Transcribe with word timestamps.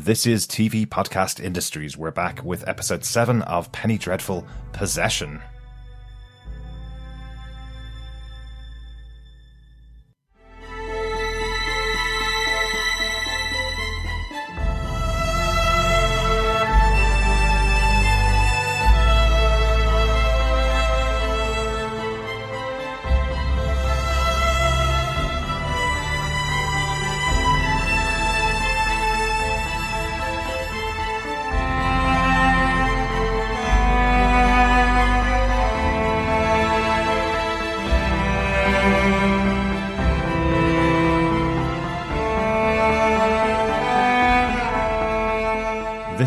This 0.00 0.28
is 0.28 0.46
TV 0.46 0.86
Podcast 0.86 1.42
Industries. 1.42 1.96
We're 1.96 2.12
back 2.12 2.44
with 2.44 2.68
episode 2.68 3.04
7 3.04 3.42
of 3.42 3.72
Penny 3.72 3.98
Dreadful 3.98 4.46
Possession. 4.72 5.42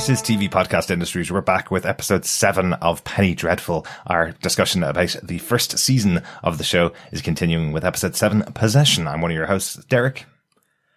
This 0.02 0.10
is 0.10 0.24
TV 0.24 0.50
Podcast 0.50 0.90
Industries. 0.90 1.32
We're 1.32 1.42
back 1.42 1.70
with 1.70 1.86
episode 1.86 2.26
seven 2.26 2.74
of 2.74 3.04
Penny 3.04 3.36
Dreadful. 3.36 3.86
Our 4.08 4.32
discussion 4.32 4.82
about 4.82 5.16
the 5.22 5.38
first 5.38 5.78
season 5.78 6.24
of 6.42 6.58
the 6.58 6.64
show 6.64 6.92
is 7.12 7.22
continuing 7.22 7.72
with 7.72 7.86
episode 7.86 8.16
seven, 8.16 8.42
Possession. 8.56 9.08
I'm 9.08 9.22
one 9.22 9.30
of 9.30 9.38
your 9.38 9.46
hosts, 9.46 9.76
Derek. 9.86 10.26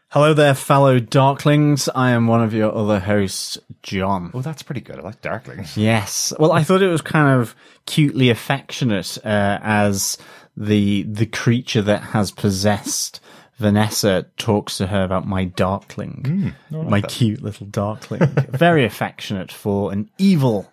Hello 0.09 0.33
there, 0.33 0.55
fellow 0.55 1.01
Darklings. 1.01 1.87
I 1.95 2.13
am 2.13 2.29
one 2.29 2.43
of 2.43 2.55
your 2.55 2.75
other 2.75 2.99
hosts, 2.99 3.59
John. 3.83 4.31
Oh, 4.33 4.41
that's 4.41 4.63
pretty 4.63 4.81
good. 4.81 4.99
I 4.99 5.03
like 5.03 5.21
Darklings. 5.21 5.77
Yes. 5.77 6.33
Well, 6.39 6.53
I 6.53 6.65
thought 6.65 6.81
it 6.81 6.89
was 6.89 7.03
kind 7.03 7.39
of 7.39 7.55
cutely 7.85 8.31
affectionate 8.31 9.19
uh, 9.23 9.59
as 9.61 10.17
the 10.57 11.03
the 11.03 11.27
creature 11.27 11.83
that 11.83 12.01
has 12.01 12.31
possessed 12.31 13.21
Vanessa 13.59 14.27
talks 14.37 14.77
to 14.79 14.87
her 14.89 15.05
about 15.05 15.27
my 15.27 15.45
darkling, 15.45 16.55
Mm, 16.71 16.77
like 16.83 16.89
my 16.91 17.01
that. 17.01 17.11
cute 17.11 17.43
little 17.43 17.67
darkling. 17.67 18.21
Very 18.51 18.85
affectionate 18.85 19.53
for 19.53 19.93
an 19.93 20.11
evil 20.19 20.71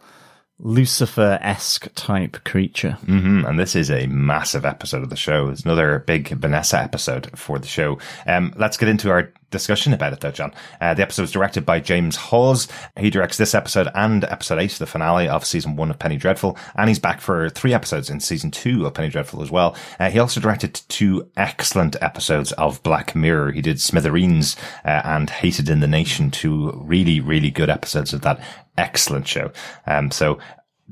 Lucifer 0.60 1.40
esque 1.42 1.88
type 1.96 2.44
creature. 2.44 2.92
hmm 3.06 3.44
And 3.46 3.60
this 3.60 3.76
is 3.76 3.90
a 3.90 4.06
massive 4.08 4.64
episode 4.66 5.02
of 5.04 5.10
the 5.10 5.16
show. 5.16 5.50
It's 5.50 5.62
another 5.64 6.00
big 6.06 6.30
Vanessa 6.30 6.80
episode 6.80 7.32
for 7.38 7.58
the 7.58 7.68
show. 7.68 7.98
Um, 8.28 8.54
let's 8.58 8.78
get 8.78 8.90
into 8.90 9.10
our 9.10 9.32
discussion 9.52 9.94
about 9.94 10.14
it 10.14 10.22
though, 10.22 10.32
John. 10.32 10.54
Uh, 10.80 10.94
the 10.94 11.04
episode 11.04 11.24
is 11.24 11.32
directed 11.32 11.66
by 11.66 11.80
James 11.80 12.16
Hawes. 12.16 12.68
He 13.00 13.10
directs 13.10 13.38
this 13.38 13.54
episode 13.54 13.90
and 13.94 14.24
episode 14.24 14.60
eight, 14.60 14.72
the 14.72 14.88
finale 14.88 15.28
of 15.28 15.46
season 15.46 15.76
one 15.76 15.92
of 15.92 16.00
Penny 16.00 16.18
Dreadful. 16.18 16.58
And 16.76 16.90
he's 16.90 17.00
back 17.00 17.22
for 17.22 17.50
three 17.50 17.74
episodes 17.74 18.10
in 18.10 18.20
season 18.20 18.52
two 18.52 18.86
of 18.86 18.94
Penny 18.94 19.10
Dreadful 19.10 19.42
as 19.42 19.52
well. 19.52 19.76
Uh, 20.00 20.10
he 20.10 20.20
also 20.20 20.40
directed 20.40 20.82
two 20.88 21.30
excellent 21.38 21.96
episodes 22.02 22.52
of 22.54 22.82
Black 22.84 23.16
Mirror. 23.16 23.52
He 23.52 23.62
did 23.62 23.80
Smithereens 23.80 24.56
uh, 24.86 25.02
and 25.04 25.30
Hated 25.30 25.70
in 25.70 25.80
the 25.82 25.88
Nation, 25.88 26.32
two 26.32 26.72
really, 26.84 27.20
really 27.20 27.52
good 27.52 27.70
episodes 27.70 28.14
of 28.14 28.22
that 28.22 28.42
excellent 28.78 29.28
show. 29.28 29.52
Um, 29.86 30.12
so 30.12 30.40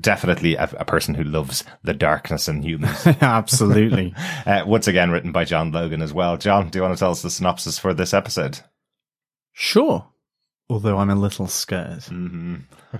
definitely 0.00 0.54
a, 0.56 0.64
a 0.78 0.84
person 0.84 1.14
who 1.14 1.24
loves 1.24 1.64
the 1.82 1.94
darkness 1.94 2.48
in 2.48 2.62
humans. 2.62 3.06
Absolutely. 3.20 4.14
Uh, 4.46 4.64
once 4.66 4.88
again, 4.88 5.10
written 5.10 5.32
by 5.32 5.44
John 5.44 5.70
Logan 5.70 6.00
as 6.00 6.14
well. 6.14 6.36
John, 6.36 6.70
do 6.70 6.78
you 6.78 6.82
want 6.82 6.96
to 6.96 6.98
tell 6.98 7.10
us 7.10 7.22
the 7.22 7.30
synopsis 7.30 7.78
for 7.78 7.92
this 7.92 8.14
episode? 8.14 8.60
Sure. 9.52 10.06
Although 10.68 10.98
I'm 10.98 11.10
a 11.10 11.14
little 11.14 11.46
scared. 11.46 12.04
hmm 12.04 12.56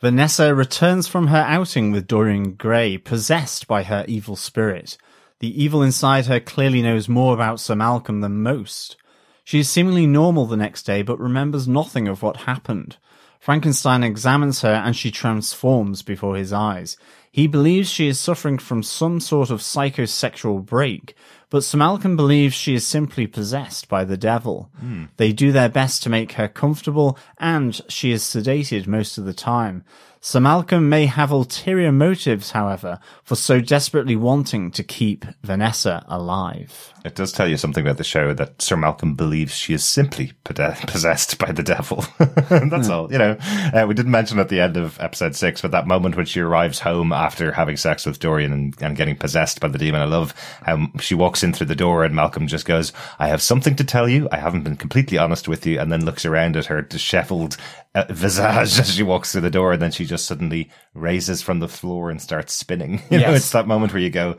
Vanessa 0.00 0.54
returns 0.54 1.06
from 1.06 1.28
her 1.28 1.44
outing 1.46 1.92
with 1.92 2.08
Dorian 2.08 2.54
Gray, 2.54 2.96
possessed 2.96 3.68
by 3.68 3.84
her 3.84 4.04
evil 4.08 4.34
spirit. 4.34 4.96
The 5.40 5.62
evil 5.62 5.82
inside 5.82 6.26
her 6.26 6.40
clearly 6.40 6.82
knows 6.82 7.08
more 7.08 7.34
about 7.34 7.60
Sir 7.60 7.76
Malcolm 7.76 8.20
than 8.20 8.42
most. 8.42 8.96
She 9.44 9.60
is 9.60 9.68
seemingly 9.68 10.06
normal 10.06 10.46
the 10.46 10.56
next 10.56 10.84
day, 10.84 11.02
but 11.02 11.20
remembers 11.20 11.68
nothing 11.68 12.08
of 12.08 12.22
what 12.22 12.38
happened. 12.38 12.96
Frankenstein 13.42 14.04
examines 14.04 14.60
her 14.60 14.72
and 14.72 14.94
she 14.94 15.10
transforms 15.10 16.02
before 16.02 16.36
his 16.36 16.52
eyes. 16.52 16.96
He 17.28 17.48
believes 17.48 17.90
she 17.90 18.06
is 18.06 18.20
suffering 18.20 18.56
from 18.56 18.84
some 18.84 19.18
sort 19.18 19.50
of 19.50 19.58
psychosexual 19.58 20.64
break, 20.64 21.16
but 21.50 21.74
Malcolm 21.74 22.16
believes 22.16 22.54
she 22.54 22.74
is 22.74 22.86
simply 22.86 23.26
possessed 23.26 23.88
by 23.88 24.04
the 24.04 24.16
devil. 24.16 24.70
Hmm. 24.78 25.06
They 25.16 25.32
do 25.32 25.50
their 25.50 25.68
best 25.68 26.04
to 26.04 26.08
make 26.08 26.34
her 26.34 26.46
comfortable, 26.46 27.18
and 27.36 27.80
she 27.88 28.12
is 28.12 28.22
sedated 28.22 28.86
most 28.86 29.18
of 29.18 29.24
the 29.24 29.34
time. 29.34 29.84
Sir 30.24 30.38
Malcolm 30.38 30.88
may 30.88 31.06
have 31.06 31.32
ulterior 31.32 31.90
motives, 31.90 32.52
however, 32.52 33.00
for 33.24 33.34
so 33.34 33.60
desperately 33.60 34.14
wanting 34.14 34.70
to 34.70 34.84
keep 34.84 35.24
Vanessa 35.42 36.04
alive. 36.06 36.92
It 37.04 37.16
does 37.16 37.32
tell 37.32 37.48
you 37.48 37.56
something 37.56 37.84
about 37.84 37.96
the 37.96 38.04
show 38.04 38.32
that 38.34 38.62
Sir 38.62 38.76
Malcolm 38.76 39.16
believes 39.16 39.52
she 39.52 39.74
is 39.74 39.82
simply 39.82 40.30
possessed 40.44 41.38
by 41.38 41.50
the 41.50 41.64
devil. 41.64 42.04
That's 42.18 42.88
all. 42.88 43.10
You 43.10 43.18
know, 43.18 43.36
uh, 43.74 43.84
we 43.88 43.94
didn't 43.94 44.12
mention 44.12 44.38
at 44.38 44.48
the 44.48 44.60
end 44.60 44.76
of 44.76 44.96
episode 45.00 45.34
six, 45.34 45.60
but 45.60 45.72
that 45.72 45.88
moment 45.88 46.16
when 46.16 46.26
she 46.26 46.38
arrives 46.38 46.78
home 46.78 47.12
after 47.12 47.50
having 47.50 47.76
sex 47.76 48.06
with 48.06 48.20
Dorian 48.20 48.52
and, 48.52 48.80
and 48.80 48.96
getting 48.96 49.16
possessed 49.16 49.58
by 49.58 49.66
the 49.66 49.78
demon. 49.78 50.02
I 50.02 50.04
love 50.04 50.34
how 50.62 50.86
she 51.00 51.16
walks 51.16 51.42
in 51.42 51.52
through 51.52 51.66
the 51.66 51.74
door 51.74 52.04
and 52.04 52.14
Malcolm 52.14 52.46
just 52.46 52.64
goes, 52.64 52.92
I 53.18 53.26
have 53.26 53.42
something 53.42 53.74
to 53.74 53.84
tell 53.84 54.08
you. 54.08 54.28
I 54.30 54.36
haven't 54.36 54.62
been 54.62 54.76
completely 54.76 55.18
honest 55.18 55.48
with 55.48 55.66
you. 55.66 55.80
And 55.80 55.90
then 55.90 56.04
looks 56.04 56.24
around 56.24 56.56
at 56.56 56.66
her 56.66 56.80
disheveled 56.80 57.56
uh, 57.94 58.04
visage 58.10 58.78
as 58.78 58.94
she 58.94 59.02
walks 59.02 59.32
through 59.32 59.42
the 59.42 59.50
door. 59.50 59.72
And 59.72 59.82
then 59.82 59.90
she 59.90 60.04
just 60.04 60.26
suddenly 60.26 60.70
raises 60.94 61.42
from 61.42 61.60
the 61.60 61.68
floor 61.68 62.10
and 62.10 62.20
starts 62.20 62.52
spinning. 62.52 63.02
You 63.10 63.20
know, 63.20 63.34
it's 63.34 63.52
that 63.52 63.66
moment 63.66 63.92
where 63.92 64.02
you 64.02 64.10
go, 64.10 64.36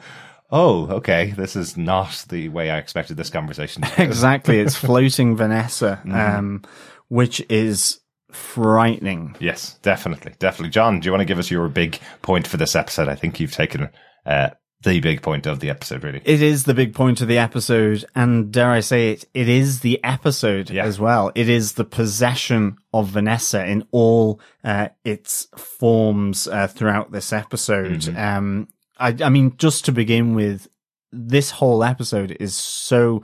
Oh, 0.51 0.87
okay. 0.97 1.31
This 1.31 1.55
is 1.55 1.77
not 1.77 2.25
the 2.29 2.49
way 2.49 2.69
I 2.69 2.77
expected 2.77 3.17
this 3.17 3.31
conversation 3.31 3.81
to. 3.81 4.01
Exactly, 4.03 4.59
it's 4.59 4.75
floating 4.75 5.35
Vanessa, 5.35 5.99
um, 6.11 6.61
which 7.07 7.43
is 7.49 7.99
frightening. 8.31 9.35
Yes, 9.39 9.79
definitely. 9.81 10.33
Definitely. 10.37 10.69
John, 10.69 10.99
do 10.99 11.07
you 11.07 11.11
want 11.11 11.21
to 11.21 11.25
give 11.25 11.39
us 11.39 11.49
your 11.49 11.67
big 11.69 11.99
point 12.21 12.47
for 12.47 12.57
this 12.57 12.75
episode? 12.75 13.07
I 13.07 13.15
think 13.15 13.39
you've 13.39 13.51
taken 13.51 13.89
uh, 14.27 14.49
the 14.83 14.99
big 14.99 15.21
point 15.21 15.45
of 15.47 15.59
the 15.59 15.69
episode, 15.69 16.03
really. 16.03 16.21
It 16.25 16.41
is 16.41 16.63
the 16.65 16.73
big 16.73 16.93
point 16.93 17.21
of 17.21 17.27
the 17.27 17.37
episode, 17.37 18.05
and 18.15 18.51
dare 18.51 18.71
I 18.71 18.81
say 18.81 19.11
it, 19.11 19.25
it 19.33 19.49
is 19.49 19.79
the 19.79 20.03
episode 20.03 20.69
Yeah. 20.69 20.83
as 20.85 20.99
well. 20.99 21.31
It 21.35 21.49
is 21.49 21.73
the 21.73 21.85
possession 21.85 22.77
of 22.93 23.07
Vanessa 23.09 23.65
in 23.65 23.85
all 23.91 24.39
uh, 24.63 24.89
its 25.03 25.47
forms 25.57 26.47
uh, 26.47 26.67
throughout 26.67 27.11
this 27.11 27.33
episode. 27.33 28.15
Um, 28.15 28.67
I, 28.99 29.15
I 29.23 29.29
mean, 29.29 29.55
just 29.57 29.85
to 29.85 29.91
begin 29.91 30.35
with, 30.35 30.67
this 31.11 31.51
whole 31.51 31.83
episode 31.83 32.35
is 32.39 32.55
so 32.55 33.23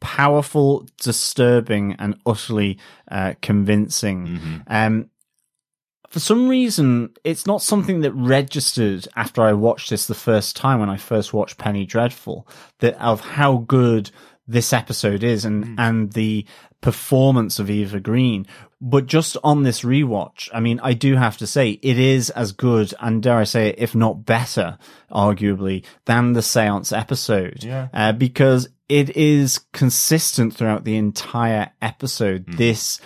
powerful, 0.00 0.86
disturbing, 1.00 1.94
and 1.98 2.16
utterly 2.26 2.78
uh, 3.10 3.34
convincing. 3.42 4.62
Um, 4.66 5.10
for 6.10 6.18
some 6.18 6.48
reason, 6.48 7.14
it's 7.22 7.46
not 7.46 7.62
something 7.62 8.00
that 8.00 8.12
registered 8.12 9.06
after 9.14 9.42
I 9.42 9.52
watched 9.52 9.90
this 9.90 10.06
the 10.06 10.14
first 10.14 10.56
time 10.56 10.80
when 10.80 10.90
I 10.90 10.96
first 10.96 11.32
watched 11.32 11.56
Penny 11.56 11.86
Dreadful, 11.86 12.48
that 12.80 13.00
of 13.00 13.20
how 13.20 13.58
good 13.58 14.10
this 14.46 14.72
episode 14.72 15.22
is 15.22 15.44
and, 15.44 15.78
and 15.78 16.12
the 16.12 16.44
performance 16.80 17.60
of 17.60 17.70
Eva 17.70 18.00
Green. 18.00 18.44
But 18.80 19.06
just 19.06 19.36
on 19.44 19.62
this 19.62 19.82
rewatch, 19.82 20.48
I 20.52 20.58
mean, 20.58 20.80
I 20.80 20.94
do 20.94 21.14
have 21.14 21.36
to 21.36 21.46
say 21.46 21.78
it 21.80 21.98
is 21.98 22.30
as 22.30 22.50
good 22.50 22.92
and 22.98 23.22
dare 23.22 23.36
I 23.36 23.44
say 23.44 23.68
it, 23.68 23.76
if 23.78 23.94
not 23.94 24.24
better, 24.24 24.78
arguably, 25.12 25.84
than 26.06 26.32
the 26.32 26.42
seance 26.42 26.90
episode. 26.90 27.62
Yeah. 27.62 27.86
Uh, 27.94 28.12
because 28.12 28.68
it 28.90 29.16
is 29.16 29.60
consistent 29.72 30.54
throughout 30.54 30.84
the 30.84 30.96
entire 30.96 31.70
episode. 31.80 32.44
This 32.56 33.00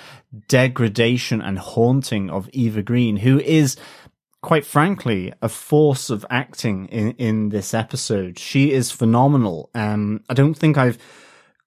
degradation 0.49 1.41
and 1.43 1.59
haunting 1.59 2.31
of 2.31 2.49
Eva 2.53 2.83
Green, 2.83 3.19
who 3.19 3.39
is 3.39 3.77
quite 4.43 4.65
frankly 4.65 5.33
a 5.43 5.49
force 5.49 6.11
of 6.11 6.25
acting 6.31 6.87
in, 6.87 7.13
in 7.13 7.49
this 7.51 7.75
episode. 7.75 8.39
She 8.39 8.73
is 8.73 8.91
phenomenal. 8.91 9.71
Um, 9.75 10.25
I 10.29 10.35
don't 10.35 10.55
think 10.55 10.79
I've 10.79 10.99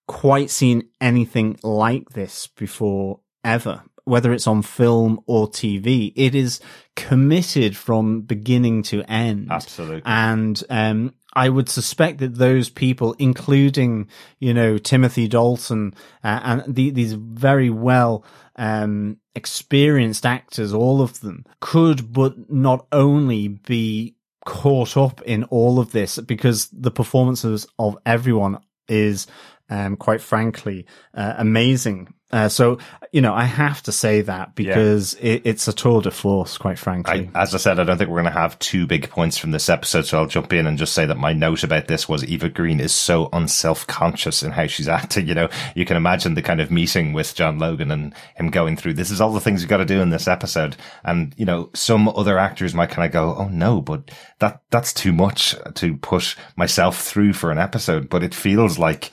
quite 0.07 0.49
seen 0.49 0.89
anything 0.99 1.59
like 1.63 2.09
this 2.09 2.47
before 2.47 3.19
ever. 3.43 3.83
Whether 4.03 4.31
it's 4.31 4.47
on 4.47 4.61
film 4.61 5.19
or 5.27 5.47
TV, 5.47 6.13
it 6.15 6.33
is 6.33 6.59
committed 6.95 7.75
from 7.75 8.21
beginning 8.21 8.83
to 8.83 9.03
end. 9.03 9.51
Absolutely. 9.51 10.01
And 10.05 10.63
um, 10.69 11.13
I 11.37 11.49
would 11.49 11.69
suspect 11.69 12.17
that 12.17 12.35
those 12.35 12.67
people, 12.67 13.15
including 13.19 14.09
you 14.39 14.55
know 14.55 14.79
Timothy 14.79 15.27
Dalton 15.27 15.93
uh, 16.23 16.39
and 16.43 16.75
the, 16.75 16.89
these 16.89 17.13
very 17.13 17.69
well 17.69 18.25
um, 18.55 19.17
experienced 19.35 20.25
actors, 20.25 20.73
all 20.73 20.99
of 20.99 21.19
them, 21.21 21.45
could 21.59 22.11
but 22.11 22.49
not 22.51 22.87
only 22.91 23.49
be 23.49 24.15
caught 24.47 24.97
up 24.97 25.21
in 25.21 25.43
all 25.45 25.79
of 25.79 25.91
this 25.91 26.17
because 26.17 26.69
the 26.69 26.89
performances 26.89 27.67
of 27.77 27.97
everyone 28.03 28.57
is 28.87 29.27
um, 29.69 29.95
quite 29.95 30.21
frankly 30.21 30.87
uh, 31.13 31.35
amazing. 31.37 32.11
Uh, 32.29 32.49
so, 32.49 32.77
you 33.13 33.21
know, 33.21 33.33
I 33.33 33.45
have 33.45 33.81
to 33.83 33.93
say 33.93 34.19
that 34.21 34.53
because 34.53 35.15
yeah. 35.15 35.33
it, 35.33 35.41
it's 35.45 35.67
a 35.69 35.73
tour 35.73 36.01
de 36.01 36.11
force, 36.11 36.57
quite 36.57 36.77
frankly. 36.77 37.31
I, 37.33 37.41
as 37.41 37.55
I 37.55 37.57
said, 37.57 37.79
I 37.79 37.85
don't 37.85 37.97
think 37.97 38.09
we're 38.09 38.21
going 38.21 38.33
to 38.33 38.39
have 38.39 38.59
two 38.59 38.85
big 38.85 39.09
points 39.09 39.37
from 39.37 39.51
this 39.51 39.69
episode. 39.69 40.05
So 40.05 40.17
I'll 40.17 40.27
jump 40.27 40.51
in 40.51 40.67
and 40.67 40.77
just 40.77 40.93
say 40.93 41.05
that 41.05 41.17
my 41.17 41.31
note 41.31 41.63
about 41.63 41.87
this 41.87 42.09
was 42.09 42.25
Eva 42.25 42.49
Green 42.49 42.81
is 42.81 42.93
so 42.93 43.29
unself-conscious 43.31 44.43
in 44.43 44.51
how 44.51 44.67
she's 44.67 44.87
acting. 44.89 45.27
You 45.27 45.35
know, 45.35 45.49
you 45.73 45.85
can 45.85 45.95
imagine 45.95 46.33
the 46.33 46.41
kind 46.41 46.59
of 46.59 46.69
meeting 46.69 47.13
with 47.13 47.33
John 47.33 47.59
Logan 47.59 47.91
and 47.91 48.13
him 48.35 48.49
going 48.49 48.75
through, 48.75 48.95
this 48.95 49.11
is 49.11 49.21
all 49.21 49.31
the 49.31 49.39
things 49.39 49.61
you 49.61 49.69
got 49.69 49.77
to 49.77 49.85
do 49.85 50.01
in 50.01 50.09
this 50.09 50.27
episode. 50.27 50.75
And, 51.05 51.33
you 51.37 51.45
know, 51.45 51.69
some 51.73 52.09
other 52.09 52.37
actors 52.37 52.73
might 52.73 52.89
kind 52.89 53.05
of 53.05 53.13
go, 53.13 53.35
Oh 53.37 53.47
no, 53.47 53.79
but 53.81 54.11
that, 54.39 54.63
that's 54.69 54.93
too 54.93 55.13
much 55.13 55.55
to 55.75 55.95
push 55.97 56.35
myself 56.57 57.01
through 57.01 57.33
for 57.33 57.51
an 57.51 57.57
episode. 57.57 58.09
But 58.09 58.23
it 58.23 58.35
feels 58.35 58.77
like, 58.77 59.11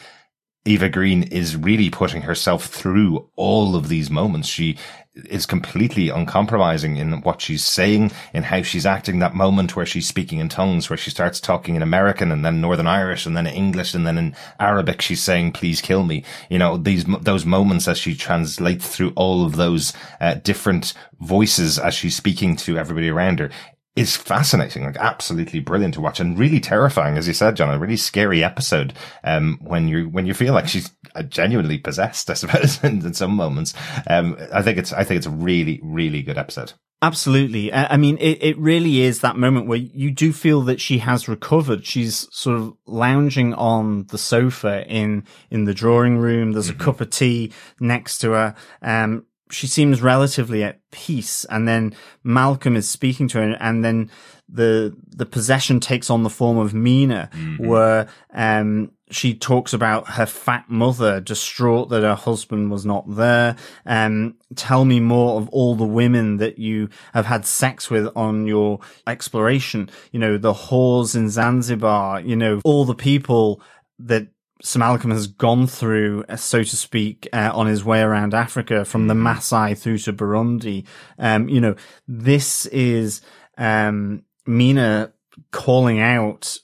Eva 0.67 0.89
Green 0.89 1.25
is 1.25 1.57
really 1.57 1.91
putting 1.91 2.23
herself 2.23 2.67
through 2.67 3.29
all 3.37 3.77
of 3.77 3.89
these 3.89 4.11
moments. 4.11 4.49
She 4.49 4.79
is 5.27 5.45
completely 5.47 6.09
uncompromising 6.09 6.97
in 6.97 7.21
what 7.21 7.41
she's 7.41 7.63
saying, 7.63 8.11
in 8.33 8.45
how 8.45 8.63
she's 8.63 8.87
acting. 8.87 9.19
That 9.19 9.35
moment 9.35 9.77
where 9.77 9.87
she's 9.87 10.09
speaking 10.09 10.39
in 10.39 10.49
tongues, 10.49 10.89
where 10.89 10.97
she 10.97 11.11
starts 11.11 11.39
talking 11.39 11.77
in 11.77 11.83
American 11.83 12.33
and 12.33 12.45
then 12.45 12.63
Northern 12.63 12.87
Irish 12.87 13.27
and 13.27 13.37
then 13.37 13.47
English 13.47 13.95
and 13.95 14.07
then 14.07 14.17
in 14.17 14.35
Arabic, 14.59 15.03
she's 15.03 15.23
saying, 15.23 15.53
please 15.53 15.83
kill 15.83 16.03
me. 16.03 16.25
You 16.49 16.59
know, 16.59 16.79
these, 16.79 17.05
those 17.05 17.45
moments 17.45 17.87
as 17.87 17.99
she 17.99 18.15
translates 18.17 18.89
through 18.89 19.13
all 19.17 19.45
of 19.45 19.57
those 19.57 19.93
uh, 20.21 20.35
different 20.35 20.95
voices 21.21 21.79
as 21.79 21.95
she's 21.95 22.17
speaking 22.17 22.57
to 22.57 22.79
everybody 22.79 23.11
around 23.11 23.39
her 23.39 23.51
is 23.97 24.17
fascinating, 24.17 24.85
like 24.85 24.97
absolutely 24.97 25.61
brilliant 25.61 25.95
to 25.95 26.01
watch 26.01 26.19
and 26.19 26.39
really 26.39 26.59
terrifying, 26.59 27.17
as 27.17 27.29
you 27.29 27.35
said, 27.35 27.57
John, 27.57 27.73
a 27.73 27.79
really 27.79 27.97
scary 27.97 28.43
episode. 28.43 28.93
Um, 29.23 29.59
when 29.63 29.87
you, 29.87 30.09
when 30.09 30.27
you 30.27 30.35
feel 30.35 30.53
like 30.53 30.67
she's 30.67 30.91
uh, 31.15 31.23
genuinely 31.23 31.79
possessed, 31.79 32.29
I 32.29 32.35
suppose, 32.35 32.83
in, 32.85 33.05
in 33.05 33.15
some 33.15 33.33
moments. 33.33 33.73
Um, 34.09 34.37
I 34.53 34.63
think 34.63 34.79
it's, 34.79 34.93
I 34.93 35.05
think 35.05 35.19
it's 35.19 35.27
a 35.27 35.31
really, 35.31 35.81
really 35.83 36.23
good 36.23 36.39
episode. 36.39 36.73
Absolutely. 37.03 37.71
I 37.71 37.99
mean, 37.99 38.17
it, 38.17 38.43
it 38.43 38.59
really 38.59 39.03
is 39.03 39.21
that 39.21 39.37
moment 39.37 39.67
where 39.67 39.77
you 39.77 40.11
do 40.11 40.33
feel 40.33 40.63
that 40.63 40.81
she 40.81 40.99
has 40.99 41.29
recovered. 41.29 41.85
She's 41.85 42.27
sort 42.35 42.59
of 42.59 42.73
lounging 42.87 43.53
on 43.53 44.07
the 44.07 44.17
sofa 44.17 44.87
in, 44.87 45.25
in 45.51 45.65
the 45.65 45.75
drawing 45.75 46.17
room. 46.17 46.53
There's 46.53 46.71
mm-hmm. 46.71 46.81
a 46.81 46.85
cup 46.85 47.03
of 47.03 47.11
tea 47.11 47.53
next 47.79 48.19
to 48.19 48.31
her. 48.31 48.55
Um, 48.81 49.27
she 49.55 49.67
seems 49.67 50.03
relatively 50.03 50.65
at 50.65 50.81
peace 50.91 51.45
and 51.47 51.67
then 51.67 51.95
Malcolm 52.23 52.77
is 52.77 52.89
speaking 52.89 53.29
to 53.29 53.39
her 53.39 53.57
and 53.61 53.85
then 53.85 54.11
the 54.49 54.95
the 55.09 55.25
possession 55.25 55.81
takes 55.81 56.11
on 56.11 56.23
the 56.23 56.31
form 56.31 56.59
of 56.59 56.75
Mina 56.75 57.31
mm-hmm. 57.33 57.67
where 57.67 58.09
um 58.35 58.91
she 59.11 59.35
talks 59.35 59.73
about 59.73 60.09
her 60.09 60.27
fat 60.27 60.65
mother 60.69 61.21
distraught 61.21 61.89
that 61.91 62.03
her 62.03 62.15
husband 62.15 62.71
was 62.71 62.85
not 62.85 63.05
there 63.15 63.57
um 63.87 64.35
tell 64.57 64.85
me 64.85 65.01
more 65.01 65.41
of 65.41 65.49
all 65.51 65.75
the 65.75 65.85
women 65.85 66.39
that 66.39 66.59
you 66.59 66.89
have 67.13 67.27
had 67.27 67.47
sex 67.47 67.89
with 67.89 68.09
on 68.17 68.47
your 68.47 68.81
exploration 69.07 69.89
you 70.13 70.19
know 70.19 70.37
the 70.37 70.53
whores 70.53 71.15
in 71.15 71.31
Zanzibar 71.31 72.21
you 72.21 72.37
know 72.37 72.61
all 72.65 72.85
the 72.85 72.95
people 72.95 73.63
that 73.99 74.27
Sir 74.63 74.79
Malcolm 74.79 75.11
has 75.11 75.27
gone 75.27 75.67
through, 75.67 76.25
uh, 76.29 76.37
so 76.37 76.63
to 76.63 76.77
speak, 76.77 77.29
uh, 77.33 77.51
on 77.53 77.67
his 77.67 77.85
way 77.85 78.01
around 78.01 78.35
Africa 78.35 78.85
from 78.85 79.09
the 79.09 79.15
mm-hmm. 79.15 79.27
Maasai 79.27 79.77
through 79.77 79.99
to 79.99 80.13
Burundi. 80.13 80.87
Um, 81.19 81.49
you 81.49 81.61
know, 81.61 81.75
this 82.07 82.67
is, 82.67 83.21
um, 83.59 84.23
Mina 84.47 85.13
calling 85.51 86.01
out 86.01 86.59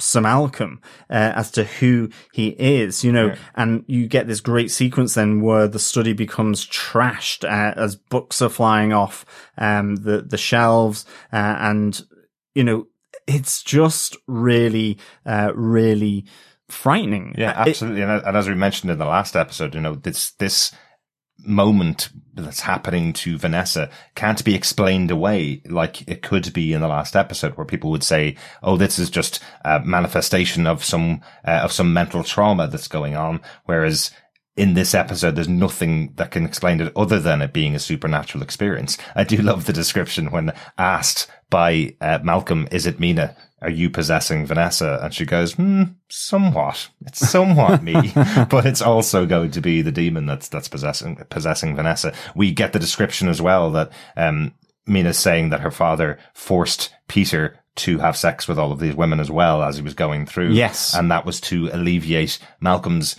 Sir 0.00 0.20
Malcolm 0.20 0.80
uh, 1.08 1.32
as 1.36 1.52
to 1.52 1.64
who 1.64 2.10
he 2.32 2.48
is, 2.48 3.04
you 3.04 3.12
know, 3.12 3.26
yeah. 3.26 3.36
and 3.54 3.84
you 3.86 4.08
get 4.08 4.26
this 4.26 4.40
great 4.40 4.70
sequence 4.70 5.14
then 5.14 5.40
where 5.40 5.68
the 5.68 5.78
study 5.78 6.12
becomes 6.12 6.66
trashed 6.66 7.44
uh, 7.44 7.78
as 7.78 7.94
books 7.94 8.42
are 8.42 8.48
flying 8.48 8.92
off 8.92 9.24
um, 9.56 9.96
the 9.96 10.20
the 10.20 10.36
shelves, 10.36 11.06
uh, 11.32 11.56
and 11.60 12.02
you 12.56 12.64
know, 12.64 12.88
it's 13.26 13.62
just 13.62 14.16
really, 14.26 14.98
uh, 15.24 15.52
really 15.54 16.26
frightening. 16.68 17.34
Yeah, 17.36 17.52
absolutely. 17.56 18.02
It, 18.02 18.08
and, 18.08 18.36
as 18.36 18.48
we 18.48 18.54
mentioned 18.54 18.90
in 18.90 18.98
the 18.98 19.06
last 19.06 19.36
episode, 19.36 19.74
you 19.74 19.80
know, 19.80 19.94
this, 19.94 20.32
this 20.32 20.72
moment 21.38 22.10
that's 22.34 22.60
happening 22.60 23.12
to 23.12 23.36
Vanessa 23.36 23.90
can't 24.14 24.44
be 24.44 24.54
explained 24.54 25.10
away 25.10 25.60
like 25.66 26.06
it 26.08 26.22
could 26.22 26.52
be 26.52 26.72
in 26.72 26.80
the 26.80 26.88
last 26.88 27.16
episode 27.16 27.56
where 27.56 27.66
people 27.66 27.90
would 27.90 28.04
say, 28.04 28.36
Oh, 28.62 28.76
this 28.76 28.98
is 28.98 29.10
just 29.10 29.40
a 29.64 29.80
manifestation 29.80 30.66
of 30.66 30.84
some, 30.84 31.20
uh, 31.46 31.60
of 31.62 31.72
some 31.72 31.92
mental 31.92 32.22
trauma 32.22 32.68
that's 32.68 32.88
going 32.88 33.16
on. 33.16 33.40
Whereas 33.64 34.10
in 34.56 34.74
this 34.74 34.94
episode, 34.94 35.34
there's 35.34 35.48
nothing 35.48 36.12
that 36.14 36.30
can 36.30 36.44
explain 36.44 36.80
it 36.80 36.92
other 36.94 37.18
than 37.18 37.42
it 37.42 37.52
being 37.52 37.74
a 37.74 37.80
supernatural 37.80 38.42
experience. 38.42 38.96
I 39.14 39.24
do 39.24 39.36
love 39.38 39.64
the 39.64 39.72
description 39.72 40.30
when 40.30 40.52
asked 40.78 41.28
by 41.50 41.96
uh, 42.00 42.20
Malcolm, 42.22 42.68
is 42.70 42.86
it 42.86 43.00
Mina? 43.00 43.36
Are 43.64 43.70
you 43.70 43.90
possessing 43.90 44.46
Vanessa? 44.46 45.00
And 45.02 45.12
she 45.12 45.24
goes, 45.24 45.54
hmm, 45.54 45.84
somewhat. 46.08 46.88
It's 47.06 47.28
somewhat 47.28 47.82
me, 47.82 47.94
but 48.50 48.66
it's 48.66 48.82
also 48.82 49.26
going 49.26 49.50
to 49.52 49.60
be 49.60 49.82
the 49.82 49.92
demon 49.92 50.26
that's, 50.26 50.48
that's 50.48 50.68
possessing, 50.68 51.16
possessing 51.30 51.74
Vanessa. 51.74 52.12
We 52.34 52.52
get 52.52 52.72
the 52.72 52.78
description 52.78 53.28
as 53.28 53.40
well 53.40 53.70
that, 53.72 53.90
um, 54.16 54.54
Mina's 54.86 55.18
saying 55.18 55.48
that 55.48 55.60
her 55.60 55.70
father 55.70 56.18
forced 56.34 56.94
Peter 57.08 57.58
to 57.76 57.98
have 57.98 58.16
sex 58.16 58.46
with 58.46 58.58
all 58.58 58.70
of 58.70 58.78
these 58.78 58.94
women 58.94 59.18
as 59.18 59.30
well 59.30 59.62
as 59.62 59.76
he 59.76 59.82
was 59.82 59.94
going 59.94 60.26
through. 60.26 60.50
Yes. 60.50 60.94
And 60.94 61.10
that 61.10 61.24
was 61.24 61.40
to 61.42 61.70
alleviate 61.72 62.38
Malcolm's 62.60 63.16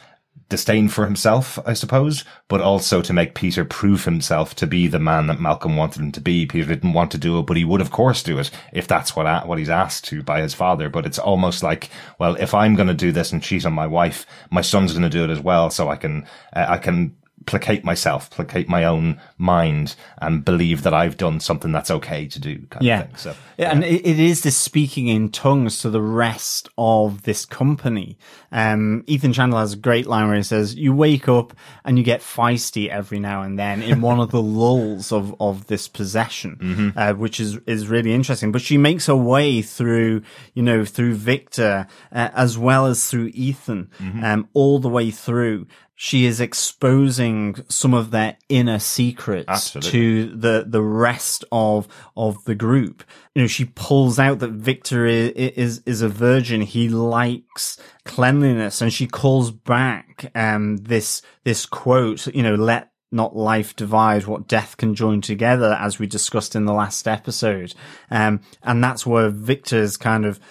disdain 0.49 0.87
for 0.87 1.05
himself, 1.05 1.57
I 1.65 1.73
suppose, 1.73 2.23
but 2.47 2.61
also 2.61 3.01
to 3.01 3.13
make 3.13 3.33
Peter 3.33 3.65
prove 3.65 4.05
himself 4.05 4.55
to 4.55 4.67
be 4.67 4.87
the 4.87 4.99
man 4.99 5.27
that 5.27 5.39
Malcolm 5.39 5.75
wanted 5.75 6.01
him 6.01 6.11
to 6.11 6.21
be. 6.21 6.45
Peter 6.45 6.67
didn't 6.67 6.93
want 6.93 7.11
to 7.11 7.17
do 7.17 7.39
it, 7.39 7.43
but 7.43 7.57
he 7.57 7.65
would 7.65 7.81
of 7.81 7.91
course 7.91 8.21
do 8.21 8.37
it 8.37 8.51
if 8.71 8.87
that's 8.87 9.15
what, 9.15 9.47
what 9.47 9.57
he's 9.57 9.69
asked 9.69 10.05
to 10.05 10.21
by 10.21 10.41
his 10.41 10.53
father. 10.53 10.89
But 10.89 11.05
it's 11.05 11.19
almost 11.19 11.63
like, 11.63 11.89
well, 12.19 12.35
if 12.35 12.53
I'm 12.53 12.75
going 12.75 12.87
to 12.87 12.93
do 12.93 13.11
this 13.11 13.31
and 13.31 13.41
cheat 13.41 13.65
on 13.65 13.73
my 13.73 13.87
wife, 13.87 14.25
my 14.51 14.61
son's 14.61 14.93
going 14.93 15.03
to 15.03 15.09
do 15.09 15.23
it 15.23 15.29
as 15.29 15.39
well. 15.39 15.69
So 15.69 15.89
I 15.89 15.95
can, 15.95 16.27
uh, 16.53 16.65
I 16.69 16.77
can 16.77 17.15
placate 17.45 17.83
myself, 17.83 18.29
placate 18.29 18.67
my 18.67 18.83
own 18.83 19.19
mind, 19.37 19.95
and 20.19 20.43
believe 20.43 20.83
that 20.83 20.93
I've 20.93 21.17
done 21.17 21.39
something 21.39 21.71
that's 21.71 21.91
okay 21.91 22.27
to 22.27 22.39
do. 22.39 22.65
yeah. 22.81 23.07
So, 23.15 23.35
yeah. 23.57 23.71
and 23.71 23.83
it, 23.83 24.05
it 24.05 24.19
is 24.19 24.41
this 24.41 24.57
speaking 24.57 25.07
in 25.07 25.29
tongues 25.29 25.81
to 25.81 25.89
the 25.89 26.01
rest 26.01 26.69
of 26.77 27.23
this 27.23 27.45
company. 27.45 28.17
Um, 28.51 29.03
Ethan 29.07 29.33
Chandler 29.33 29.59
has 29.59 29.73
a 29.73 29.77
great 29.77 30.07
line 30.07 30.27
where 30.27 30.37
he 30.37 30.43
says, 30.43 30.75
"You 30.75 30.93
wake 30.93 31.27
up 31.27 31.53
and 31.83 31.97
you 31.97 32.03
get 32.03 32.21
feisty 32.21 32.89
every 32.89 33.19
now 33.19 33.41
and 33.41 33.59
then 33.59 33.81
in 33.81 34.01
one 34.01 34.19
of 34.19 34.31
the 34.31 34.41
lulls 34.41 35.11
of 35.11 35.35
of 35.39 35.67
this 35.67 35.87
possession, 35.87 36.57
mm-hmm. 36.61 36.97
uh, 36.97 37.13
which 37.13 37.39
is 37.39 37.57
is 37.67 37.87
really 37.87 38.13
interesting." 38.13 38.51
But 38.51 38.61
she 38.61 38.77
makes 38.77 39.07
her 39.07 39.15
way 39.15 39.61
through, 39.61 40.23
you 40.53 40.63
know, 40.63 40.85
through 40.85 41.15
Victor 41.15 41.87
uh, 42.11 42.29
as 42.33 42.57
well 42.57 42.85
as 42.85 43.09
through 43.09 43.31
Ethan, 43.33 43.89
mm-hmm. 43.99 44.23
um, 44.23 44.49
all 44.53 44.79
the 44.79 44.89
way 44.89 45.11
through 45.11 45.67
she 45.95 46.25
is 46.25 46.41
exposing 46.41 47.55
some 47.69 47.93
of 47.93 48.11
their 48.11 48.37
inner 48.49 48.79
secrets 48.79 49.45
Absolutely. 49.47 49.91
to 49.91 50.35
the 50.35 50.65
the 50.67 50.81
rest 50.81 51.45
of 51.51 51.87
of 52.17 52.43
the 52.43 52.55
group. 52.55 53.03
You 53.33 53.43
know, 53.43 53.47
she 53.47 53.65
pulls 53.65 54.19
out 54.19 54.39
that 54.39 54.51
Victor 54.51 55.05
is, 55.05 55.31
is 55.31 55.83
is 55.85 56.01
a 56.01 56.09
virgin. 56.09 56.61
He 56.61 56.89
likes 56.89 57.77
cleanliness, 58.03 58.81
and 58.81 58.91
she 58.91 59.07
calls 59.07 59.51
back 59.51 60.31
um 60.35 60.77
this 60.77 61.21
this 61.45 61.65
quote. 61.65 62.27
You 62.27 62.43
know, 62.43 62.55
let 62.55 62.91
not 63.11 63.35
life 63.35 63.73
divide 63.75 64.25
what 64.25 64.47
death 64.47 64.75
can 64.75 64.93
join 64.93 65.21
together, 65.21 65.77
as 65.79 65.97
we 65.97 66.07
discussed 66.07 66.55
in 66.55 66.65
the 66.65 66.73
last 66.73 67.07
episode. 67.07 67.73
Um, 68.11 68.41
and 68.61 68.83
that's 68.83 69.05
where 69.05 69.29
Victor's 69.29 69.95
kind 69.95 70.25
of 70.25 70.41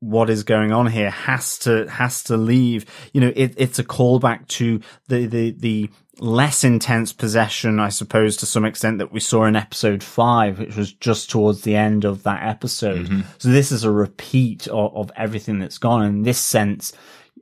what 0.00 0.30
is 0.30 0.44
going 0.44 0.72
on 0.72 0.86
here 0.86 1.10
has 1.10 1.58
to 1.60 1.88
has 1.88 2.22
to 2.24 2.36
leave. 2.36 2.86
You 3.12 3.20
know, 3.20 3.32
it, 3.34 3.54
it's 3.56 3.78
a 3.78 3.84
callback 3.84 4.46
to 4.48 4.80
the 5.08 5.26
the 5.26 5.50
the 5.52 5.90
less 6.20 6.64
intense 6.64 7.12
possession, 7.12 7.78
I 7.78 7.90
suppose, 7.90 8.36
to 8.38 8.46
some 8.46 8.64
extent 8.64 8.98
that 8.98 9.12
we 9.12 9.20
saw 9.20 9.44
in 9.44 9.56
episode 9.56 10.02
five, 10.02 10.58
which 10.58 10.76
was 10.76 10.92
just 10.92 11.30
towards 11.30 11.62
the 11.62 11.76
end 11.76 12.04
of 12.04 12.24
that 12.24 12.42
episode. 12.46 13.06
Mm-hmm. 13.06 13.20
So 13.38 13.48
this 13.50 13.70
is 13.70 13.84
a 13.84 13.90
repeat 13.90 14.66
of, 14.66 14.96
of, 14.96 15.12
everything 15.16 15.60
that's 15.60 15.78
gone. 15.78 16.04
In 16.04 16.22
this 16.22 16.38
sense, 16.38 16.92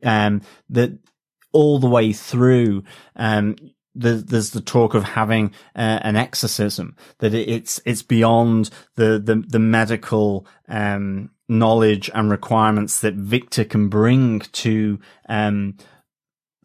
um, 0.03 0.43
that 0.71 0.99
all 1.53 1.79
the 1.79 1.89
way 1.89 2.13
through, 2.13 2.85
um, 3.17 3.57
there's 3.97 4.51
the 4.51 4.61
talk 4.61 4.95
of 4.95 5.05
having 5.05 5.53
uh, 5.75 6.01
an 6.03 6.17
exorcism 6.17 6.97
that 7.19 7.35
it's 7.35 7.81
it's 7.85 8.03
beyond 8.03 8.71
the 8.97 9.19
the, 9.19 9.43
the 9.49 9.59
medical 9.59 10.47
um, 10.69 11.31
knowledge 11.49 12.11
and 12.15 12.31
requirements 12.31 13.01
that 13.01 13.15
Victor 13.15 13.65
can 13.65 13.89
bring 13.89 14.41
to 14.41 14.99
um, 15.29 15.77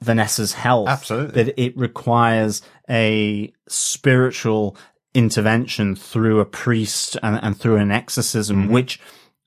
Vanessa's 0.01 0.53
health. 0.53 0.89
Absolutely. 0.89 1.43
That 1.43 1.61
it 1.61 1.77
requires 1.77 2.61
a 2.89 3.53
spiritual 3.67 4.75
intervention 5.13 5.95
through 5.95 6.39
a 6.39 6.45
priest 6.45 7.17
and, 7.21 7.39
and 7.43 7.57
through 7.57 7.77
an 7.77 7.91
exorcism, 7.91 8.63
mm-hmm. 8.63 8.73
which 8.73 8.99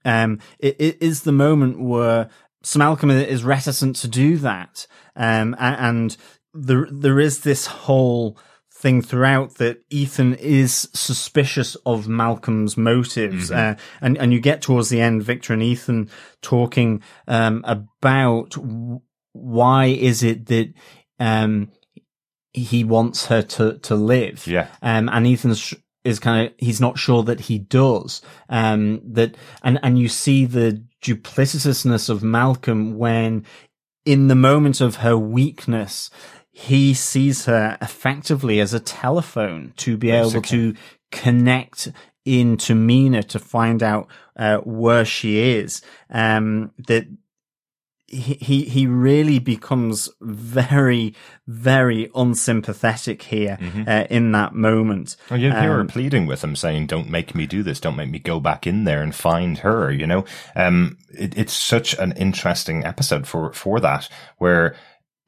um, 0.04 0.38
it, 0.58 0.76
it 0.78 0.98
is 1.00 1.22
the 1.22 1.32
moment 1.32 1.80
where 1.80 2.28
Sir 2.62 2.78
Malcolm 2.78 3.10
is 3.10 3.44
reticent 3.44 3.96
to 3.96 4.08
do 4.08 4.36
that. 4.38 4.86
Um, 5.16 5.54
and 5.58 6.16
there 6.54 6.86
there 6.90 7.20
is 7.20 7.40
this 7.40 7.66
whole 7.66 8.38
thing 8.72 9.02
throughout 9.02 9.54
that 9.54 9.82
Ethan 9.90 10.34
is 10.34 10.88
suspicious 10.92 11.74
of 11.86 12.08
Malcolm's 12.08 12.76
motives, 12.76 13.50
mm-hmm. 13.50 13.72
uh, 13.72 13.82
and 14.00 14.18
and 14.18 14.32
you 14.32 14.40
get 14.40 14.62
towards 14.62 14.88
the 14.88 15.00
end, 15.00 15.22
Victor 15.22 15.52
and 15.52 15.62
Ethan 15.62 16.10
talking 16.42 17.02
um, 17.26 17.64
about 17.66 18.54
why 19.32 19.86
is 19.86 20.22
it 20.22 20.46
that 20.46 20.72
um, 21.18 21.70
he 22.52 22.84
wants 22.84 23.26
her 23.26 23.42
to 23.42 23.78
to 23.78 23.94
live, 23.94 24.46
yeah, 24.46 24.68
um, 24.82 25.08
and 25.08 25.26
Ethan's 25.26 25.74
is 26.04 26.18
kind 26.20 26.46
of 26.46 26.52
he's 26.58 26.80
not 26.80 26.98
sure 26.98 27.22
that 27.22 27.40
he 27.40 27.58
does 27.58 28.20
um 28.50 29.00
that 29.10 29.34
and 29.62 29.80
and 29.82 29.98
you 29.98 30.06
see 30.06 30.44
the 30.44 30.84
duplicitousness 31.02 32.10
of 32.10 32.22
Malcolm 32.22 32.98
when 32.98 33.42
in 34.04 34.28
the 34.28 34.34
moment 34.34 34.82
of 34.82 34.96
her 34.96 35.16
weakness 35.16 36.10
he 36.56 36.94
sees 36.94 37.46
her 37.46 37.76
effectively 37.82 38.60
as 38.60 38.72
a 38.72 38.78
telephone 38.78 39.72
to 39.76 39.96
be 39.96 40.12
able 40.12 40.40
to 40.40 40.72
connect 41.10 41.90
into 42.24 42.76
Mina 42.76 43.24
to 43.24 43.40
find 43.40 43.82
out 43.82 44.06
uh, 44.36 44.58
where 44.58 45.04
she 45.04 45.38
is 45.38 45.82
um 46.10 46.70
that 46.86 47.06
he 48.06 48.64
he 48.64 48.86
really 48.86 49.38
becomes 49.38 50.08
very 50.20 51.14
very 51.46 52.10
unsympathetic 52.14 53.22
here 53.22 53.58
mm-hmm. 53.60 53.88
uh, 53.88 54.04
in 54.08 54.32
that 54.32 54.54
moment. 54.54 55.16
Well, 55.30 55.40
you 55.40 55.50
hear 55.50 55.72
um, 55.72 55.78
her 55.78 55.84
pleading 55.84 56.26
with 56.26 56.44
him, 56.44 56.54
saying, 56.54 56.86
"Don't 56.86 57.10
make 57.10 57.34
me 57.34 57.46
do 57.46 57.62
this. 57.62 57.80
Don't 57.80 57.96
make 57.96 58.10
me 58.10 58.18
go 58.18 58.40
back 58.40 58.66
in 58.66 58.84
there 58.84 59.02
and 59.02 59.14
find 59.14 59.58
her." 59.58 59.90
You 59.90 60.06
know, 60.06 60.24
um, 60.54 60.98
it, 61.10 61.36
it's 61.36 61.52
such 61.52 61.98
an 61.98 62.12
interesting 62.12 62.84
episode 62.84 63.26
for 63.26 63.52
for 63.52 63.80
that, 63.80 64.08
where 64.38 64.76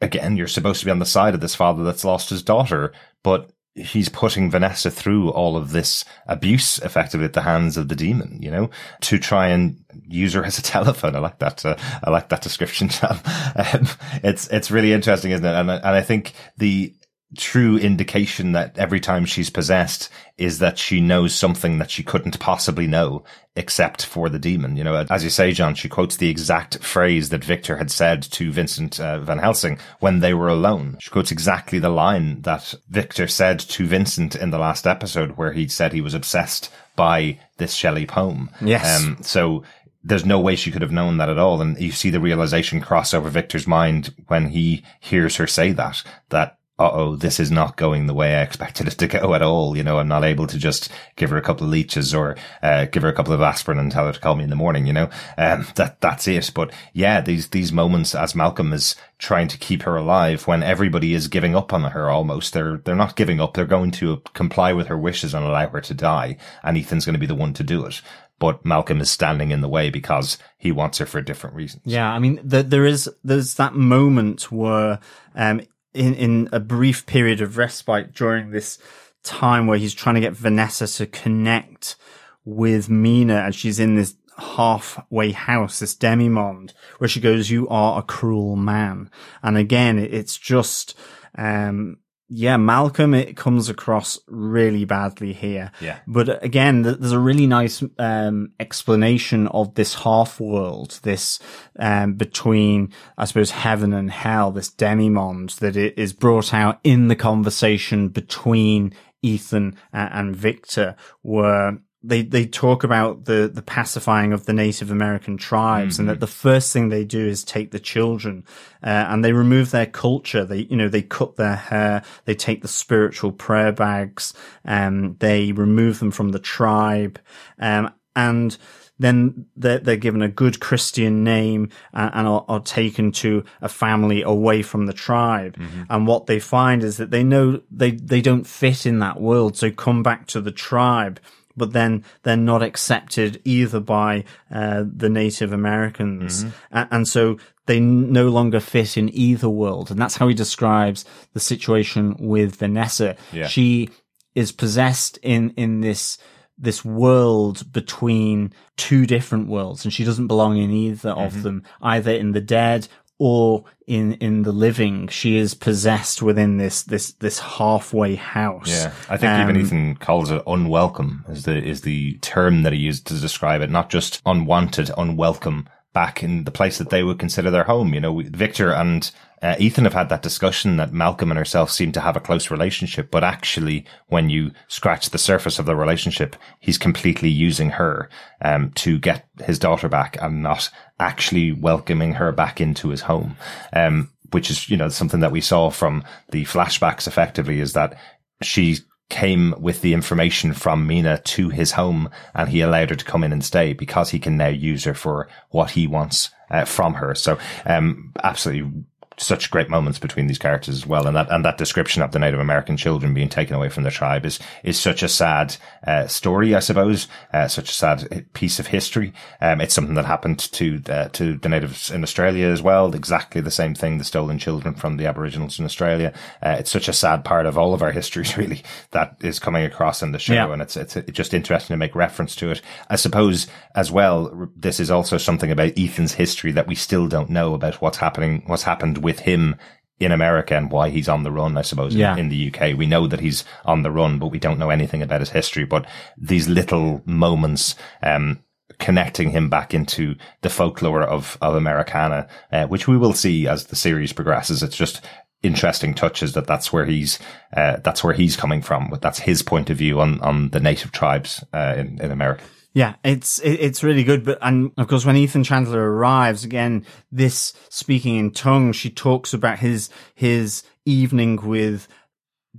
again 0.00 0.36
you're 0.36 0.46
supposed 0.46 0.80
to 0.80 0.86
be 0.86 0.90
on 0.90 0.98
the 0.98 1.06
side 1.06 1.34
of 1.34 1.40
this 1.40 1.54
father 1.54 1.84
that's 1.84 2.04
lost 2.04 2.30
his 2.30 2.42
daughter, 2.42 2.92
but 3.22 3.50
he's 3.76 4.08
putting 4.08 4.50
Vanessa 4.50 4.90
through 4.90 5.30
all 5.30 5.56
of 5.56 5.70
this 5.70 6.04
abuse 6.26 6.78
effectively 6.78 7.26
at 7.26 7.34
the 7.34 7.42
hands 7.42 7.76
of 7.76 7.88
the 7.88 7.96
demon, 7.96 8.38
you 8.40 8.50
know, 8.50 8.70
to 9.02 9.18
try 9.18 9.48
and 9.48 9.76
use 10.08 10.32
her 10.32 10.44
as 10.44 10.58
a 10.58 10.62
telephone. 10.76 11.14
I 11.14 11.18
like 11.18 11.38
that. 11.40 11.64
Uh, 11.64 11.76
I 12.02 12.10
like 12.10 12.30
that 12.30 12.42
description, 12.42 12.88
John. 12.88 13.20
Um, 13.56 13.88
it's, 14.22 14.48
it's 14.48 14.70
really 14.70 14.92
interesting, 14.92 15.30
isn't 15.30 15.44
it? 15.44 15.54
And, 15.54 15.70
and 15.70 15.84
I 15.84 16.02
think 16.02 16.34
the, 16.58 16.94
true 17.36 17.76
indication 17.76 18.52
that 18.52 18.78
every 18.78 19.00
time 19.00 19.24
she's 19.24 19.50
possessed 19.50 20.08
is 20.38 20.60
that 20.60 20.78
she 20.78 21.00
knows 21.00 21.34
something 21.34 21.78
that 21.78 21.90
she 21.90 22.02
couldn't 22.02 22.38
possibly 22.38 22.86
know 22.86 23.24
except 23.56 24.04
for 24.04 24.28
the 24.28 24.38
demon. 24.38 24.76
You 24.76 24.84
know, 24.84 25.06
as 25.10 25.24
you 25.24 25.30
say, 25.30 25.52
John, 25.52 25.74
she 25.74 25.88
quotes 25.88 26.16
the 26.16 26.28
exact 26.28 26.82
phrase 26.84 27.30
that 27.30 27.44
Victor 27.44 27.78
had 27.78 27.90
said 27.90 28.22
to 28.22 28.52
Vincent 28.52 29.00
uh, 29.00 29.18
Van 29.18 29.38
Helsing 29.38 29.78
when 29.98 30.20
they 30.20 30.34
were 30.34 30.48
alone. 30.48 30.98
She 31.00 31.10
quotes 31.10 31.32
exactly 31.32 31.78
the 31.78 31.88
line 31.88 32.42
that 32.42 32.74
Victor 32.88 33.26
said 33.26 33.58
to 33.60 33.86
Vincent 33.86 34.36
in 34.36 34.50
the 34.50 34.58
last 34.58 34.86
episode 34.86 35.36
where 35.36 35.52
he 35.52 35.66
said 35.66 35.92
he 35.92 36.00
was 36.00 36.14
obsessed 36.14 36.70
by 36.94 37.40
this 37.56 37.74
Shelley 37.74 38.06
poem. 38.06 38.50
Yes. 38.60 39.04
Um, 39.04 39.18
so 39.22 39.64
there's 40.04 40.24
no 40.24 40.38
way 40.38 40.54
she 40.54 40.70
could 40.70 40.82
have 40.82 40.92
known 40.92 41.16
that 41.16 41.28
at 41.28 41.38
all. 41.38 41.60
And 41.60 41.78
you 41.80 41.90
see 41.90 42.10
the 42.10 42.20
realization 42.20 42.80
cross 42.80 43.12
over 43.12 43.28
Victor's 43.28 43.66
mind 43.66 44.14
when 44.28 44.50
he 44.50 44.84
hears 45.00 45.36
her 45.36 45.48
say 45.48 45.72
that, 45.72 46.04
that 46.28 46.58
oh, 46.78 47.16
this 47.16 47.40
is 47.40 47.50
not 47.50 47.76
going 47.76 48.06
the 48.06 48.14
way 48.14 48.36
I 48.36 48.42
expected 48.42 48.86
it 48.86 48.98
to 48.98 49.06
go 49.06 49.34
at 49.34 49.42
all. 49.42 49.76
You 49.76 49.82
know, 49.82 49.98
I'm 49.98 50.08
not 50.08 50.24
able 50.24 50.46
to 50.46 50.58
just 50.58 50.90
give 51.16 51.30
her 51.30 51.36
a 51.36 51.42
couple 51.42 51.64
of 51.64 51.70
leeches 51.70 52.14
or 52.14 52.36
uh, 52.62 52.84
give 52.86 53.02
her 53.02 53.08
a 53.08 53.14
couple 53.14 53.32
of 53.32 53.40
aspirin 53.40 53.78
and 53.78 53.90
tell 53.90 54.06
her 54.06 54.12
to 54.12 54.20
call 54.20 54.36
me 54.36 54.44
in 54.44 54.50
the 54.50 54.56
morning. 54.56 54.86
You 54.86 54.92
know, 54.92 55.10
um, 55.38 55.66
that 55.76 56.00
that's 56.00 56.28
it. 56.28 56.50
But 56.54 56.72
yeah, 56.92 57.20
these 57.20 57.48
these 57.48 57.72
moments 57.72 58.14
as 58.14 58.34
Malcolm 58.34 58.72
is 58.72 58.94
trying 59.18 59.48
to 59.48 59.58
keep 59.58 59.82
her 59.82 59.96
alive 59.96 60.46
when 60.46 60.62
everybody 60.62 61.14
is 61.14 61.28
giving 61.28 61.56
up 61.56 61.72
on 61.72 61.82
her 61.82 62.10
almost. 62.10 62.52
They're 62.52 62.78
they're 62.78 62.94
not 62.94 63.16
giving 63.16 63.40
up. 63.40 63.54
They're 63.54 63.64
going 63.64 63.90
to 63.92 64.22
comply 64.34 64.72
with 64.72 64.88
her 64.88 64.98
wishes 64.98 65.32
and 65.32 65.44
allow 65.44 65.68
her 65.68 65.80
to 65.80 65.94
die. 65.94 66.36
And 66.62 66.76
Ethan's 66.76 67.06
going 67.06 67.14
to 67.14 67.20
be 67.20 67.26
the 67.26 67.34
one 67.34 67.54
to 67.54 67.62
do 67.62 67.84
it 67.86 68.02
but 68.38 68.64
Malcolm 68.64 69.00
is 69.00 69.10
standing 69.10 69.50
in 69.50 69.60
the 69.60 69.68
way 69.68 69.90
because 69.90 70.38
he 70.58 70.70
wants 70.70 70.98
her 70.98 71.06
for 71.06 71.22
different 71.22 71.56
reasons. 71.56 71.82
Yeah, 71.86 72.10
I 72.10 72.18
mean, 72.18 72.40
the, 72.44 72.62
there 72.62 72.84
is 72.84 73.08
there's 73.24 73.54
that 73.54 73.74
moment 73.74 74.52
where 74.52 74.98
um, 75.34 75.62
in, 75.96 76.14
in 76.14 76.48
a 76.52 76.60
brief 76.60 77.06
period 77.06 77.40
of 77.40 77.56
respite 77.56 78.12
during 78.12 78.50
this 78.50 78.78
time 79.22 79.66
where 79.66 79.78
he's 79.78 79.94
trying 79.94 80.14
to 80.14 80.20
get 80.20 80.32
Vanessa 80.32 80.86
to 80.86 81.06
connect 81.06 81.96
with 82.44 82.88
Mina 82.88 83.38
and 83.38 83.54
she's 83.54 83.80
in 83.80 83.96
this 83.96 84.14
halfway 84.38 85.32
house, 85.32 85.78
this 85.78 85.96
demimonde, 85.96 86.72
where 86.98 87.08
she 87.08 87.20
goes, 87.20 87.50
you 87.50 87.68
are 87.68 87.98
a 87.98 88.02
cruel 88.02 88.56
man. 88.56 89.10
And 89.42 89.56
again, 89.56 89.98
it's 89.98 90.36
just, 90.36 90.96
um, 91.36 91.98
yeah, 92.28 92.56
Malcolm, 92.56 93.14
it 93.14 93.36
comes 93.36 93.68
across 93.68 94.18
really 94.26 94.84
badly 94.84 95.32
here. 95.32 95.70
Yeah. 95.80 95.98
But 96.06 96.42
again, 96.42 96.82
there's 96.82 97.12
a 97.12 97.18
really 97.18 97.46
nice, 97.46 97.84
um, 97.98 98.52
explanation 98.58 99.46
of 99.48 99.74
this 99.74 99.94
half 99.94 100.40
world, 100.40 100.98
this, 101.02 101.38
um, 101.78 102.14
between, 102.14 102.92
I 103.16 103.26
suppose, 103.26 103.52
heaven 103.52 103.92
and 103.92 104.10
hell, 104.10 104.50
this 104.50 104.70
demimonde 104.70 105.56
that 105.60 105.76
it 105.76 105.96
is 105.96 106.12
brought 106.12 106.52
out 106.52 106.80
in 106.82 107.08
the 107.08 107.16
conversation 107.16 108.08
between 108.08 108.92
Ethan 109.22 109.76
and 109.92 110.34
Victor, 110.34 110.96
where 111.22 111.78
they 112.06 112.22
they 112.22 112.46
talk 112.46 112.84
about 112.84 113.24
the 113.24 113.50
the 113.52 113.62
pacifying 113.62 114.32
of 114.32 114.46
the 114.46 114.52
Native 114.52 114.90
American 114.90 115.36
tribes, 115.36 115.94
mm-hmm. 115.94 116.02
and 116.02 116.08
that 116.08 116.14
mm-hmm. 116.14 116.20
the 116.20 116.26
first 116.26 116.72
thing 116.72 116.88
they 116.88 117.04
do 117.04 117.26
is 117.26 117.44
take 117.44 117.72
the 117.72 117.80
children, 117.80 118.44
uh, 118.82 119.06
and 119.08 119.24
they 119.24 119.32
remove 119.32 119.70
their 119.70 119.86
culture. 119.86 120.44
They 120.44 120.60
you 120.70 120.76
know 120.76 120.88
they 120.88 121.02
cut 121.02 121.36
their 121.36 121.56
hair, 121.56 122.02
they 122.24 122.34
take 122.34 122.62
the 122.62 122.68
spiritual 122.68 123.32
prayer 123.32 123.72
bags, 123.72 124.32
um, 124.64 125.16
they 125.18 125.52
remove 125.52 125.98
them 125.98 126.10
from 126.10 126.30
the 126.30 126.38
tribe, 126.38 127.18
um, 127.58 127.92
and 128.14 128.56
then 128.98 129.46
they're, 129.56 129.78
they're 129.78 129.96
given 129.96 130.22
a 130.22 130.28
good 130.28 130.58
Christian 130.58 131.22
name 131.22 131.68
and, 131.92 132.10
and 132.14 132.26
are, 132.26 132.44
are, 132.48 132.60
taken 132.60 133.12
to 133.12 133.44
a 133.60 133.68
family 133.68 134.22
away 134.22 134.62
from 134.62 134.86
the 134.86 134.94
tribe. 134.94 135.56
Mm-hmm. 135.56 135.82
And 135.90 136.06
what 136.06 136.26
they 136.26 136.38
find 136.38 136.82
is 136.82 136.96
that 136.96 137.10
they 137.10 137.22
know 137.22 137.60
they, 137.70 137.90
they 137.90 138.22
don't 138.22 138.46
fit 138.46 138.86
in 138.86 139.00
that 139.00 139.20
world. 139.20 139.54
So 139.54 139.70
come 139.70 140.02
back 140.02 140.26
to 140.28 140.40
the 140.40 140.50
tribe 140.50 141.20
but 141.56 141.72
then 141.72 142.04
they're 142.22 142.36
not 142.36 142.62
accepted 142.62 143.40
either 143.44 143.80
by 143.80 144.24
uh, 144.50 144.84
the 144.86 145.08
Native 145.08 145.52
Americans, 145.52 146.44
mm-hmm. 146.44 146.76
and, 146.76 146.88
and 146.90 147.08
so 147.08 147.38
they 147.66 147.80
no 147.80 148.28
longer 148.28 148.60
fit 148.60 148.96
in 148.96 149.10
either 149.12 149.48
world. 149.48 149.90
And 149.90 150.00
that's 150.00 150.16
how 150.16 150.28
he 150.28 150.34
describes 150.34 151.04
the 151.32 151.40
situation 151.40 152.16
with 152.18 152.56
Vanessa. 152.56 153.16
Yeah. 153.32 153.48
She 153.48 153.90
is 154.34 154.52
possessed 154.52 155.18
in 155.22 155.50
in 155.56 155.80
this 155.80 156.18
this 156.58 156.84
world 156.84 157.70
between 157.72 158.52
two 158.76 159.06
different 159.06 159.48
worlds, 159.48 159.84
and 159.84 159.92
she 159.92 160.04
doesn't 160.04 160.26
belong 160.28 160.56
in 160.56 160.70
either 160.70 161.10
mm-hmm. 161.10 161.20
of 161.20 161.42
them, 161.42 161.62
either 161.82 162.12
in 162.12 162.32
the 162.32 162.40
dead 162.40 162.88
or 163.18 163.64
in 163.86 164.14
in 164.14 164.42
the 164.42 164.52
living 164.52 165.08
she 165.08 165.36
is 165.36 165.54
possessed 165.54 166.20
within 166.22 166.58
this 166.58 166.82
this 166.82 167.12
this 167.12 167.38
halfway 167.38 168.14
house. 168.14 168.68
Yeah 168.68 168.92
i 169.08 169.16
think 169.16 169.32
um, 169.32 169.42
even 169.42 169.56
ethan 169.56 169.96
calls 169.96 170.30
it 170.30 170.42
unwelcome 170.46 171.24
is 171.28 171.44
the 171.44 171.56
is 171.56 171.82
the 171.82 172.14
term 172.18 172.62
that 172.62 172.72
he 172.72 172.78
used 172.78 173.06
to 173.06 173.14
describe 173.14 173.60
it. 173.62 173.70
Not 173.70 173.90
just 173.90 174.20
unwanted 174.26 174.90
unwelcome 174.96 175.68
back 175.96 176.22
in 176.22 176.44
the 176.44 176.50
place 176.50 176.76
that 176.76 176.90
they 176.90 177.02
would 177.02 177.18
consider 177.18 177.50
their 177.50 177.64
home 177.64 177.94
you 177.94 178.00
know 178.00 178.20
victor 178.44 178.70
and 178.70 179.10
uh, 179.42 179.54
Ethan 179.58 179.84
have 179.84 179.94
had 179.94 180.08
that 180.08 180.22
discussion 180.22 180.76
that 180.76 180.92
Malcolm 180.92 181.30
and 181.30 181.38
herself 181.38 181.70
seem 181.70 181.92
to 181.92 182.00
have 182.00 182.16
a 182.16 182.20
close 182.20 182.50
relationship, 182.50 183.10
but 183.10 183.22
actually, 183.22 183.84
when 184.08 184.30
you 184.30 184.50
scratch 184.66 185.10
the 185.10 185.18
surface 185.18 185.58
of 185.58 185.66
the 185.66 185.76
relationship, 185.76 186.36
he's 186.58 186.78
completely 186.78 187.28
using 187.28 187.70
her 187.70 188.08
um, 188.40 188.70
to 188.76 188.98
get 188.98 189.28
his 189.44 189.58
daughter 189.58 189.90
back 189.90 190.16
and 190.22 190.42
not 190.42 190.70
actually 190.98 191.52
welcoming 191.52 192.14
her 192.14 192.32
back 192.32 192.62
into 192.62 192.88
his 192.88 193.02
home. 193.02 193.36
Um, 193.74 194.10
which 194.32 194.50
is, 194.50 194.68
you 194.68 194.76
know, 194.76 194.88
something 194.88 195.20
that 195.20 195.32
we 195.32 195.40
saw 195.40 195.70
from 195.70 196.02
the 196.30 196.44
flashbacks 196.44 197.06
effectively 197.06 197.60
is 197.60 197.74
that 197.74 197.96
she 198.42 198.78
came 199.08 199.54
with 199.58 199.80
the 199.82 199.94
information 199.94 200.52
from 200.52 200.86
Mina 200.86 201.18
to 201.18 201.48
his 201.48 201.72
home 201.72 202.10
and 202.34 202.48
he 202.48 202.60
allowed 202.60 202.90
her 202.90 202.96
to 202.96 203.04
come 203.04 203.22
in 203.22 203.32
and 203.32 203.44
stay 203.44 203.72
because 203.72 204.10
he 204.10 204.18
can 204.18 204.36
now 204.36 204.48
use 204.48 204.84
her 204.84 204.94
for 204.94 205.28
what 205.50 205.70
he 205.70 205.86
wants 205.86 206.30
uh, 206.50 206.64
from 206.64 206.94
her. 206.94 207.14
So, 207.14 207.38
um, 207.64 208.12
absolutely 208.22 208.84
such 209.18 209.50
great 209.50 209.70
moments 209.70 209.98
between 209.98 210.26
these 210.26 210.38
characters 210.38 210.74
as 210.74 210.86
well. 210.86 211.06
And 211.06 211.16
that, 211.16 211.30
and 211.30 211.44
that 211.44 211.58
description 211.58 212.02
of 212.02 212.12
the 212.12 212.18
Native 212.18 212.40
American 212.40 212.76
children 212.76 213.14
being 213.14 213.28
taken 213.28 213.54
away 213.54 213.68
from 213.68 213.82
their 213.82 213.92
tribe 213.92 214.26
is, 214.26 214.38
is 214.62 214.78
such 214.78 215.02
a 215.02 215.08
sad, 215.08 215.56
uh, 215.86 216.06
story, 216.06 216.54
I 216.54 216.60
suppose, 216.60 217.08
uh, 217.32 217.48
such 217.48 217.70
a 217.70 217.74
sad 217.74 218.26
piece 218.34 218.58
of 218.58 218.66
history. 218.66 219.12
Um, 219.40 219.60
it's 219.60 219.74
something 219.74 219.94
that 219.94 220.04
happened 220.04 220.38
to, 220.52 220.82
uh, 220.88 221.08
to 221.10 221.36
the 221.38 221.48
natives 221.48 221.90
in 221.90 222.02
Australia 222.02 222.46
as 222.46 222.62
well. 222.62 222.94
Exactly 222.94 223.40
the 223.40 223.50
same 223.50 223.74
thing, 223.74 223.98
the 223.98 224.04
stolen 224.04 224.38
children 224.38 224.74
from 224.74 224.96
the 224.96 225.06
Aboriginals 225.06 225.58
in 225.58 225.64
Australia. 225.64 226.12
Uh, 226.42 226.56
it's 226.58 226.70
such 226.70 226.88
a 226.88 226.92
sad 226.92 227.24
part 227.24 227.46
of 227.46 227.56
all 227.56 227.74
of 227.74 227.82
our 227.82 227.92
histories, 227.92 228.36
really, 228.36 228.62
that 228.90 229.16
is 229.20 229.38
coming 229.38 229.64
across 229.64 230.02
in 230.02 230.12
the 230.12 230.18
show. 230.18 230.34
Yeah. 230.34 230.52
And 230.52 230.62
it's, 230.62 230.76
it's 230.76 230.96
just 231.12 231.34
interesting 231.34 231.74
to 231.74 231.78
make 231.78 231.94
reference 231.94 232.36
to 232.36 232.50
it. 232.50 232.60
I 232.90 232.96
suppose 232.96 233.46
as 233.74 233.90
well, 233.90 234.50
this 234.54 234.80
is 234.80 234.90
also 234.90 235.18
something 235.18 235.50
about 235.50 235.78
Ethan's 235.78 236.12
history 236.12 236.52
that 236.52 236.66
we 236.66 236.74
still 236.74 237.06
don't 237.06 237.30
know 237.30 237.54
about 237.54 237.80
what's 237.80 237.98
happening, 237.98 238.42
what's 238.46 238.62
happened 238.62 238.98
with 239.06 239.20
him 239.20 239.54
in 239.98 240.12
America 240.12 240.54
and 240.56 240.70
why 240.70 240.90
he's 240.90 241.08
on 241.08 241.22
the 241.22 241.30
run, 241.30 241.56
I 241.56 241.62
suppose, 241.62 241.94
in- 241.94 242.00
Yeah. 242.00 242.16
in, 242.16 242.28
the 242.28 242.36
UK. 242.48 242.74
We 242.76 242.86
know 242.86 243.06
that 243.06 243.20
he's 243.20 243.44
on 243.64 243.82
the 243.82 243.90
run, 244.00 244.18
but 244.18 244.32
we 244.34 244.38
don't 244.38 244.58
know 244.58 244.70
anything 244.70 245.02
about 245.02 245.20
his 245.20 245.30
history. 245.30 245.64
But 245.64 245.86
these 246.30 246.48
little 246.48 247.00
moments, 247.06 247.76
um, 248.02 248.40
connecting 248.78 249.30
him 249.30 249.48
back 249.48 249.72
into 249.72 250.14
the 250.42 250.50
folklore 250.50 251.02
of, 251.02 251.38
of 251.40 251.54
Americana, 251.54 252.26
uh, 252.52 252.66
which 252.66 252.86
we 252.86 252.98
will 252.98 253.14
see 253.14 253.48
as 253.48 253.66
the 253.66 253.76
series 253.76 254.12
progresses. 254.12 254.62
It's 254.62 254.76
just 254.76 255.00
interesting 255.42 255.94
touches 255.94 256.32
that 256.34 256.46
that's 256.46 256.72
where 256.74 256.84
he's, 256.84 257.18
uh, 257.56 257.76
that's 257.82 258.02
where 258.04 258.12
he's 258.14 258.36
coming 258.36 258.60
from. 258.62 258.92
That's 259.00 259.20
his 259.20 259.42
point 259.42 259.70
of 259.70 259.78
view 259.78 260.00
on, 260.00 260.20
on 260.20 260.50
the 260.50 260.60
native 260.60 260.92
tribes, 260.92 261.42
uh, 261.54 261.74
in, 261.78 261.98
in 262.02 262.10
America. 262.10 262.42
Yeah, 262.76 262.96
it's 263.02 263.38
it's 263.42 263.82
really 263.82 264.04
good. 264.04 264.22
But 264.22 264.36
and 264.42 264.70
of 264.76 264.86
course, 264.86 265.06
when 265.06 265.16
Ethan 265.16 265.44
Chandler 265.44 265.80
arrives 265.92 266.44
again, 266.44 266.84
this 267.10 267.54
speaking 267.70 268.16
in 268.16 268.32
tongues, 268.32 268.76
she 268.76 268.90
talks 268.90 269.32
about 269.32 269.60
his 269.60 269.88
his 270.14 270.62
evening 270.84 271.36
with 271.36 271.88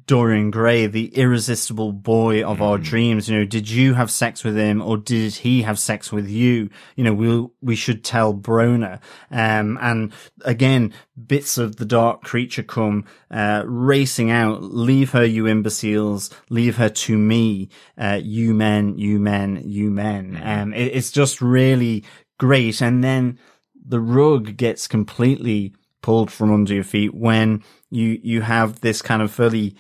Dorian 0.08 0.52
Gray, 0.52 0.88
the 0.88 1.14
irresistible 1.16 1.92
boy 1.92 2.42
of 2.42 2.62
our 2.62 2.78
dreams. 2.78 3.28
You 3.28 3.40
know, 3.40 3.46
did 3.46 3.70
you 3.70 3.94
have 3.94 4.10
sex 4.10 4.42
with 4.42 4.56
him, 4.56 4.82
or 4.82 4.96
did 4.96 5.36
he 5.36 5.64
have 5.64 5.78
sex 5.78 6.14
with 6.14 6.30
you? 6.30 6.70
You 6.96 7.04
know, 7.04 7.14
we 7.14 7.28
will 7.28 7.54
we 7.62 7.76
should 7.76 8.06
tell 8.06 8.34
Brona. 8.34 9.02
Um, 9.30 9.78
and 9.82 10.14
again, 10.46 10.94
bits 11.28 11.58
of 11.58 11.76
the 11.76 11.86
dark 11.86 12.24
creature 12.24 12.64
come 12.64 13.04
uh, 13.30 13.64
racing 13.66 14.32
out. 14.32 14.64
Leave 14.64 15.12
her, 15.12 15.26
you 15.26 15.46
imbeciles. 15.46 16.30
Leave 16.50 16.78
her 16.78 16.90
to 16.90 17.18
me. 17.18 17.68
Uh, 17.98 18.22
you 18.24 18.54
men, 18.54 18.98
you 18.98 19.20
men, 19.20 19.62
you 19.66 19.92
men. 19.92 20.40
Um, 20.42 20.74
it, 20.74 20.96
it's 20.96 21.12
just 21.12 21.42
really 21.42 22.06
great. 22.40 22.82
And 22.82 23.04
then 23.04 23.40
the 23.76 24.00
rug 24.00 24.56
gets 24.56 24.88
completely 24.88 25.74
pulled 26.02 26.32
from 26.32 26.54
under 26.54 26.74
your 26.74 26.86
feet 26.86 27.14
when 27.14 27.62
you 27.90 28.18
you 28.24 28.42
have 28.42 28.80
this 28.80 29.02
kind 29.02 29.22
of 29.22 29.30
fairly 29.32 29.76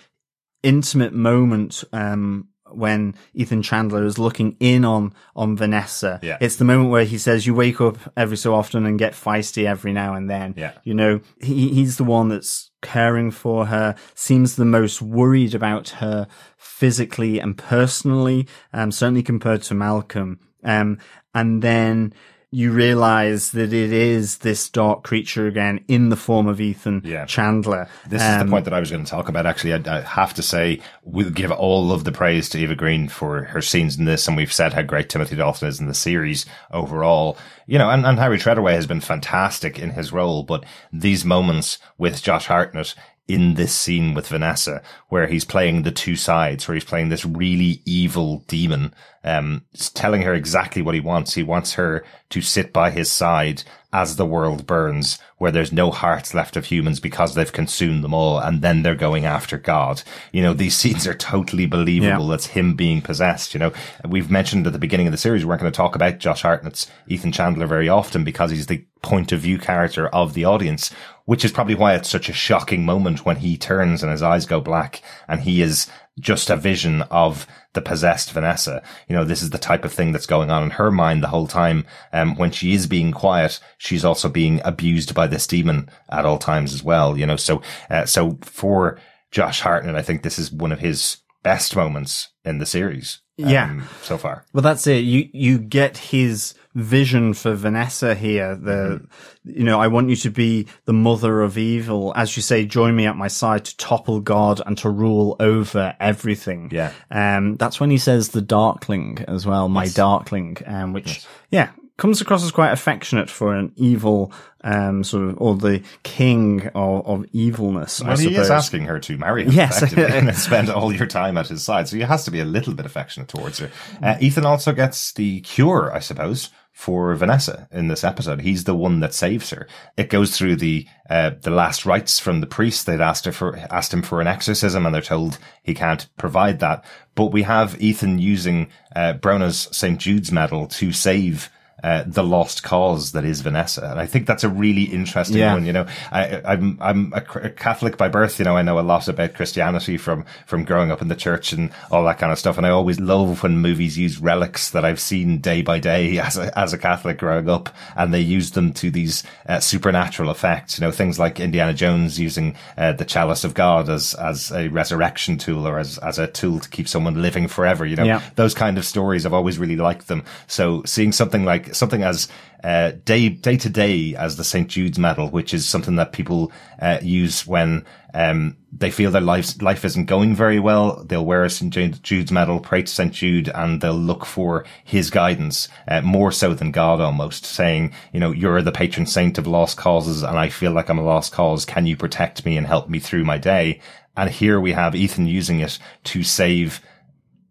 intimate 0.63 1.13
moment 1.13 1.83
um 1.93 2.47
when 2.71 3.15
Ethan 3.33 3.61
Chandler 3.61 4.03
is 4.03 4.19
looking 4.19 4.57
in 4.59 4.83
on 4.83 5.13
on 5.35 5.55
Vanessa. 5.55 6.19
Yeah. 6.21 6.37
It's 6.41 6.57
the 6.57 6.65
moment 6.65 6.89
where 6.89 7.05
he 7.05 7.17
says 7.17 7.47
you 7.47 7.53
wake 7.53 7.79
up 7.81 7.97
every 8.15 8.37
so 8.37 8.53
often 8.53 8.85
and 8.85 8.99
get 8.99 9.13
feisty 9.13 9.65
every 9.65 9.93
now 9.93 10.13
and 10.15 10.29
then. 10.29 10.53
Yeah. 10.57 10.73
You 10.83 10.93
know, 10.93 11.21
he 11.41 11.69
he's 11.73 11.97
the 11.97 12.03
one 12.03 12.29
that's 12.29 12.71
caring 12.81 13.31
for 13.31 13.67
her, 13.67 13.95
seems 14.15 14.55
the 14.55 14.65
most 14.65 15.01
worried 15.01 15.55
about 15.55 15.89
her 15.89 16.27
physically 16.57 17.39
and 17.39 17.57
personally, 17.57 18.47
um 18.73 18.91
certainly 18.91 19.23
compared 19.23 19.61
to 19.63 19.73
Malcolm. 19.73 20.39
Um 20.63 20.99
and 21.33 21.61
then 21.61 22.13
you 22.49 22.71
realize 22.71 23.51
that 23.51 23.73
it 23.73 23.91
is 23.91 24.37
this 24.37 24.69
dark 24.69 25.03
creature 25.03 25.47
again 25.47 25.83
in 25.89 26.07
the 26.07 26.15
form 26.15 26.47
of 26.47 26.61
Ethan 26.61 27.01
Yeah. 27.03 27.25
Chandler. 27.25 27.89
This 28.07 28.21
is 28.21 28.27
the 28.35 28.41
um, 28.41 28.49
point 28.49 28.63
that 28.65 28.73
I 28.73 28.79
was 28.79 28.89
going 28.89 29.03
to 29.03 29.09
talk 29.09 29.27
about. 29.27 29.45
Actually, 29.45 29.73
I, 29.73 29.97
I 29.97 30.01
have 30.01 30.33
to 30.35 30.41
say 30.41 30.79
we'll 31.03 31.29
give 31.29 31.51
all 31.51 31.91
of 31.91 32.05
the 32.05 32.11
praise 32.13 32.47
to 32.49 32.57
Eva 32.59 32.73
Green 32.75 33.09
for 33.09 33.43
her 33.45 33.61
scenes 33.61 33.97
in 33.97 34.05
this, 34.05 34.27
and 34.27 34.37
we've 34.37 34.53
said 34.53 34.73
how 34.73 34.81
great 34.81 35.09
Timothy 35.09 35.35
Dalton 35.35 35.67
is 35.67 35.81
in 35.81 35.87
the 35.87 35.93
series 35.93 36.45
overall. 36.71 37.37
You 37.65 37.77
know, 37.77 37.89
and, 37.89 38.05
and 38.05 38.17
Harry 38.17 38.37
Treadaway 38.37 38.73
has 38.75 38.87
been 38.87 39.01
fantastic 39.01 39.77
in 39.77 39.89
his 39.89 40.13
role, 40.13 40.43
but 40.43 40.63
these 40.93 41.25
moments 41.25 41.79
with 41.97 42.23
Josh 42.23 42.45
Hartnett 42.45 42.95
in 43.27 43.55
this 43.55 43.73
scene 43.73 44.13
with 44.13 44.27
Vanessa, 44.27 44.81
where 45.09 45.27
he's 45.27 45.43
playing 45.43 45.83
the 45.83 45.91
two 45.91 46.15
sides, 46.15 46.67
where 46.67 46.75
he's 46.75 46.85
playing 46.85 47.09
this 47.09 47.25
really 47.25 47.81
evil 47.85 48.45
demon, 48.47 48.93
um, 49.23 49.63
telling 49.93 50.21
her 50.21 50.33
exactly 50.33 50.81
what 50.81 50.95
he 50.95 51.01
wants. 51.01 51.33
He 51.33 51.43
wants 51.43 51.73
her 51.73 52.05
to 52.29 52.41
sit 52.41 52.71
by 52.71 52.91
his 52.91 53.11
side 53.11 53.63
as 53.91 54.15
the 54.15 54.25
world 54.25 54.65
burns, 54.65 55.19
where 55.37 55.51
there's 55.51 55.71
no 55.71 55.91
hearts 55.91 56.33
left 56.33 56.55
of 56.55 56.65
humans 56.65 56.99
because 56.99 57.35
they've 57.35 57.51
consumed 57.51 58.03
them 58.03 58.13
all, 58.13 58.37
and 58.37 58.61
then 58.61 58.81
they're 58.81 58.95
going 58.95 59.25
after 59.25 59.57
God. 59.57 60.03
You 60.31 60.41
know, 60.41 60.53
these 60.53 60.75
scenes 60.77 61.05
are 61.05 61.13
totally 61.13 61.65
believable. 61.65 62.25
Yeah. 62.25 62.31
That's 62.31 62.47
him 62.47 62.75
being 62.75 63.01
possessed. 63.01 63.53
You 63.53 63.59
know, 63.59 63.73
we've 64.07 64.31
mentioned 64.31 64.67
at 64.67 64.73
the 64.73 64.79
beginning 64.79 65.07
of 65.07 65.11
the 65.11 65.17
series, 65.17 65.43
we 65.43 65.49
weren't 65.49 65.61
going 65.61 65.71
to 65.71 65.75
talk 65.75 65.95
about 65.95 66.19
Josh 66.19 66.43
Hartnett's 66.43 66.87
Ethan 67.07 67.33
Chandler 67.33 67.67
very 67.67 67.89
often 67.89 68.23
because 68.23 68.51
he's 68.51 68.67
the 68.67 68.85
point 69.01 69.31
of 69.31 69.39
view 69.39 69.57
character 69.57 70.07
of 70.09 70.33
the 70.33 70.45
audience, 70.45 70.91
which 71.27 71.43
is 71.43 71.51
probably 71.51 71.75
why 71.75 71.93
it's 71.93 72.09
such 72.09 72.29
a 72.29 72.33
shocking 72.33 72.85
moment 72.85 73.25
when 73.25 73.35
he 73.35 73.57
turns 73.57 74.01
and 74.01 74.09
his 74.09 74.23
eyes 74.23 74.45
go 74.45 74.61
black 74.61 75.01
and 75.27 75.41
he 75.41 75.61
is 75.61 75.87
just 76.17 76.49
a 76.49 76.55
vision 76.55 77.01
of 77.03 77.45
the 77.73 77.81
possessed 77.81 78.31
Vanessa. 78.31 78.81
You 79.09 79.15
know, 79.15 79.25
this 79.25 79.41
is 79.41 79.49
the 79.49 79.57
type 79.57 79.83
of 79.83 79.91
thing 79.91 80.13
that's 80.13 80.25
going 80.25 80.49
on 80.49 80.63
in 80.63 80.69
her 80.71 80.89
mind 80.89 81.21
the 81.21 81.27
whole 81.27 81.45
time. 81.45 81.85
Um, 82.13 82.37
when 82.37 82.51
she 82.51 82.73
is 82.73 82.87
being 82.87 83.11
quiet, 83.11 83.59
she's 83.77 84.05
also 84.05 84.29
being 84.29 84.61
abused 84.63 85.13
by 85.13 85.27
this 85.27 85.45
demon 85.45 85.89
at 86.09 86.25
all 86.25 86.39
times 86.39 86.73
as 86.73 86.81
well. 86.81 87.17
You 87.17 87.25
know, 87.25 87.35
so, 87.35 87.61
uh, 87.89 88.05
so 88.05 88.39
for 88.41 88.97
Josh 89.29 89.59
Hartnett, 89.59 89.95
I 89.95 90.01
think 90.01 90.23
this 90.23 90.39
is 90.39 90.49
one 90.49 90.71
of 90.71 90.79
his 90.79 91.17
best 91.47 91.77
moments 91.77 92.27
in 92.43 92.57
the 92.57 92.65
series. 92.65 93.21
Yeah. 93.37 93.65
um, 93.65 93.87
so 94.01 94.17
far. 94.17 94.43
Well, 94.51 94.63
that's 94.63 94.85
it. 94.85 95.05
You 95.05 95.29
you 95.31 95.59
get 95.59 95.97
his 95.97 96.55
vision 96.75 97.33
for 97.33 97.53
Vanessa 97.53 98.15
here. 98.15 98.57
The 98.57 99.07
you 99.45 99.63
know, 99.63 99.79
I 99.79 99.87
want 99.87 100.09
you 100.09 100.17
to 100.17 100.29
be 100.29 100.67
the 100.83 100.93
mother 100.93 101.41
of 101.41 101.57
evil, 101.57 102.11
as 102.17 102.35
you 102.35 102.41
say. 102.41 102.65
Join 102.65 102.97
me 102.97 103.05
at 103.05 103.15
my 103.15 103.29
side 103.29 103.63
to 103.65 103.77
topple 103.77 104.19
God 104.19 104.59
and 104.65 104.77
to 104.79 104.89
rule 104.89 105.37
over 105.39 105.95
everything. 106.01 106.69
Yeah. 106.73 106.91
Um, 107.09 107.55
that's 107.55 107.79
when 107.79 107.91
he 107.91 107.97
says 107.97 108.29
the 108.29 108.41
Darkling 108.41 109.23
as 109.25 109.45
well, 109.45 109.69
my 109.69 109.87
Darkling, 109.87 110.57
um, 110.65 110.91
which 110.91 111.25
yeah 111.49 111.69
comes 111.97 112.21
across 112.21 112.43
as 112.43 112.51
quite 112.51 112.71
affectionate 112.71 113.29
for 113.29 113.55
an 113.55 113.71
evil 113.75 114.31
um 114.63 115.03
sort 115.03 115.29
of 115.29 115.35
or 115.41 115.55
the 115.55 115.81
king 116.03 116.67
of, 116.75 117.05
of 117.07 117.25
evilness. 117.33 118.01
I 118.01 118.07
Well, 118.09 118.17
he 118.17 118.23
suppose. 118.25 118.39
is 118.45 118.51
asking 118.51 118.83
her 118.83 118.99
to 118.99 119.17
marry 119.17 119.43
him, 119.45 119.51
Yes. 119.51 119.81
and 119.93 120.35
spend 120.47 120.69
all 120.69 120.93
your 120.93 121.07
time 121.07 121.37
at 121.37 121.47
his 121.47 121.63
side. 121.63 121.87
So 121.87 121.95
he 121.95 122.01
has 122.03 122.25
to 122.25 122.31
be 122.31 122.39
a 122.39 122.45
little 122.45 122.73
bit 122.73 122.85
affectionate 122.85 123.27
towards 123.29 123.59
her. 123.59 123.69
Uh, 124.01 124.15
Ethan 124.19 124.45
also 124.45 124.73
gets 124.73 125.11
the 125.13 125.41
cure, 125.41 125.91
I 125.93 125.99
suppose, 125.99 126.49
for 126.71 127.15
Vanessa 127.15 127.67
in 127.71 127.87
this 127.87 128.03
episode. 128.03 128.41
He's 128.41 128.65
the 128.65 128.75
one 128.75 128.99
that 128.99 129.13
saves 129.13 129.49
her. 129.51 129.67
It 129.95 130.09
goes 130.09 130.37
through 130.37 130.57
the 130.57 130.85
uh, 131.09 131.31
the 131.41 131.49
last 131.51 131.85
rites 131.85 132.19
from 132.19 132.41
the 132.41 132.47
priest. 132.47 132.85
They'd 132.85 133.01
asked 133.01 133.25
her 133.25 133.31
for 133.31 133.57
asked 133.71 133.93
him 133.93 134.01
for 134.03 134.21
an 134.21 134.27
exorcism, 134.27 134.85
and 134.85 134.93
they're 134.93 135.01
told 135.01 135.39
he 135.63 135.73
can't 135.73 136.07
provide 136.17 136.59
that. 136.59 136.83
But 137.15 137.27
we 137.31 137.43
have 137.43 137.79
Ethan 137.81 138.19
using 138.19 138.69
uh, 138.95 139.13
Brona's 139.13 139.67
St 139.71 139.99
Jude's 139.99 140.31
medal 140.31 140.67
to 140.67 140.91
save. 140.91 141.49
Uh, 141.83 142.03
the 142.07 142.23
lost 142.23 142.63
cause 142.63 143.11
that 143.11 143.23
is 143.23 143.41
Vanessa, 143.41 143.87
and 143.91 143.99
I 143.99 144.07
think 144.07 144.25
that's 144.25 144.43
a 144.43 144.49
really 144.49 144.83
interesting 144.85 145.37
Yeah. 145.37 145.53
one. 145.53 145.63
You 145.65 145.73
know, 145.73 145.85
I, 146.11 146.41
I'm 146.43 146.77
I'm 146.81 147.13
a, 147.13 147.23
a 147.39 147.49
Catholic 147.51 147.97
by 147.97 148.07
birth. 148.07 148.39
You 148.39 148.45
know, 148.45 148.57
I 148.57 148.63
know 148.63 148.79
a 148.79 148.81
lot 148.81 149.07
about 149.07 149.35
Christianity 149.35 149.95
from 149.97 150.25
from 150.47 150.65
growing 150.65 150.89
up 150.89 151.03
in 151.03 151.07
the 151.07 151.15
church 151.15 151.53
and 151.53 151.69
all 151.91 152.03
that 152.05 152.17
kind 152.17 152.31
of 152.31 152.39
stuff. 152.39 152.57
And 152.57 152.65
I 152.65 152.71
always 152.71 152.99
love 152.99 153.43
when 153.43 153.59
movies 153.59 153.95
use 153.95 154.19
relics 154.19 154.71
that 154.71 154.85
I've 154.85 154.99
seen 154.99 155.37
day 155.37 155.61
by 155.61 155.77
day 155.77 156.17
as 156.27 156.35
a 156.37 156.57
as 156.57 156.73
a 156.73 156.79
Catholic 156.79 157.19
growing 157.19 157.47
up, 157.47 157.69
and 157.95 158.11
they 158.11 158.21
use 158.21 158.51
them 158.51 158.73
to 158.73 158.89
these 158.89 159.21
uh, 159.47 159.59
supernatural 159.59 160.31
effects. 160.31 160.79
You 160.79 160.85
know, 160.85 160.91
things 160.91 161.19
like 161.19 161.39
Indiana 161.39 161.75
Jones 161.75 162.19
using 162.19 162.55
uh, 162.77 162.93
the 162.93 163.05
chalice 163.05 163.43
of 163.43 163.53
God 163.53 163.87
as 163.87 164.15
as 164.15 164.51
a 164.51 164.67
resurrection 164.69 165.37
tool 165.37 165.67
or 165.67 165.77
as 165.77 165.99
as 165.99 166.17
a 166.17 166.25
tool 166.25 166.59
to 166.59 166.69
keep 166.69 166.87
someone 166.87 167.21
living 167.21 167.47
forever. 167.47 167.85
You 167.85 167.97
know, 167.97 168.03
Yeah. 168.03 168.21
those 168.33 168.55
kind 168.55 168.79
of 168.79 168.85
stories. 168.85 169.27
I've 169.27 169.33
always 169.33 169.59
really 169.59 169.75
liked 169.75 170.07
them. 170.07 170.23
So 170.47 170.81
seeing 170.83 171.11
something 171.11 171.45
like 171.45 171.66
something 171.73 172.03
as 172.03 172.27
uh, 172.63 172.91
day 173.05 173.29
day 173.29 173.57
to 173.57 173.69
day 173.69 174.15
as 174.15 174.37
the 174.37 174.43
St 174.43 174.67
Jude's 174.67 174.97
medal, 174.97 175.29
which 175.29 175.53
is 175.53 175.67
something 175.67 175.95
that 175.95 176.11
people 176.11 176.51
uh, 176.81 176.99
use 177.01 177.45
when 177.45 177.85
um, 178.13 178.57
they 178.71 178.89
feel 178.89 179.11
their 179.11 179.21
life 179.21 179.61
life 179.61 179.85
isn't 179.85 180.05
going 180.05 180.35
very 180.35 180.59
well. 180.59 181.03
They'll 181.03 181.25
wear 181.25 181.43
a 181.43 181.49
St 181.49 182.01
Jude's 182.01 182.31
medal, 182.31 182.59
pray 182.59 182.81
to 182.81 182.91
St 182.91 183.13
Jude, 183.13 183.49
and 183.49 183.79
they'll 183.79 183.93
look 183.93 184.25
for 184.25 184.65
his 184.83 185.09
guidance 185.09 185.67
uh, 185.87 186.01
more 186.01 186.31
so 186.31 186.53
than 186.53 186.71
God, 186.71 186.99
almost 186.99 187.45
saying, 187.45 187.93
you 188.11 188.19
know, 188.19 188.31
you're 188.31 188.61
the 188.61 188.71
patron 188.71 189.05
saint 189.05 189.37
of 189.37 189.47
lost 189.47 189.77
causes, 189.77 190.23
and 190.23 190.37
I 190.37 190.49
feel 190.49 190.71
like 190.71 190.89
I'm 190.89 190.99
a 190.99 191.03
lost 191.03 191.31
cause. 191.31 191.65
Can 191.65 191.85
you 191.85 191.95
protect 191.95 192.45
me 192.45 192.57
and 192.57 192.65
help 192.65 192.89
me 192.89 192.99
through 192.99 193.23
my 193.23 193.37
day? 193.37 193.81
And 194.15 194.31
here 194.31 194.59
we 194.59 194.71
have 194.71 194.95
Ethan 194.95 195.27
using 195.27 195.59
it 195.59 195.77
to 196.05 196.23
save 196.23 196.81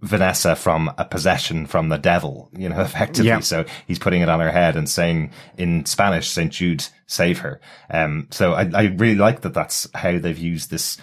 Vanessa 0.03 0.55
from 0.55 0.93
a 0.99 1.05
possession 1.05 1.67
from 1.67 1.89
the 1.89 1.99
devil, 1.99 2.51
you 2.57 2.69
know, 2.69 2.81
effectively. 2.83 3.29
Yeah. 3.29 3.41
So 3.41 3.65
he's 3.87 3.99
putting 3.99 4.23
it 4.23 4.29
on 4.29 4.41
her 4.41 4.51
head 4.51 4.77
and 4.77 4.89
saying 4.89 5.33
in 5.57 5.87
Spanish, 5.87 6.29
St. 6.29 6.53
Jude, 6.53 6.87
save 7.07 7.41
her. 7.41 7.61
Um, 7.91 8.29
so 8.31 8.53
I, 8.53 8.71
I 8.75 8.83
really 8.97 9.15
like 9.15 9.41
that 9.43 9.55
that's 9.55 9.89
how 9.95 10.19
they've 10.19 10.39
used 10.39 10.71
this 10.71 10.99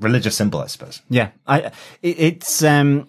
religious 0.00 0.36
symbol, 0.36 0.60
I 0.60 0.66
suppose. 0.66 1.02
Yeah, 1.08 1.30
I 1.46 1.72
it, 2.02 2.18
it's 2.18 2.62
um 2.62 3.08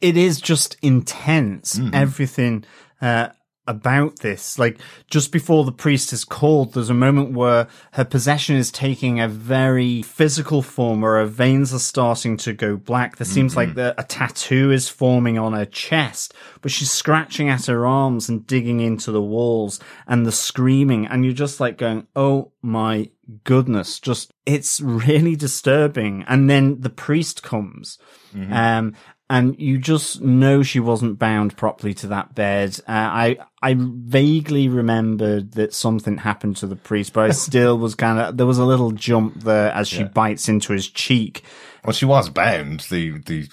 it 0.00 0.16
is 0.16 0.40
just 0.40 0.76
intense 0.82 1.80
everything 1.92 2.64
uh 3.00 3.28
about 3.68 4.18
this 4.18 4.58
like 4.58 4.78
just 5.08 5.30
before 5.30 5.64
the 5.64 5.70
priest 5.70 6.12
is 6.12 6.24
called 6.24 6.74
there's 6.74 6.90
a 6.90 6.94
moment 6.94 7.32
where 7.32 7.68
her 7.92 8.04
possession 8.04 8.56
is 8.56 8.72
taking 8.72 9.20
a 9.20 9.28
very 9.28 10.02
physical 10.02 10.62
form 10.62 11.00
where 11.00 11.16
her 11.16 11.26
veins 11.26 11.72
are 11.72 11.78
starting 11.78 12.36
to 12.36 12.52
go 12.52 12.76
black 12.76 13.16
there 13.16 13.24
seems 13.24 13.54
like 13.54 13.74
the, 13.74 13.94
a 14.00 14.02
tattoo 14.02 14.72
is 14.72 14.88
forming 14.88 15.38
on 15.38 15.52
her 15.52 15.64
chest 15.64 16.34
but 16.60 16.72
she's 16.72 16.90
scratching 16.90 17.48
at 17.48 17.66
her 17.66 17.86
arms 17.86 18.28
and 18.28 18.48
digging 18.48 18.80
into 18.80 19.12
the 19.12 19.22
walls 19.22 19.78
and 20.08 20.26
the 20.26 20.32
screaming 20.32 21.06
and 21.06 21.24
you're 21.24 21.32
just 21.32 21.60
like 21.60 21.78
going 21.78 22.04
oh 22.16 22.50
my 22.62 23.08
goodness, 23.44 23.98
just 23.98 24.32
it's 24.46 24.80
really 24.84 25.36
disturbing. 25.36 26.24
And 26.28 26.48
then 26.48 26.80
the 26.80 26.90
priest 26.90 27.42
comes, 27.42 27.98
mm-hmm. 28.34 28.52
um, 28.52 28.94
and 29.32 29.58
you 29.58 29.78
just 29.78 30.20
know 30.20 30.62
she 30.62 30.78
wasn't 30.78 31.18
bound 31.18 31.56
properly 31.56 31.94
to 31.94 32.06
that 32.08 32.34
bed. 32.34 32.78
Uh, 32.86 32.92
I 32.92 33.38
I 33.62 33.74
vaguely 33.78 34.68
remembered 34.68 35.52
that 35.52 35.72
something 35.72 36.18
happened 36.18 36.58
to 36.58 36.66
the 36.66 36.76
priest, 36.76 37.14
but 37.14 37.24
I 37.24 37.30
still 37.32 37.78
was 37.78 37.94
kind 37.94 38.18
of 38.18 38.36
there 38.36 38.44
was 38.44 38.58
a 38.58 38.66
little 38.66 38.92
jump 38.92 39.42
there 39.42 39.72
as 39.72 39.88
she 39.88 40.00
yeah. 40.00 40.08
bites 40.08 40.50
into 40.50 40.74
his 40.74 40.86
cheek. 40.86 41.44
Well, 41.82 41.94
she 41.94 42.04
was 42.04 42.28
bound. 42.28 42.80
The 42.90 43.20
the 43.20 43.48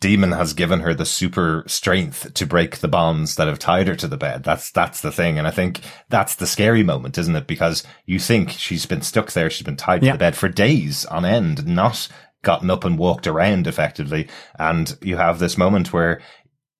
demon 0.00 0.32
has 0.32 0.54
given 0.54 0.80
her 0.80 0.94
the 0.94 1.04
super 1.04 1.64
strength 1.66 2.32
to 2.34 2.46
break 2.46 2.78
the 2.78 2.88
bonds 2.88 3.36
that 3.36 3.48
have 3.48 3.58
tied 3.58 3.88
her 3.88 3.96
to 3.96 4.08
the 4.08 4.18
bed. 4.18 4.44
That's, 4.44 4.70
that's 4.70 5.00
the 5.00 5.10
thing. 5.10 5.38
And 5.38 5.48
I 5.48 5.50
think 5.50 5.80
that's 6.10 6.34
the 6.34 6.46
scary 6.46 6.82
moment, 6.82 7.16
isn't 7.16 7.34
it? 7.34 7.46
Because 7.46 7.84
you 8.04 8.18
think 8.18 8.50
she's 8.50 8.84
been 8.84 9.00
stuck 9.00 9.32
there. 9.32 9.48
She's 9.48 9.64
been 9.64 9.76
tied 9.76 10.02
yeah. 10.02 10.12
to 10.12 10.14
the 10.14 10.18
bed 10.18 10.36
for 10.36 10.48
days 10.50 11.06
on 11.06 11.24
end, 11.24 11.66
not 11.66 12.06
gotten 12.48 12.70
up 12.70 12.82
and 12.82 12.98
walked 12.98 13.26
around 13.26 13.66
effectively. 13.66 14.26
And 14.58 14.96
you 15.02 15.18
have 15.18 15.38
this 15.38 15.58
moment 15.58 15.92
where 15.92 16.22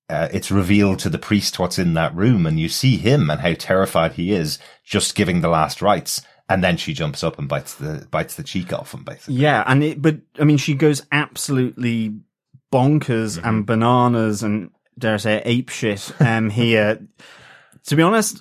uh, 0.08 0.26
it's 0.32 0.50
revealed 0.50 0.98
to 1.00 1.10
the 1.10 1.18
priest 1.18 1.58
what's 1.58 1.78
in 1.78 1.92
that 1.92 2.16
room 2.16 2.46
and 2.46 2.58
you 2.58 2.70
see 2.70 2.96
him 2.96 3.28
and 3.28 3.42
how 3.42 3.52
terrified 3.52 4.12
he 4.12 4.32
is 4.32 4.58
just 4.82 5.14
giving 5.14 5.42
the 5.42 5.50
last 5.50 5.82
rites. 5.82 6.22
And 6.48 6.64
then 6.64 6.78
she 6.78 6.94
jumps 6.94 7.22
up 7.22 7.38
and 7.38 7.46
bites 7.46 7.74
the 7.74 8.08
bites 8.10 8.36
the 8.36 8.42
cheek 8.42 8.72
off 8.72 8.94
him, 8.94 9.04
basically. 9.04 9.34
Yeah, 9.34 9.62
and 9.66 9.84
it, 9.84 10.00
but 10.00 10.16
I 10.40 10.44
mean, 10.44 10.56
she 10.56 10.72
goes 10.72 11.02
absolutely 11.12 12.14
bonkers 12.72 13.36
mm-hmm. 13.36 13.46
and 13.46 13.66
bananas 13.66 14.42
and 14.42 14.70
dare 14.98 15.14
I 15.14 15.18
say 15.18 15.42
ape 15.44 15.68
shit 15.68 16.10
um, 16.18 16.48
here. 16.48 17.06
to 17.84 17.94
be 17.94 18.02
honest, 18.02 18.40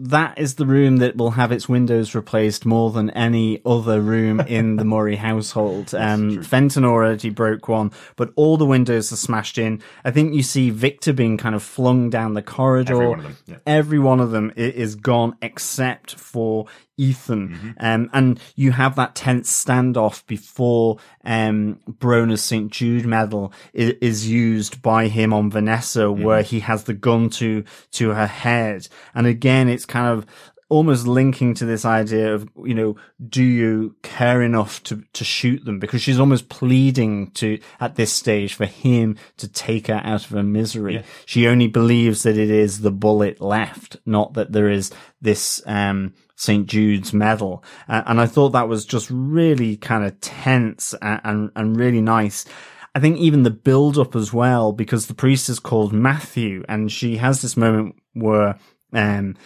that 0.00 0.38
is 0.38 0.54
the 0.54 0.66
room 0.66 0.96
that 0.98 1.16
will 1.16 1.32
have 1.32 1.52
its 1.52 1.68
windows 1.68 2.14
replaced 2.14 2.64
more 2.64 2.90
than 2.90 3.10
any 3.10 3.60
other 3.66 4.00
room 4.00 4.40
in 4.40 4.76
the 4.76 4.84
Murray 4.86 5.16
household. 5.16 5.94
Um, 5.94 6.42
Fenton 6.42 6.84
already 6.84 7.30
broke 7.30 7.68
one, 7.68 7.92
but 8.16 8.32
all 8.36 8.56
the 8.56 8.66
windows 8.66 9.12
are 9.12 9.16
smashed 9.16 9.58
in. 9.58 9.82
I 10.04 10.10
think 10.10 10.34
you 10.34 10.42
see 10.42 10.70
Victor 10.70 11.12
being 11.12 11.36
kind 11.36 11.54
of 11.54 11.62
flung 11.62 12.08
down 12.08 12.34
the 12.34 12.42
corridor. 12.42 12.94
Every 12.94 13.08
one 13.08 13.18
of 13.18 13.24
them, 13.24 13.36
yeah. 13.46 13.56
Every 13.66 13.98
one 13.98 14.20
of 14.20 14.30
them 14.30 14.52
is 14.56 14.94
gone 14.94 15.36
except 15.42 16.14
for 16.14 16.66
Ethan. 17.00 17.48
Mm-hmm. 17.48 17.70
Um, 17.80 18.10
and 18.12 18.40
you 18.56 18.72
have 18.72 18.94
that 18.96 19.14
tense 19.14 19.50
standoff 19.50 20.26
before, 20.26 20.98
um, 21.24 21.80
Brona's 21.88 22.42
St. 22.42 22.70
Jude 22.70 23.06
medal 23.06 23.52
is, 23.72 23.94
is, 24.00 24.28
used 24.28 24.82
by 24.82 25.08
him 25.08 25.32
on 25.32 25.50
Vanessa, 25.50 26.00
mm-hmm. 26.00 26.22
where 26.22 26.42
he 26.42 26.60
has 26.60 26.84
the 26.84 26.92
gun 26.92 27.30
to, 27.30 27.64
to 27.92 28.10
her 28.10 28.26
head. 28.26 28.86
And 29.14 29.26
again, 29.26 29.68
it's 29.68 29.86
kind 29.86 30.06
of, 30.06 30.26
almost 30.70 31.04
linking 31.04 31.52
to 31.52 31.66
this 31.66 31.84
idea 31.84 32.32
of, 32.32 32.48
you 32.64 32.72
know, 32.72 32.96
do 33.28 33.42
you 33.42 33.96
care 34.02 34.40
enough 34.40 34.82
to, 34.84 35.02
to 35.12 35.24
shoot 35.24 35.64
them? 35.64 35.80
Because 35.80 36.00
she's 36.00 36.20
almost 36.20 36.48
pleading 36.48 37.32
to, 37.32 37.58
at 37.80 37.96
this 37.96 38.12
stage, 38.12 38.54
for 38.54 38.66
him 38.66 39.18
to 39.36 39.48
take 39.48 39.88
her 39.88 40.00
out 40.04 40.24
of 40.24 40.30
her 40.30 40.44
misery. 40.44 40.94
Yeah. 40.94 41.02
She 41.26 41.48
only 41.48 41.66
believes 41.66 42.22
that 42.22 42.38
it 42.38 42.50
is 42.50 42.80
the 42.80 42.92
bullet 42.92 43.40
left, 43.40 43.96
not 44.06 44.34
that 44.34 44.52
there 44.52 44.70
is 44.70 44.92
this, 45.20 45.60
um, 45.66 46.14
St. 46.40 46.66
Jude's 46.66 47.12
medal. 47.12 47.62
Uh, 47.86 48.02
and 48.06 48.18
I 48.18 48.24
thought 48.24 48.50
that 48.50 48.66
was 48.66 48.86
just 48.86 49.10
really 49.10 49.76
kind 49.76 50.06
of 50.06 50.18
tense 50.22 50.94
and, 51.02 51.20
and, 51.22 51.50
and 51.54 51.76
really 51.76 52.00
nice. 52.00 52.46
I 52.94 53.00
think 53.00 53.18
even 53.18 53.42
the 53.42 53.50
build 53.50 53.98
up 53.98 54.16
as 54.16 54.32
well, 54.32 54.72
because 54.72 55.06
the 55.06 55.14
priest 55.14 55.50
is 55.50 55.58
called 55.58 55.92
Matthew 55.92 56.64
and 56.66 56.90
she 56.90 57.18
has 57.18 57.42
this 57.42 57.58
moment 57.58 57.96
where, 58.14 58.58
um, 58.94 59.36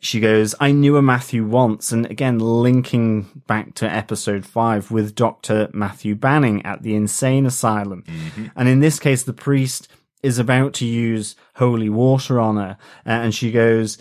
she 0.00 0.18
goes, 0.18 0.56
I 0.58 0.72
knew 0.72 0.96
a 0.96 1.02
Matthew 1.02 1.46
once. 1.46 1.92
And 1.92 2.04
again, 2.06 2.40
linking 2.40 3.42
back 3.46 3.74
to 3.76 3.88
episode 3.88 4.44
five 4.44 4.90
with 4.90 5.14
Dr. 5.14 5.70
Matthew 5.72 6.16
Banning 6.16 6.66
at 6.66 6.82
the 6.82 6.96
insane 6.96 7.46
asylum. 7.46 8.02
Mm-hmm. 8.02 8.46
And 8.56 8.68
in 8.68 8.80
this 8.80 8.98
case, 8.98 9.22
the 9.22 9.32
priest 9.32 9.86
is 10.22 10.40
about 10.40 10.74
to 10.74 10.84
use 10.84 11.36
holy 11.54 11.88
water 11.88 12.40
on 12.40 12.56
her. 12.56 12.76
Uh, 13.06 13.10
and 13.10 13.34
she 13.34 13.52
goes, 13.52 13.98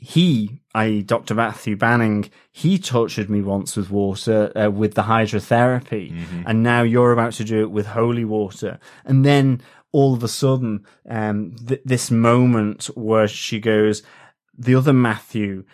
he, 0.00 0.60
i.e., 0.74 1.02
Dr. 1.02 1.34
Matthew 1.34 1.76
Banning, 1.76 2.30
he 2.52 2.78
tortured 2.78 3.28
me 3.28 3.42
once 3.42 3.76
with 3.76 3.90
water, 3.90 4.52
uh, 4.56 4.70
with 4.70 4.94
the 4.94 5.02
hydrotherapy, 5.02 6.12
mm-hmm. 6.12 6.42
and 6.46 6.62
now 6.62 6.82
you're 6.82 7.12
about 7.12 7.32
to 7.34 7.44
do 7.44 7.62
it 7.62 7.70
with 7.70 7.86
holy 7.86 8.24
water. 8.24 8.78
And 9.04 9.24
then 9.24 9.60
all 9.90 10.14
of 10.14 10.22
a 10.22 10.28
sudden, 10.28 10.86
um, 11.08 11.56
th- 11.66 11.82
this 11.84 12.10
moment 12.10 12.86
where 12.94 13.26
she 13.26 13.58
goes, 13.58 14.02
the 14.56 14.76
other 14.76 14.92
Matthew 14.92 15.64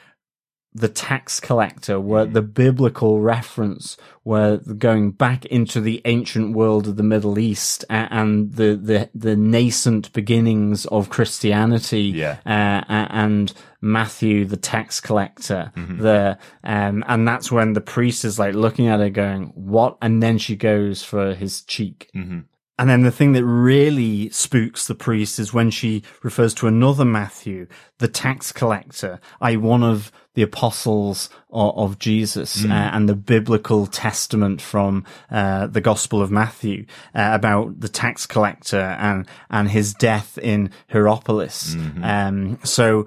the 0.74 0.88
tax 0.88 1.38
collector, 1.38 2.00
where 2.00 2.24
the 2.24 2.42
biblical 2.42 3.20
reference, 3.20 3.96
where 4.24 4.56
going 4.56 5.12
back 5.12 5.44
into 5.46 5.80
the 5.80 6.02
ancient 6.04 6.54
world 6.54 6.88
of 6.88 6.96
the 6.96 7.02
Middle 7.04 7.38
East 7.38 7.84
and 7.88 8.52
the 8.54 8.74
the, 8.74 9.10
the 9.14 9.36
nascent 9.36 10.12
beginnings 10.12 10.84
of 10.86 11.10
Christianity, 11.10 12.12
yeah. 12.14 12.38
uh, 12.44 12.82
and 12.88 13.52
Matthew, 13.80 14.46
the 14.46 14.56
tax 14.56 15.00
collector, 15.00 15.70
mm-hmm. 15.76 16.02
the 16.02 16.38
um, 16.64 17.04
and 17.06 17.28
that's 17.28 17.52
when 17.52 17.74
the 17.74 17.80
priest 17.80 18.24
is 18.24 18.38
like 18.38 18.54
looking 18.54 18.88
at 18.88 18.98
her, 18.98 19.10
going, 19.10 19.52
"What?" 19.54 19.96
And 20.02 20.20
then 20.20 20.38
she 20.38 20.56
goes 20.56 21.04
for 21.04 21.34
his 21.34 21.62
cheek. 21.62 22.10
Mm-hmm. 22.16 22.40
And 22.78 22.90
then 22.90 23.02
the 23.02 23.12
thing 23.12 23.32
that 23.32 23.44
really 23.44 24.30
spooks 24.30 24.86
the 24.86 24.96
priest 24.96 25.38
is 25.38 25.54
when 25.54 25.70
she 25.70 26.02
refers 26.22 26.52
to 26.54 26.66
another 26.66 27.04
Matthew, 27.04 27.68
the 27.98 28.08
tax 28.08 28.50
collector, 28.50 29.20
i.e. 29.40 29.56
one 29.56 29.84
of 29.84 30.10
the 30.34 30.42
apostles 30.42 31.30
of, 31.50 31.76
of 31.78 31.98
Jesus 32.00 32.62
mm. 32.62 32.70
uh, 32.70 32.90
and 32.92 33.08
the 33.08 33.14
biblical 33.14 33.86
testament 33.86 34.60
from 34.60 35.04
uh, 35.30 35.68
the 35.68 35.80
Gospel 35.80 36.20
of 36.20 36.32
Matthew 36.32 36.86
uh, 37.14 37.30
about 37.32 37.78
the 37.78 37.88
tax 37.88 38.26
collector 38.26 38.80
and, 38.80 39.28
and 39.50 39.70
his 39.70 39.94
death 39.94 40.36
in 40.38 40.70
Hierapolis. 40.88 41.76
Mm-hmm. 41.76 42.04
Um, 42.04 42.58
so, 42.64 43.06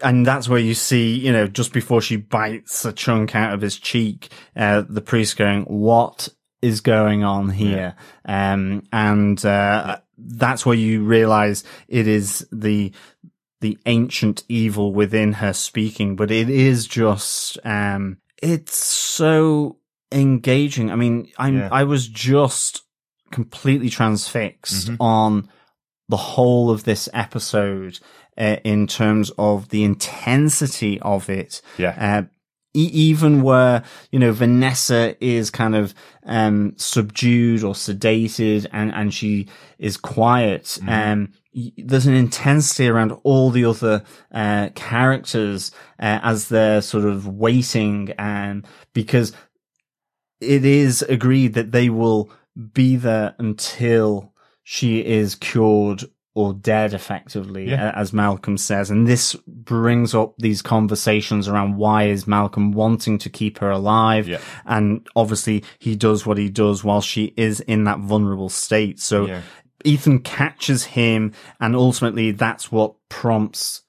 and 0.00 0.24
that's 0.24 0.48
where 0.48 0.60
you 0.60 0.74
see, 0.74 1.16
you 1.16 1.32
know, 1.32 1.48
just 1.48 1.72
before 1.72 2.00
she 2.00 2.14
bites 2.14 2.84
a 2.84 2.92
chunk 2.92 3.34
out 3.34 3.52
of 3.52 3.60
his 3.60 3.76
cheek, 3.76 4.28
uh, 4.54 4.84
the 4.88 5.00
priest 5.00 5.36
going, 5.36 5.64
what 5.64 6.28
is 6.60 6.80
going 6.80 7.24
on 7.24 7.50
here. 7.50 7.96
Yeah. 8.26 8.52
Um, 8.52 8.82
and, 8.92 9.44
uh, 9.44 10.00
that's 10.16 10.66
where 10.66 10.76
you 10.76 11.04
realize 11.04 11.64
it 11.86 12.08
is 12.08 12.46
the, 12.50 12.92
the 13.60 13.78
ancient 13.86 14.42
evil 14.48 14.92
within 14.92 15.34
her 15.34 15.52
speaking, 15.52 16.16
but 16.16 16.30
it 16.30 16.50
is 16.50 16.86
just, 16.86 17.58
um, 17.64 18.18
it's 18.42 18.76
so 18.76 19.78
engaging. 20.10 20.90
I 20.90 20.96
mean, 20.96 21.30
I'm, 21.38 21.58
yeah. 21.58 21.68
I 21.70 21.84
was 21.84 22.08
just 22.08 22.82
completely 23.30 23.90
transfixed 23.90 24.88
mm-hmm. 24.88 25.02
on 25.02 25.48
the 26.08 26.16
whole 26.16 26.70
of 26.70 26.84
this 26.84 27.08
episode 27.12 28.00
uh, 28.36 28.56
in 28.64 28.86
terms 28.86 29.30
of 29.38 29.68
the 29.68 29.84
intensity 29.84 30.98
of 31.00 31.28
it. 31.28 31.60
Yeah. 31.76 31.94
Uh, 31.98 32.22
even 32.86 33.42
where 33.42 33.82
you 34.10 34.18
know 34.18 34.32
Vanessa 34.32 35.16
is 35.24 35.50
kind 35.50 35.74
of 35.74 35.94
um, 36.24 36.72
subdued 36.76 37.64
or 37.64 37.74
sedated 37.74 38.66
and 38.72 38.92
and 38.92 39.12
she 39.12 39.48
is 39.78 39.96
quiet, 39.96 40.78
mm. 40.82 41.12
um, 41.12 41.32
there's 41.76 42.06
an 42.06 42.14
intensity 42.14 42.88
around 42.88 43.12
all 43.22 43.50
the 43.50 43.64
other 43.64 44.02
uh, 44.32 44.68
characters 44.74 45.70
uh, 45.98 46.20
as 46.22 46.48
they're 46.48 46.82
sort 46.82 47.04
of 47.04 47.26
waiting, 47.26 48.12
and 48.18 48.66
because 48.92 49.32
it 50.40 50.64
is 50.64 51.02
agreed 51.02 51.54
that 51.54 51.72
they 51.72 51.88
will 51.88 52.30
be 52.72 52.96
there 52.96 53.34
until 53.38 54.32
she 54.62 55.04
is 55.04 55.34
cured 55.34 56.04
or 56.38 56.54
dead 56.54 56.94
effectively, 56.94 57.68
yeah. 57.68 57.90
as 57.96 58.12
Malcolm 58.12 58.56
says. 58.56 58.92
And 58.92 59.08
this 59.08 59.34
brings 59.48 60.14
up 60.14 60.34
these 60.38 60.62
conversations 60.62 61.48
around 61.48 61.78
why 61.78 62.04
is 62.04 62.28
Malcolm 62.28 62.70
wanting 62.70 63.18
to 63.18 63.28
keep 63.28 63.58
her 63.58 63.72
alive? 63.72 64.28
Yeah. 64.28 64.38
And 64.64 65.04
obviously 65.16 65.64
he 65.80 65.96
does 65.96 66.24
what 66.24 66.38
he 66.38 66.48
does 66.48 66.84
while 66.84 67.00
she 67.00 67.34
is 67.36 67.58
in 67.58 67.82
that 67.84 67.98
vulnerable 67.98 68.50
state. 68.50 69.00
So 69.00 69.26
yeah. 69.26 69.42
Ethan 69.84 70.20
catches 70.20 70.84
him 70.84 71.32
and 71.58 71.74
ultimately 71.74 72.30
that's 72.30 72.70
what 72.70 72.94
prompts 73.08 73.82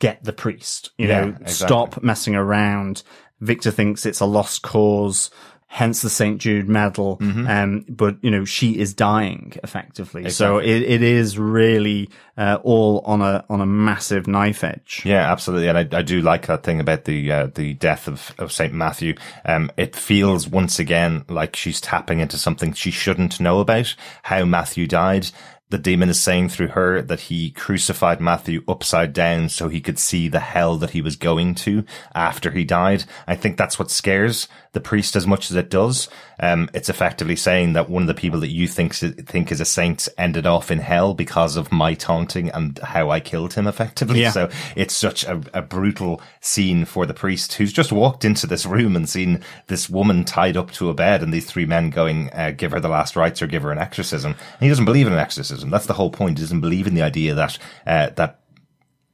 get 0.00 0.22
the 0.22 0.34
priest, 0.34 0.90
you 0.98 1.08
know, 1.08 1.28
exactly. 1.28 1.52
stop 1.54 2.02
messing 2.02 2.34
around. 2.34 3.02
Victor 3.40 3.70
thinks 3.70 4.04
it's 4.04 4.20
a 4.20 4.26
lost 4.26 4.60
cause 4.60 5.30
hence 5.72 6.02
the 6.02 6.10
St. 6.10 6.40
Jude 6.40 6.68
medal. 6.68 7.16
Mm-hmm. 7.18 7.46
Um, 7.46 7.84
but 7.88 8.16
you 8.22 8.30
know, 8.30 8.44
she 8.44 8.76
is 8.76 8.92
dying 8.92 9.52
effectively. 9.62 10.22
Exactly. 10.22 10.30
So 10.30 10.58
it, 10.58 10.82
it 10.82 11.00
is 11.00 11.38
really, 11.38 12.10
uh, 12.36 12.58
all 12.64 13.02
on 13.06 13.22
a, 13.22 13.44
on 13.48 13.60
a 13.60 13.66
massive 13.66 14.26
knife 14.26 14.64
edge. 14.64 15.02
Yeah, 15.04 15.30
absolutely. 15.30 15.68
And 15.68 15.78
I, 15.78 15.98
I 15.98 16.02
do 16.02 16.22
like 16.22 16.48
that 16.48 16.64
thing 16.64 16.80
about 16.80 17.04
the, 17.04 17.30
uh, 17.30 17.46
the 17.54 17.74
death 17.74 18.08
of, 18.08 18.34
of 18.36 18.50
St. 18.50 18.74
Matthew. 18.74 19.14
Um, 19.44 19.70
it 19.76 19.94
feels 19.94 20.48
once 20.48 20.80
again 20.80 21.24
like 21.28 21.54
she's 21.54 21.80
tapping 21.80 22.18
into 22.18 22.36
something 22.36 22.72
she 22.72 22.90
shouldn't 22.90 23.38
know 23.38 23.60
about 23.60 23.94
how 24.24 24.44
Matthew 24.44 24.88
died 24.88 25.28
the 25.70 25.78
demon 25.78 26.08
is 26.08 26.20
saying 26.20 26.48
through 26.48 26.68
her 26.68 27.00
that 27.00 27.20
he 27.20 27.52
crucified 27.52 28.20
Matthew 28.20 28.62
upside 28.66 29.12
down 29.12 29.48
so 29.48 29.68
he 29.68 29.80
could 29.80 29.98
see 29.98 30.28
the 30.28 30.40
hell 30.40 30.76
that 30.76 30.90
he 30.90 31.00
was 31.00 31.14
going 31.14 31.54
to 31.56 31.84
after 32.12 32.50
he 32.50 32.64
died. 32.64 33.04
I 33.26 33.36
think 33.36 33.56
that's 33.56 33.78
what 33.78 33.90
scares 33.90 34.48
the 34.72 34.80
priest 34.80 35.16
as 35.16 35.26
much 35.26 35.50
as 35.50 35.56
it 35.56 35.68
does. 35.68 36.08
Um, 36.38 36.70
it's 36.72 36.88
effectively 36.88 37.36
saying 37.36 37.72
that 37.72 37.90
one 37.90 38.02
of 38.02 38.06
the 38.06 38.14
people 38.14 38.40
that 38.40 38.50
you 38.50 38.68
think, 38.68 38.94
think 38.94 39.50
is 39.50 39.60
a 39.60 39.64
saint 39.64 40.08
ended 40.16 40.46
off 40.46 40.70
in 40.70 40.78
hell 40.78 41.12
because 41.12 41.56
of 41.56 41.72
my 41.72 41.94
taunting 41.94 42.50
and 42.50 42.78
how 42.78 43.10
I 43.10 43.18
killed 43.18 43.54
him 43.54 43.66
effectively. 43.66 44.20
Yeah. 44.22 44.30
So 44.30 44.48
it's 44.76 44.94
such 44.94 45.24
a, 45.24 45.42
a 45.52 45.62
brutal 45.62 46.22
scene 46.40 46.84
for 46.84 47.04
the 47.04 47.14
priest 47.14 47.54
who's 47.54 47.72
just 47.72 47.90
walked 47.90 48.24
into 48.24 48.46
this 48.46 48.64
room 48.64 48.94
and 48.94 49.08
seen 49.08 49.42
this 49.66 49.90
woman 49.90 50.24
tied 50.24 50.56
up 50.56 50.70
to 50.72 50.88
a 50.88 50.94
bed 50.94 51.22
and 51.22 51.32
these 51.32 51.46
three 51.46 51.66
men 51.66 51.90
going, 51.90 52.30
uh, 52.30 52.52
give 52.56 52.70
her 52.70 52.80
the 52.80 52.88
last 52.88 53.16
rites 53.16 53.42
or 53.42 53.48
give 53.48 53.64
her 53.64 53.72
an 53.72 53.78
exorcism. 53.78 54.32
And 54.32 54.60
he 54.60 54.68
doesn't 54.68 54.84
believe 54.84 55.08
in 55.08 55.12
an 55.12 55.18
exorcism. 55.18 55.70
That's 55.70 55.86
the 55.86 55.94
whole 55.94 56.10
point. 56.10 56.38
He 56.38 56.44
doesn't 56.44 56.60
believe 56.60 56.86
in 56.86 56.94
the 56.94 57.02
idea 57.02 57.34
that, 57.34 57.58
uh, 57.86 58.10
that 58.10 58.40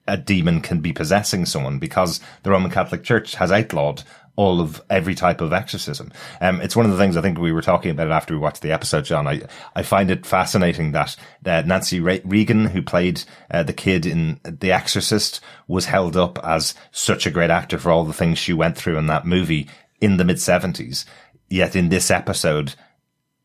a 0.06 0.16
demon 0.16 0.60
can 0.60 0.80
be 0.80 0.92
possessing 0.92 1.46
someone 1.46 1.78
because 1.78 2.20
the 2.42 2.50
Roman 2.50 2.70
Catholic 2.70 3.02
Church 3.02 3.34
has 3.36 3.50
outlawed 3.50 4.04
all 4.36 4.60
of 4.60 4.82
every 4.90 5.14
type 5.14 5.40
of 5.40 5.52
exorcism. 5.52 6.12
Um, 6.40 6.60
it's 6.60 6.76
one 6.76 6.86
of 6.86 6.92
the 6.92 6.98
things 6.98 7.16
I 7.16 7.22
think 7.22 7.38
we 7.38 7.52
were 7.52 7.62
talking 7.62 7.90
about 7.90 8.10
after 8.10 8.34
we 8.34 8.40
watched 8.40 8.62
the 8.62 8.72
episode, 8.72 9.06
John. 9.06 9.26
I, 9.26 9.42
I 9.74 9.82
find 9.82 10.10
it 10.10 10.26
fascinating 10.26 10.92
that 10.92 11.16
uh, 11.44 11.62
Nancy 11.66 12.00
Re- 12.00 12.22
Reagan, 12.24 12.66
who 12.66 12.82
played 12.82 13.22
uh, 13.50 13.62
the 13.62 13.72
kid 13.72 14.06
in 14.06 14.40
The 14.44 14.72
Exorcist, 14.72 15.40
was 15.66 15.86
held 15.86 16.16
up 16.16 16.38
as 16.44 16.74
such 16.92 17.26
a 17.26 17.30
great 17.30 17.50
actor 17.50 17.78
for 17.78 17.90
all 17.90 18.04
the 18.04 18.12
things 18.12 18.38
she 18.38 18.52
went 18.52 18.76
through 18.76 18.98
in 18.98 19.06
that 19.06 19.26
movie 19.26 19.68
in 20.00 20.18
the 20.18 20.24
mid 20.24 20.36
70s. 20.36 21.06
Yet 21.48 21.74
in 21.74 21.88
this 21.88 22.10
episode, 22.10 22.74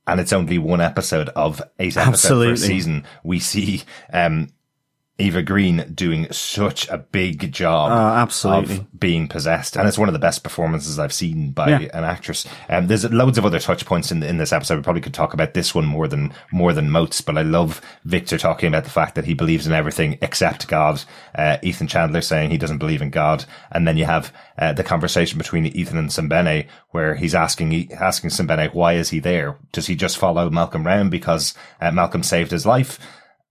and 0.08 0.20
it's 0.20 0.34
only 0.34 0.58
one 0.58 0.82
episode 0.82 1.30
of 1.30 1.62
eight 1.80 1.96
episodes 1.98 2.62
per 2.62 2.68
season, 2.68 3.06
we 3.24 3.40
see 3.40 3.84
um, 4.12 4.50
Eva 5.22 5.42
Green 5.42 5.92
doing 5.94 6.32
such 6.32 6.90
a 6.90 6.98
big 6.98 7.52
job 7.52 7.92
uh, 7.92 8.22
absolutely. 8.22 8.78
of 8.78 9.00
being 9.00 9.28
possessed. 9.28 9.78
And 9.78 9.88
it's 9.88 9.98
one 9.98 10.10
of 10.10 10.14
the 10.14 10.20
best 10.20 10.44
performances 10.44 11.00
I've 11.00 11.14
seen 11.14 11.52
by 11.52 11.70
yeah. 11.70 11.90
an 11.94 12.04
actress. 12.04 12.48
Um, 12.70 12.88
there's 12.88 13.10
loads 13.12 13.38
of 13.38 13.46
other 13.46 13.60
touch 13.60 13.86
points 13.86 14.12
in, 14.12 14.24
in 14.24 14.38
this 14.38 14.52
episode. 14.52 14.78
We 14.78 14.84
probably 14.84 15.02
could 15.02 15.14
talk 15.14 15.34
about 15.34 15.54
this 15.54 15.76
one 15.76 15.86
more 15.86 16.08
than, 16.08 16.34
more 16.52 16.74
than 16.74 16.90
Moats, 16.90 17.22
but 17.22 17.38
I 17.38 17.44
love 17.44 17.82
Victor 18.04 18.38
talking 18.38 18.68
about 18.68 18.84
the 18.84 18.90
fact 18.90 19.16
that 19.16 19.26
he 19.26 19.34
believes 19.34 19.68
in 19.68 19.74
everything 19.74 20.18
except 20.22 20.68
God. 20.68 21.04
Uh, 21.36 21.58
Ethan 21.62 21.88
Chandler 21.88 22.22
saying 22.22 22.50
he 22.50 22.58
doesn't 22.58 22.80
believe 22.80 23.02
in 23.02 23.12
God. 23.12 23.46
And 23.72 23.88
then 23.88 23.98
you 23.98 24.06
have, 24.06 24.34
uh, 24.58 24.74
the 24.74 24.84
conversation 24.84 25.38
between 25.38 25.68
Ethan 25.68 25.98
and 25.98 26.10
Sembene 26.10 26.68
where 26.90 27.16
he's 27.16 27.36
asking, 27.36 27.94
asking 27.94 28.32
Sembene, 28.32 28.74
why 28.74 28.94
is 28.94 29.10
he 29.10 29.20
there? 29.20 29.58
Does 29.72 29.88
he 29.88 29.96
just 29.96 30.18
follow 30.18 30.50
Malcolm 30.50 30.86
round 30.86 31.12
because 31.12 31.54
uh, 31.80 31.92
Malcolm 31.92 32.24
saved 32.24 32.52
his 32.52 32.66
life? 32.66 33.00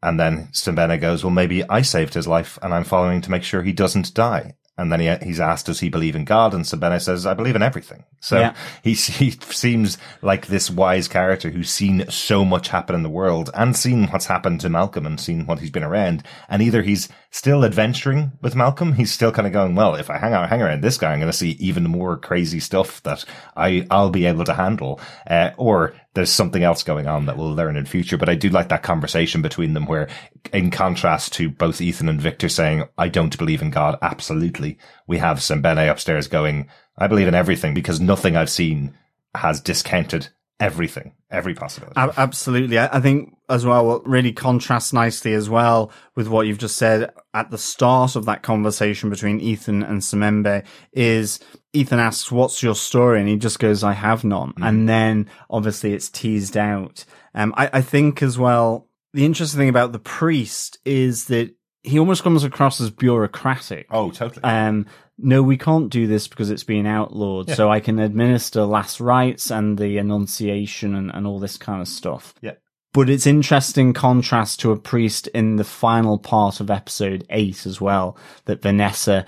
And 0.02 0.18
then 0.18 0.48
Sembene 0.52 1.00
goes, 1.00 1.22
well, 1.22 1.30
maybe 1.30 1.68
I 1.68 1.82
saved 1.82 2.14
his 2.14 2.26
life 2.26 2.58
and 2.62 2.72
I'm 2.72 2.84
following 2.84 3.20
to 3.20 3.30
make 3.30 3.42
sure 3.42 3.62
he 3.62 3.72
doesn't 3.72 4.14
die. 4.14 4.54
And 4.80 4.90
then 4.90 5.00
he, 5.00 5.14
he's 5.26 5.40
asked, 5.40 5.66
does 5.66 5.80
he 5.80 5.90
believe 5.90 6.16
in 6.16 6.24
God? 6.24 6.54
And 6.54 6.64
Sembene 6.64 7.02
says, 7.02 7.26
I 7.26 7.34
believe 7.34 7.54
in 7.54 7.62
everything. 7.62 8.04
So 8.20 8.38
yeah. 8.38 8.54
he, 8.82 8.94
he 8.94 9.30
seems 9.32 9.98
like 10.22 10.46
this 10.46 10.70
wise 10.70 11.06
character 11.06 11.50
who's 11.50 11.68
seen 11.68 12.08
so 12.08 12.46
much 12.46 12.68
happen 12.68 12.94
in 12.94 13.02
the 13.02 13.10
world 13.10 13.50
and 13.52 13.76
seen 13.76 14.06
what's 14.06 14.26
happened 14.26 14.62
to 14.62 14.70
Malcolm 14.70 15.04
and 15.04 15.20
seen 15.20 15.44
what 15.44 15.58
he's 15.58 15.70
been 15.70 15.82
around. 15.82 16.22
And 16.48 16.62
either 16.62 16.80
he's 16.80 17.10
still 17.30 17.64
adventuring 17.64 18.32
with 18.42 18.56
Malcolm. 18.56 18.92
He's 18.92 19.12
still 19.12 19.30
kind 19.30 19.46
of 19.46 19.52
going, 19.52 19.76
well, 19.76 19.94
if 19.94 20.10
I 20.10 20.18
hang 20.18 20.32
out, 20.32 20.48
hang 20.48 20.62
around 20.62 20.82
this 20.82 20.98
guy, 20.98 21.12
I'm 21.12 21.20
going 21.20 21.30
to 21.30 21.36
see 21.36 21.50
even 21.52 21.84
more 21.84 22.16
crazy 22.16 22.58
stuff 22.58 23.02
that 23.04 23.24
I, 23.56 23.86
I'll 23.90 24.10
be 24.10 24.26
able 24.26 24.44
to 24.44 24.54
handle. 24.54 25.00
Uh, 25.28 25.50
or 25.56 25.94
there's 26.14 26.32
something 26.32 26.64
else 26.64 26.82
going 26.82 27.06
on 27.06 27.26
that 27.26 27.36
we'll 27.36 27.54
learn 27.54 27.76
in 27.76 27.86
future. 27.86 28.18
But 28.18 28.28
I 28.28 28.34
do 28.34 28.48
like 28.48 28.68
that 28.70 28.82
conversation 28.82 29.42
between 29.42 29.74
them 29.74 29.86
where 29.86 30.08
in 30.52 30.70
contrast 30.70 31.32
to 31.34 31.48
both 31.48 31.80
Ethan 31.80 32.08
and 32.08 32.20
Victor 32.20 32.48
saying, 32.48 32.84
I 32.98 33.08
don't 33.08 33.38
believe 33.38 33.62
in 33.62 33.70
God. 33.70 33.96
Absolutely. 34.02 34.78
We 35.06 35.18
have 35.18 35.38
Sembene 35.38 35.90
upstairs 35.90 36.26
going, 36.26 36.68
I 36.98 37.06
believe 37.06 37.28
in 37.28 37.34
everything 37.34 37.74
because 37.74 38.00
nothing 38.00 38.36
I've 38.36 38.50
seen 38.50 38.96
has 39.36 39.60
discounted 39.60 40.30
everything, 40.60 41.14
every 41.30 41.54
possibility. 41.54 41.94
Absolutely. 41.96 42.78
I 42.78 43.00
think 43.00 43.34
as 43.48 43.66
well, 43.66 43.86
what 43.86 44.06
really 44.06 44.32
contrasts 44.32 44.92
nicely 44.92 45.32
as 45.32 45.50
well 45.50 45.90
with 46.14 46.28
what 46.28 46.46
you've 46.46 46.58
just 46.58 46.76
said 46.76 47.10
at 47.34 47.50
the 47.50 47.58
start 47.58 48.14
of 48.14 48.26
that 48.26 48.42
conversation 48.42 49.10
between 49.10 49.40
Ethan 49.40 49.82
and 49.82 50.02
Sembene 50.02 50.64
is 50.92 51.40
Ethan 51.72 51.98
asks, 51.98 52.30
what's 52.30 52.62
your 52.62 52.74
story? 52.74 53.20
And 53.20 53.28
he 53.28 53.36
just 53.36 53.58
goes, 53.58 53.82
I 53.82 53.94
have 53.94 54.22
none. 54.22 54.52
Mm. 54.52 54.68
And 54.68 54.88
then 54.88 55.30
obviously 55.48 55.94
it's 55.94 56.10
teased 56.10 56.56
out. 56.56 57.04
Um, 57.34 57.54
I, 57.56 57.70
I 57.72 57.80
think 57.80 58.22
as 58.22 58.38
well, 58.38 58.88
the 59.12 59.24
interesting 59.24 59.58
thing 59.58 59.68
about 59.68 59.92
the 59.92 59.98
priest 59.98 60.78
is 60.84 61.24
that 61.26 61.54
he 61.82 61.98
almost 61.98 62.22
comes 62.22 62.44
across 62.44 62.80
as 62.80 62.90
bureaucratic. 62.90 63.86
Oh, 63.90 64.10
totally. 64.10 64.44
Um, 64.44 64.86
no, 65.18 65.42
we 65.42 65.56
can't 65.56 65.90
do 65.90 66.06
this 66.06 66.28
because 66.28 66.50
it's 66.50 66.64
being 66.64 66.86
outlawed. 66.86 67.48
Yeah. 67.48 67.54
So 67.54 67.70
I 67.70 67.80
can 67.80 67.98
administer 67.98 68.64
last 68.64 69.00
rites 69.00 69.50
and 69.50 69.78
the 69.78 69.98
annunciation 69.98 70.94
and, 70.94 71.10
and 71.12 71.26
all 71.26 71.38
this 71.38 71.56
kind 71.56 71.80
of 71.80 71.88
stuff. 71.88 72.34
Yeah. 72.40 72.54
But 72.92 73.08
it's 73.08 73.26
interesting 73.26 73.92
contrast 73.92 74.60
to 74.60 74.72
a 74.72 74.76
priest 74.76 75.28
in 75.28 75.56
the 75.56 75.64
final 75.64 76.18
part 76.18 76.60
of 76.60 76.70
episode 76.70 77.24
eight 77.30 77.64
as 77.64 77.80
well, 77.80 78.16
that 78.46 78.62
Vanessa 78.62 79.24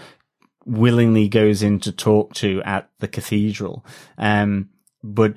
willingly 0.66 1.28
goes 1.28 1.62
in 1.62 1.78
to 1.80 1.92
talk 1.92 2.34
to 2.34 2.62
at 2.64 2.90
the 2.98 3.08
cathedral. 3.08 3.84
Um, 4.18 4.70
but 5.02 5.34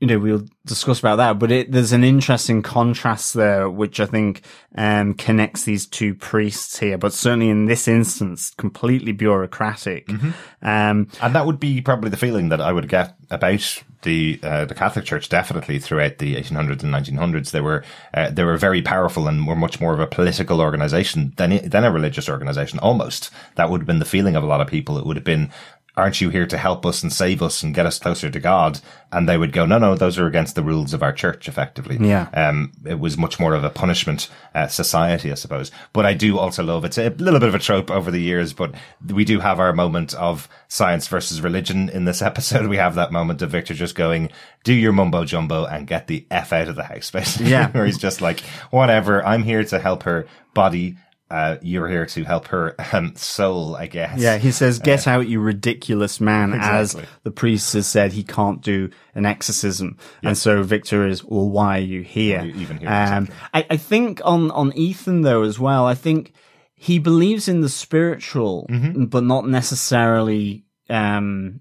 you 0.00 0.06
know, 0.06 0.18
we'll 0.18 0.46
discuss 0.66 0.98
about 0.98 1.16
that, 1.16 1.38
but 1.38 1.50
it, 1.50 1.72
there's 1.72 1.92
an 1.92 2.04
interesting 2.04 2.60
contrast 2.60 3.32
there, 3.32 3.70
which 3.70 3.98
I 3.98 4.04
think, 4.04 4.42
um, 4.76 5.14
connects 5.14 5.64
these 5.64 5.86
two 5.86 6.14
priests 6.14 6.78
here, 6.78 6.98
but 6.98 7.14
certainly 7.14 7.48
in 7.48 7.64
this 7.64 7.88
instance, 7.88 8.50
completely 8.58 9.12
bureaucratic. 9.12 10.08
Mm-hmm. 10.08 10.30
Um, 10.60 11.08
and 11.22 11.34
that 11.34 11.46
would 11.46 11.58
be 11.58 11.80
probably 11.80 12.10
the 12.10 12.18
feeling 12.18 12.50
that 12.50 12.60
I 12.60 12.72
would 12.72 12.90
get 12.90 13.16
about 13.30 13.82
the, 14.02 14.38
uh, 14.42 14.66
the 14.66 14.74
Catholic 14.74 15.06
Church 15.06 15.30
definitely 15.30 15.78
throughout 15.78 16.18
the 16.18 16.36
1800s 16.36 16.82
and 16.82 16.92
1900s. 16.92 17.52
They 17.52 17.62
were, 17.62 17.82
uh, 18.12 18.30
they 18.30 18.44
were 18.44 18.58
very 18.58 18.82
powerful 18.82 19.26
and 19.26 19.46
were 19.46 19.56
much 19.56 19.80
more 19.80 19.94
of 19.94 20.00
a 20.00 20.06
political 20.06 20.60
organization 20.60 21.32
than, 21.36 21.66
than 21.68 21.84
a 21.84 21.90
religious 21.90 22.28
organization, 22.28 22.78
almost. 22.80 23.30
That 23.54 23.70
would 23.70 23.80
have 23.80 23.86
been 23.86 23.98
the 23.98 24.04
feeling 24.04 24.36
of 24.36 24.44
a 24.44 24.46
lot 24.46 24.60
of 24.60 24.66
people. 24.66 24.98
It 24.98 25.06
would 25.06 25.16
have 25.16 25.24
been, 25.24 25.50
aren't 25.96 26.20
you 26.20 26.28
here 26.28 26.46
to 26.46 26.58
help 26.58 26.84
us 26.84 27.02
and 27.02 27.12
save 27.12 27.42
us 27.42 27.62
and 27.62 27.74
get 27.74 27.86
us 27.86 27.98
closer 27.98 28.30
to 28.30 28.40
God? 28.40 28.80
And 29.10 29.28
they 29.28 29.38
would 29.38 29.52
go, 29.52 29.64
no, 29.64 29.78
no, 29.78 29.94
those 29.94 30.18
are 30.18 30.26
against 30.26 30.54
the 30.54 30.62
rules 30.62 30.92
of 30.92 31.02
our 31.02 31.12
church, 31.12 31.48
effectively. 31.48 31.96
Yeah. 32.00 32.28
Um, 32.34 32.72
it 32.84 32.98
was 32.98 33.16
much 33.16 33.40
more 33.40 33.54
of 33.54 33.64
a 33.64 33.70
punishment 33.70 34.28
uh, 34.54 34.66
society, 34.66 35.30
I 35.30 35.34
suppose. 35.34 35.70
But 35.92 36.04
I 36.04 36.12
do 36.12 36.38
also 36.38 36.62
love 36.62 36.84
it's 36.84 36.98
a 36.98 37.08
little 37.10 37.40
bit 37.40 37.48
of 37.48 37.54
a 37.54 37.58
trope 37.58 37.90
over 37.90 38.10
the 38.10 38.20
years, 38.20 38.52
but 38.52 38.74
we 39.08 39.24
do 39.24 39.40
have 39.40 39.58
our 39.58 39.72
moment 39.72 40.12
of 40.14 40.48
science 40.68 41.08
versus 41.08 41.40
religion 41.40 41.88
in 41.88 42.04
this 42.04 42.20
episode. 42.30 42.66
We 42.68 42.76
have 42.76 42.96
that 42.96 43.12
moment 43.12 43.40
of 43.40 43.50
Victor 43.50 43.74
just 43.74 43.94
going, 43.94 44.30
do 44.64 44.74
your 44.74 44.92
mumbo 44.92 45.24
jumbo 45.24 45.64
and 45.64 45.86
get 45.86 46.08
the 46.08 46.26
F 46.30 46.52
out 46.52 46.68
of 46.68 46.76
the 46.76 46.84
house, 46.84 47.10
basically. 47.12 47.50
Yeah. 47.50 47.70
Where 47.70 47.86
he's 47.86 47.98
just 47.98 48.20
like, 48.20 48.40
whatever, 48.70 49.24
I'm 49.24 49.44
here 49.44 49.64
to 49.64 49.78
help 49.78 50.02
her 50.02 50.26
body 50.52 50.96
uh, 51.30 51.56
you're 51.60 51.88
here 51.88 52.06
to 52.06 52.24
help 52.24 52.48
her 52.48 52.74
um, 52.92 53.16
soul, 53.16 53.74
I 53.74 53.86
guess. 53.86 54.18
Yeah, 54.18 54.38
he 54.38 54.52
says, 54.52 54.78
"Get 54.78 55.08
uh, 55.08 55.10
out, 55.10 55.28
you 55.28 55.40
ridiculous 55.40 56.20
man!" 56.20 56.54
Exactly. 56.54 57.02
As 57.02 57.08
the 57.24 57.30
priest 57.32 57.72
has 57.72 57.86
said, 57.86 58.12
he 58.12 58.22
can't 58.22 58.60
do 58.60 58.90
an 59.14 59.26
exorcism, 59.26 59.98
and 60.22 60.38
so 60.38 60.62
Victor 60.62 61.06
is, 61.06 61.24
"Well, 61.24 61.48
why 61.48 61.78
are 61.78 61.82
you 61.82 62.02
here?" 62.02 62.44
You 62.44 62.54
even 62.60 62.78
here 62.78 62.88
um, 62.88 63.28
I, 63.52 63.66
I, 63.70 63.76
think 63.76 64.20
on 64.24 64.52
on 64.52 64.72
Ethan 64.76 65.22
though 65.22 65.42
as 65.42 65.58
well. 65.58 65.84
I 65.84 65.94
think 65.94 66.32
he 66.76 66.98
believes 67.00 67.48
in 67.48 67.60
the 67.60 67.68
spiritual, 67.68 68.66
mm-hmm. 68.70 69.06
but 69.06 69.24
not 69.24 69.48
necessarily 69.48 70.64
um, 70.88 71.60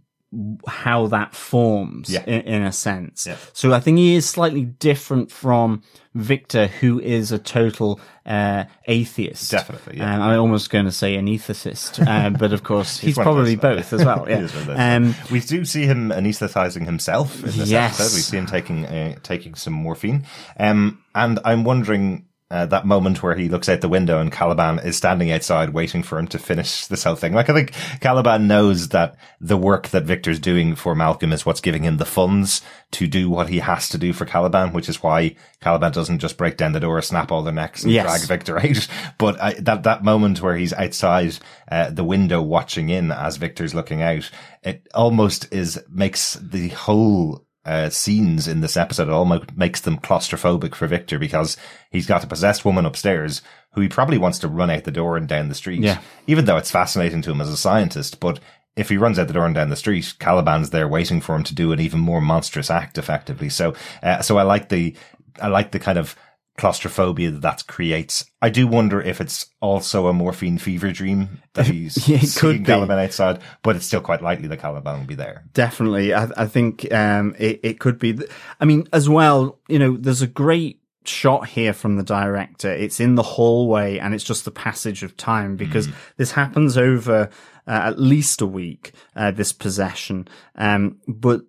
how 0.67 1.07
that 1.07 1.33
forms 1.35 2.09
yeah. 2.09 2.23
in, 2.25 2.41
in, 2.41 2.63
a 2.63 2.71
sense. 2.71 3.25
Yeah. 3.27 3.37
So 3.53 3.73
I 3.73 3.79
think 3.79 3.97
he 3.97 4.15
is 4.15 4.27
slightly 4.27 4.63
different 4.63 5.31
from 5.31 5.81
Victor, 6.13 6.67
who 6.67 6.99
is 6.99 7.31
a 7.31 7.39
total 7.39 7.99
uh, 8.25 8.65
atheist. 8.85 9.51
Definitely. 9.51 9.97
Yeah. 9.97 10.15
Um, 10.15 10.21
I'm 10.21 10.39
almost 10.39 10.69
going 10.69 10.85
to 10.85 10.91
say 10.91 11.15
anaesthetist, 11.17 12.05
uh, 12.05 12.29
but 12.37 12.53
of 12.53 12.63
course 12.63 12.97
he's, 12.97 13.15
he's 13.15 13.23
probably 13.23 13.55
both 13.55 13.93
as 13.93 14.03
well. 14.03 14.25
Yeah. 14.35 14.95
um, 14.95 15.13
we 15.31 15.39
do 15.39 15.65
see 15.65 15.85
him 15.85 16.09
anesthetizing 16.09 16.85
himself 16.85 17.35
in 17.39 17.51
this 17.51 17.69
yes. 17.69 17.99
episode. 17.99 18.15
We 18.15 18.21
see 18.21 18.37
him 18.37 18.45
taking 18.47 18.85
uh, 18.85 19.15
taking 19.21 19.55
some 19.55 19.73
morphine, 19.73 20.25
um, 20.57 21.03
and 21.13 21.39
I'm 21.45 21.63
wondering 21.63 22.25
uh, 22.51 22.65
that 22.67 22.85
moment 22.85 23.23
where 23.23 23.35
he 23.35 23.49
looks 23.49 23.67
out 23.67 23.81
the 23.81 23.89
window 23.89 24.19
and 24.19 24.31
Caliban 24.31 24.77
is 24.79 24.95
standing 24.95 25.31
outside 25.31 25.71
waiting 25.71 26.03
for 26.03 26.19
him 26.19 26.27
to 26.27 26.37
finish 26.37 26.85
this 26.85 27.03
whole 27.03 27.15
thing. 27.15 27.33
Like 27.33 27.49
I 27.49 27.53
think 27.53 27.71
Caliban 28.01 28.47
knows 28.47 28.89
that 28.89 29.15
the 29.41 29.57
work 29.57 29.87
that 29.89 30.03
Victor's 30.03 30.39
doing 30.39 30.75
for 30.75 30.93
Malcolm 30.93 31.33
is 31.33 31.43
what's 31.43 31.59
giving 31.59 31.83
him 31.83 31.97
the 31.97 32.05
funds 32.05 32.61
to 32.91 33.07
do 33.07 33.31
what 33.31 33.49
he 33.49 33.59
has 33.59 33.89
to 33.89 33.97
do 33.97 34.13
for 34.13 34.25
Caliban, 34.25 34.73
which 34.73 34.87
is 34.87 35.01
why 35.01 35.35
Caliban 35.59 35.91
doesn't 35.91 36.19
just 36.19 36.37
break 36.37 36.55
down 36.55 36.73
the 36.73 36.79
door, 36.79 37.01
snap 37.01 37.31
all 37.31 37.41
their 37.41 37.51
necks 37.51 37.83
and 37.83 37.91
yes. 37.91 38.05
drag 38.05 38.27
Victor 38.27 38.59
out. 38.59 38.87
But 39.17 39.41
I, 39.41 39.53
that, 39.53 39.83
that 39.83 40.03
moment 40.03 40.41
where 40.41 40.55
he's 40.55 40.73
outside, 40.73 41.37
uh, 41.71 41.89
the 41.89 42.03
window 42.03 42.41
watching 42.41 42.89
in 42.89 43.11
as 43.11 43.37
Victor's 43.37 43.73
looking 43.73 44.01
out, 44.01 44.29
it 44.61 44.87
almost 44.93 45.51
is, 45.53 45.81
makes 45.89 46.33
the 46.35 46.69
whole 46.69 47.44
uh, 47.65 47.89
scenes 47.89 48.47
in 48.47 48.61
this 48.61 48.77
episode. 48.77 49.07
It 49.07 49.13
almost 49.13 49.55
makes 49.57 49.81
them 49.81 49.97
claustrophobic 49.97 50.75
for 50.75 50.87
Victor 50.87 51.19
because 51.19 51.57
he's 51.91 52.07
got 52.07 52.23
a 52.23 52.27
possessed 52.27 52.65
woman 52.65 52.85
upstairs 52.85 53.41
who 53.73 53.81
he 53.81 53.89
probably 53.89 54.17
wants 54.17 54.39
to 54.39 54.47
run 54.47 54.69
out 54.69 54.83
the 54.83 54.91
door 54.91 55.17
and 55.17 55.27
down 55.27 55.49
the 55.49 55.55
street. 55.55 55.81
Yeah. 55.81 55.99
Even 56.27 56.45
though 56.45 56.57
it's 56.57 56.71
fascinating 56.71 57.21
to 57.23 57.31
him 57.31 57.41
as 57.41 57.49
a 57.49 57.57
scientist, 57.57 58.19
but 58.19 58.39
if 58.75 58.89
he 58.89 58.97
runs 58.97 59.17
out 59.17 59.27
the 59.27 59.33
door 59.33 59.45
and 59.45 59.55
down 59.55 59.69
the 59.69 59.75
street, 59.75 60.13
Caliban's 60.19 60.69
there 60.69 60.87
waiting 60.87 61.21
for 61.21 61.35
him 61.35 61.43
to 61.43 61.55
do 61.55 61.71
an 61.71 61.79
even 61.79 61.99
more 61.99 62.21
monstrous 62.21 62.69
act 62.69 62.97
effectively. 62.97 63.49
So, 63.49 63.73
uh, 64.03 64.21
so 64.21 64.37
I 64.37 64.43
like 64.43 64.69
the, 64.69 64.95
I 65.41 65.47
like 65.47 65.71
the 65.71 65.79
kind 65.79 65.97
of 65.97 66.15
claustrophobia 66.57 67.31
that 67.31 67.41
that 67.41 67.67
creates. 67.67 68.25
I 68.41 68.49
do 68.49 68.67
wonder 68.67 69.01
if 69.01 69.19
it's 69.19 69.47
also 69.61 70.07
a 70.07 70.13
morphine 70.13 70.57
fever 70.57 70.91
dream 70.91 71.41
that 71.53 71.67
he's 71.71 72.07
Yeah, 72.07 72.19
seeing 72.19 72.33
could 72.39 72.59
be. 72.59 72.65
Caliban 72.65 72.99
outside, 72.99 73.39
but 73.63 73.75
it's 73.75 73.85
still 73.85 74.01
quite 74.01 74.21
likely 74.21 74.47
that 74.47 74.59
Caliban 74.59 74.99
will 74.99 75.07
be 75.07 75.15
there. 75.15 75.43
Definitely. 75.53 76.13
I, 76.13 76.29
I 76.37 76.45
think, 76.47 76.91
um, 76.93 77.35
it, 77.37 77.59
it 77.63 77.79
could 77.79 77.99
be. 77.99 78.13
th- 78.13 78.29
I 78.59 78.65
mean, 78.65 78.87
as 78.93 79.09
well, 79.09 79.59
you 79.67 79.79
know, 79.79 79.97
there's 79.97 80.21
a 80.21 80.27
great 80.27 80.79
shot 81.05 81.47
here 81.49 81.73
from 81.73 81.97
the 81.97 82.03
director. 82.03 82.71
It's 82.71 82.99
in 82.99 83.15
the 83.15 83.21
hallway 83.23 83.99
and 83.99 84.13
it's 84.15 84.23
just 84.23 84.43
the 84.45 84.51
passage 84.51 85.03
of 85.03 85.15
time 85.17 85.55
because 85.55 85.87
this 86.17 86.31
happens 86.31 86.77
over 86.77 87.29
uh, 87.67 87.71
at 87.71 87.99
least 87.99 88.41
a 88.41 88.47
week, 88.47 88.91
uh, 89.15 89.31
this 89.31 89.53
possession. 89.53 90.27
Um, 90.55 90.99
but 91.07 91.41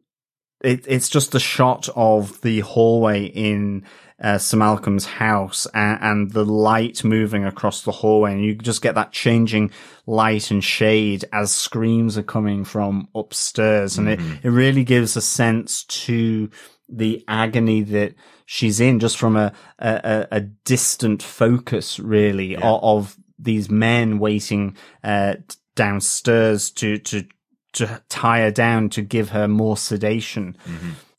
it, 0.62 0.84
it's 0.88 1.08
just 1.08 1.34
a 1.34 1.40
shot 1.40 1.88
of 1.94 2.40
the 2.42 2.60
hallway 2.60 3.24
in 3.26 3.84
uh, 4.22 4.38
Sir 4.38 4.57
Malcolm's 4.57 5.05
house 5.07 5.66
and, 5.74 5.98
and 6.00 6.31
the 6.33 6.44
light 6.44 7.05
moving 7.05 7.44
across 7.44 7.83
the 7.83 7.92
hallway, 7.92 8.33
and 8.33 8.44
you 8.44 8.55
just 8.55 8.83
get 8.83 8.94
that 8.94 9.12
changing 9.12 9.70
light 10.07 10.50
and 10.50 10.64
shade 10.64 11.24
as 11.33 11.52
screams 11.55 12.16
are 12.16 12.22
coming 12.22 12.64
from 12.64 13.09
upstairs, 13.14 13.98
and 13.98 14.09
it, 14.09 14.20
it 14.42 14.48
really 14.50 14.85
gives 14.85 15.16
a 15.16 15.20
sense 15.20 15.85
to 15.85 16.48
the 16.88 17.24
agony 17.29 17.83
that 17.83 18.14
she's 18.46 18.81
in 18.81 19.00
just 19.00 19.16
from 19.16 19.37
a 19.37 19.52
a, 19.79 20.26
a- 20.31 20.40
distant 20.40 21.22
focus, 21.22 21.98
really, 21.98 22.57
of, 22.57 22.83
of 22.83 23.16
these 23.38 23.68
men 23.68 24.18
waiting 24.18 24.76
uh, 25.05 25.35
downstairs 25.74 26.70
to 26.70 26.98
to 26.98 27.24
to 27.72 28.02
tie 28.09 28.40
her 28.40 28.50
down 28.50 28.88
to 28.88 29.02
give 29.02 29.29
her 29.31 29.46
more 29.46 29.76
sedation. 29.76 30.57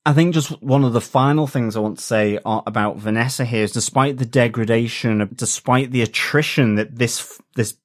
I 0.07 0.13
think 0.13 0.33
just 0.33 0.61
one 0.63 0.85
of 0.85 0.93
the 0.93 1.01
final 1.01 1.47
things 1.47 1.75
I 1.75 1.81
want 1.81 1.97
to 1.97 2.03
say 2.03 2.39
uh, 2.45 2.61
about 2.65 2.95
Vanessa 2.95 3.43
here 3.43 3.65
is 3.65 3.73
despite 3.73 4.17
the 4.17 4.25
degradation, 4.25 5.29
despite 5.35 5.91
the 5.91 6.01
attrition 6.01 6.75
that 6.75 6.95
this, 6.95 7.41
this 7.57 7.75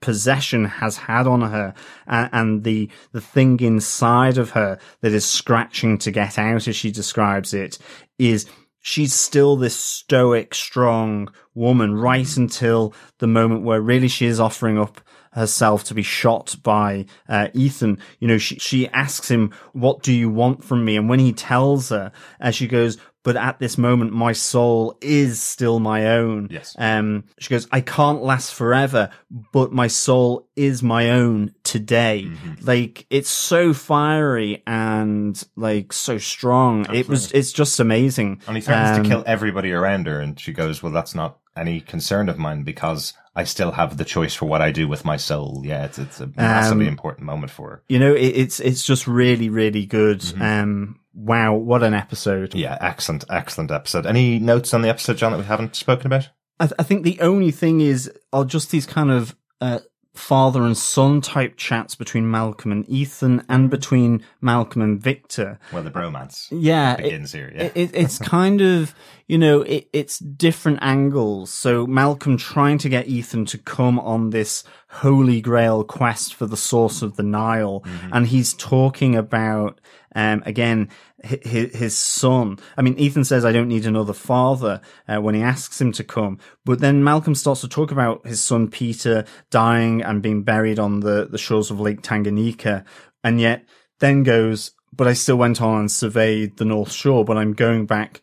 possession 0.00 0.66
has 0.66 0.96
had 0.96 1.26
on 1.26 1.40
her 1.40 1.74
and, 2.06 2.30
and 2.32 2.62
the, 2.62 2.88
the 3.10 3.20
thing 3.20 3.58
inside 3.58 4.38
of 4.38 4.50
her 4.50 4.78
that 5.00 5.12
is 5.12 5.24
scratching 5.24 5.98
to 5.98 6.12
get 6.12 6.38
out, 6.38 6.68
as 6.68 6.76
she 6.76 6.92
describes 6.92 7.52
it, 7.52 7.78
is 8.16 8.46
she's 8.80 9.12
still 9.12 9.56
this 9.56 9.74
stoic, 9.74 10.54
strong 10.54 11.28
woman 11.52 11.96
right 11.96 12.36
until 12.36 12.94
the 13.18 13.26
moment 13.26 13.64
where 13.64 13.80
really 13.80 14.06
she 14.06 14.26
is 14.26 14.38
offering 14.38 14.78
up 14.78 15.00
herself 15.36 15.84
to 15.84 15.94
be 15.94 16.02
shot 16.02 16.56
by 16.62 17.04
uh, 17.28 17.48
Ethan. 17.52 17.98
You 18.18 18.26
know, 18.26 18.38
she 18.38 18.58
she 18.58 18.88
asks 18.88 19.30
him, 19.30 19.52
"What 19.72 20.02
do 20.02 20.12
you 20.12 20.28
want 20.28 20.64
from 20.64 20.84
me?" 20.84 20.96
And 20.96 21.08
when 21.08 21.20
he 21.20 21.32
tells 21.32 21.90
her, 21.90 22.10
as 22.40 22.56
she 22.56 22.66
goes, 22.66 22.96
"But 23.22 23.36
at 23.36 23.58
this 23.58 23.76
moment, 23.76 24.12
my 24.12 24.32
soul 24.32 24.96
is 25.00 25.40
still 25.40 25.78
my 25.78 26.16
own." 26.16 26.48
Yes. 26.50 26.74
Um, 26.78 27.24
she 27.38 27.50
goes, 27.50 27.68
"I 27.70 27.82
can't 27.82 28.22
last 28.22 28.54
forever, 28.54 29.10
but 29.52 29.72
my 29.72 29.88
soul 29.88 30.48
is 30.56 30.82
my 30.82 31.10
own 31.10 31.54
today." 31.64 32.24
Mm-hmm. 32.26 32.66
Like 32.66 33.06
it's 33.10 33.30
so 33.30 33.74
fiery 33.74 34.62
and 34.66 35.40
like 35.54 35.92
so 35.92 36.16
strong. 36.18 36.86
It 36.94 37.08
was. 37.08 37.30
It's 37.32 37.52
just 37.52 37.78
amazing. 37.78 38.40
And 38.48 38.56
he 38.56 38.62
threatens 38.62 38.96
Um, 38.98 39.04
to 39.04 39.08
kill 39.08 39.24
everybody 39.26 39.72
around 39.72 40.06
her, 40.06 40.18
and 40.18 40.40
she 40.40 40.52
goes, 40.52 40.82
"Well, 40.82 40.92
that's 40.92 41.14
not 41.14 41.38
any 41.56 41.80
concern 41.80 42.28
of 42.28 42.38
mine 42.38 42.62
because 42.62 43.14
I 43.36 43.44
still 43.44 43.70
have 43.72 43.96
the 43.98 44.04
choice 44.04 44.34
for 44.34 44.46
what 44.46 44.62
I 44.62 44.72
do 44.72 44.88
with 44.88 45.04
my 45.04 45.16
soul." 45.18 45.62
Yeah, 45.64 45.84
it's 45.84 45.98
it's 45.98 46.20
a 46.20 46.28
massively 46.36 46.86
Um, 46.86 46.90
important 46.90 47.26
moment 47.26 47.52
for 47.52 47.70
her. 47.70 47.82
You 47.88 47.98
know, 48.00 48.14
it, 48.14 48.32
it's 48.34 48.58
it's 48.58 48.82
just 48.82 49.06
really 49.06 49.48
really 49.48 49.86
good. 49.86 50.20
Mm-hmm. 50.20 50.42
Um, 50.42 51.00
wow, 51.14 51.54
what 51.54 51.82
an 51.82 51.94
episode! 51.94 52.54
Yeah, 52.54 52.78
excellent, 52.80 53.24
excellent 53.30 53.70
episode. 53.70 54.06
Any 54.06 54.38
notes 54.38 54.74
on 54.74 54.82
the 54.82 54.88
episode, 54.88 55.18
John, 55.18 55.32
that 55.32 55.38
we 55.38 55.44
haven't 55.44 55.76
spoken 55.76 56.06
about? 56.06 56.30
I, 56.58 56.66
th- 56.66 56.76
I 56.78 56.82
think 56.82 57.04
the 57.04 57.20
only 57.20 57.50
thing 57.50 57.80
is 57.82 58.10
are 58.32 58.44
just 58.44 58.70
these 58.70 58.86
kind 58.86 59.10
of 59.10 59.36
uh, 59.60 59.80
father 60.18 60.62
and 60.62 60.76
son 60.76 61.20
type 61.20 61.56
chats 61.56 61.94
between 61.94 62.30
Malcolm 62.30 62.72
and 62.72 62.88
Ethan, 62.88 63.44
and 63.48 63.70
between 63.70 64.22
Malcolm 64.40 64.82
and 64.82 65.00
Victor. 65.00 65.58
Well, 65.72 65.82
the 65.82 65.90
bromance 65.90 66.48
Yeah, 66.50 66.94
it- 66.94 67.02
begins 67.02 67.32
here. 67.32 67.52
Yeah, 67.54 67.62
it, 67.64 67.72
it, 67.76 67.90
it's 67.94 68.18
kind 68.18 68.60
of 68.60 68.94
you 69.28 69.38
know 69.38 69.62
it, 69.62 69.88
it's 69.92 70.18
different 70.20 70.78
angles 70.82 71.50
so 71.50 71.84
malcolm 71.84 72.36
trying 72.36 72.78
to 72.78 72.88
get 72.88 73.08
ethan 73.08 73.44
to 73.44 73.58
come 73.58 73.98
on 73.98 74.30
this 74.30 74.62
holy 75.02 75.40
grail 75.40 75.84
quest 75.84 76.34
for 76.34 76.46
the 76.46 76.56
source 76.56 77.02
of 77.02 77.16
the 77.16 77.22
nile. 77.22 77.82
And 78.12 78.26
he's 78.26 78.54
talking 78.54 79.16
about 79.16 79.80
um 80.14 80.42
again 80.46 80.88
his, 81.22 81.74
his 81.74 81.96
son. 81.96 82.58
I 82.76 82.82
mean 82.82 82.98
ethan 82.98 83.24
says 83.24 83.44
i 83.44 83.52
don't 83.52 83.68
need 83.68 83.86
another 83.86 84.12
father 84.14 84.80
uh, 85.08 85.20
when 85.20 85.34
he 85.34 85.42
asks 85.42 85.80
him 85.80 85.92
to 85.92 86.04
come. 86.04 86.38
But 86.64 86.80
then 86.80 87.04
malcolm 87.04 87.34
starts 87.34 87.60
to 87.62 87.68
talk 87.68 87.90
about 87.90 88.26
his 88.26 88.42
son 88.42 88.68
peter 88.68 89.24
dying 89.50 90.02
and 90.02 90.22
being 90.22 90.42
buried 90.42 90.78
on 90.78 91.00
the 91.00 91.26
the 91.30 91.38
shores 91.38 91.70
of 91.70 91.80
lake 91.80 92.02
tanganyika. 92.02 92.84
And 93.22 93.40
yet 93.40 93.64
then 94.00 94.22
goes 94.22 94.72
but 94.94 95.06
I 95.06 95.12
still 95.12 95.36
went 95.36 95.60
on 95.60 95.80
and 95.80 95.90
surveyed 95.90 96.56
the 96.56 96.64
North 96.64 96.92
Shore, 96.92 97.24
but 97.24 97.36
I'm 97.36 97.52
going 97.52 97.86
back 97.86 98.22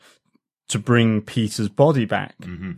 to 0.70 0.80
bring 0.80 1.22
Peter's 1.22 1.70
body 1.70 2.06
back. 2.06 2.36
hmm 2.44 2.72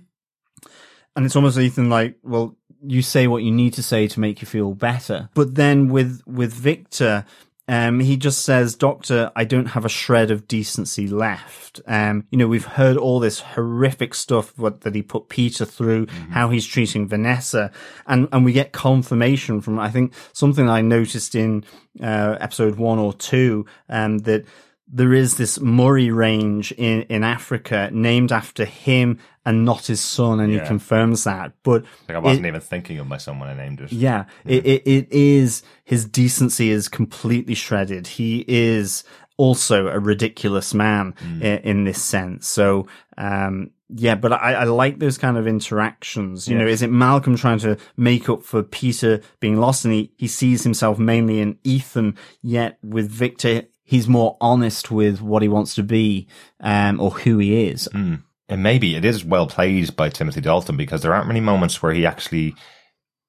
And 1.15 1.25
it's 1.25 1.35
almost 1.35 1.57
Ethan 1.57 1.89
like, 1.89 2.17
well, 2.23 2.57
you 2.87 3.01
say 3.01 3.27
what 3.27 3.43
you 3.43 3.51
need 3.51 3.73
to 3.73 3.83
say 3.83 4.07
to 4.07 4.19
make 4.19 4.41
you 4.41 4.47
feel 4.47 4.73
better. 4.73 5.29
But 5.33 5.55
then 5.55 5.89
with, 5.89 6.21
with 6.25 6.53
Victor, 6.53 7.25
um, 7.67 7.99
he 7.99 8.15
just 8.15 8.43
says, 8.43 8.75
Doctor, 8.75 9.31
I 9.35 9.43
don't 9.43 9.67
have 9.67 9.85
a 9.85 9.89
shred 9.89 10.29
of 10.29 10.47
decency 10.47 11.07
left. 11.07 11.81
Um, 11.87 12.25
you 12.29 12.37
know, 12.37 12.47
we've 12.47 12.65
heard 12.65 12.95
all 12.95 13.19
this 13.19 13.39
horrific 13.39 14.13
stuff 14.13 14.55
what, 14.57 14.81
that 14.81 14.93
he 14.93 15.01
put 15.01 15.29
Peter 15.29 15.65
through, 15.65 16.07
how 16.29 16.49
he's 16.49 16.67
treating 16.67 17.07
Vanessa, 17.07 17.71
and, 18.05 18.27
and 18.31 18.45
we 18.45 18.53
get 18.53 18.71
confirmation 18.71 19.61
from, 19.61 19.79
I 19.79 19.89
think, 19.89 20.13
something 20.31 20.69
I 20.69 20.81
noticed 20.81 21.33
in, 21.33 21.63
uh, 22.01 22.37
episode 22.39 22.75
one 22.75 22.99
or 22.99 23.13
two, 23.13 23.65
um, 23.89 24.19
that 24.19 24.45
there 24.87 25.13
is 25.13 25.37
this 25.37 25.59
Murray 25.59 26.11
range 26.11 26.71
in, 26.73 27.01
in 27.03 27.23
Africa 27.23 27.89
named 27.91 28.31
after 28.31 28.65
him 28.65 29.19
and 29.45 29.65
not 29.65 29.87
his 29.87 29.99
son, 30.01 30.39
and 30.39 30.51
Yeah. 30.53 30.61
he 30.61 30.67
confirms 30.67 31.23
that. 31.23 31.53
But 31.63 31.83
Like 32.07 32.15
I 32.15 32.19
wasn't 32.19 32.45
even 32.45 32.61
thinking 32.61 32.99
of 32.99 33.07
my 33.07 33.17
son 33.17 33.39
when 33.39 33.49
I 33.49 33.53
named 33.55 33.81
it. 33.81 33.91
yeah, 33.91 34.25
It, 34.45 34.65
it, 34.65 34.83
it 34.87 35.07
is 35.11 35.63
his 35.83 36.05
decency 36.05 36.69
is 36.69 36.87
completely 36.87 37.55
shredded. 37.55 38.07
He 38.07 38.45
is 38.47 39.03
also 39.37 39.87
a 39.87 39.99
ridiculous 39.99 40.73
man 40.73 41.13
in, 41.21 41.41
in 41.41 41.83
this 41.83 42.01
sense. 42.01 42.47
So, 42.47 42.87
um, 43.17 43.71
yeah, 43.89 44.15
but 44.15 44.31
I, 44.33 44.53
I 44.53 44.63
like 44.63 44.99
those 44.99 45.17
kind 45.17 45.37
of 45.37 45.45
interactions. 45.47 46.47
You 46.47 46.57
know, 46.57 46.65
is 46.65 46.81
it 46.81 46.89
Malcolm 46.89 47.35
trying 47.35 47.59
to 47.59 47.77
make 47.97 48.29
up 48.29 48.43
for 48.43 48.63
Peter 48.63 49.21
being 49.39 49.57
lost 49.59 49.83
and 49.85 49.93
he, 49.93 50.11
he 50.17 50.27
sees 50.27 50.63
himself 50.63 50.97
mainly 50.97 51.39
in 51.41 51.57
Ethan, 51.63 52.17
yet 52.41 52.77
with 52.83 53.09
Victor, 53.11 53.63
he's 53.85 54.07
more 54.07 54.35
honest 54.41 54.91
with 54.91 55.21
what 55.21 55.41
he 55.43 55.47
wants 55.47 55.75
to 55.75 55.83
be, 55.83 56.27
um, 56.59 56.99
or 56.99 57.11
who 57.11 57.37
he 57.37 57.67
is. 57.67 57.87
And 58.49 58.61
maybe 58.61 58.95
it 58.95 59.05
is 59.05 59.23
well 59.23 59.47
played 59.47 59.95
by 59.95 60.09
Timothy 60.09 60.41
Dalton 60.41 60.75
because 60.75 61.01
there 61.01 61.13
aren't 61.13 61.27
many 61.27 61.39
moments 61.39 61.81
where 61.81 61.93
he 61.93 62.05
actually 62.05 62.55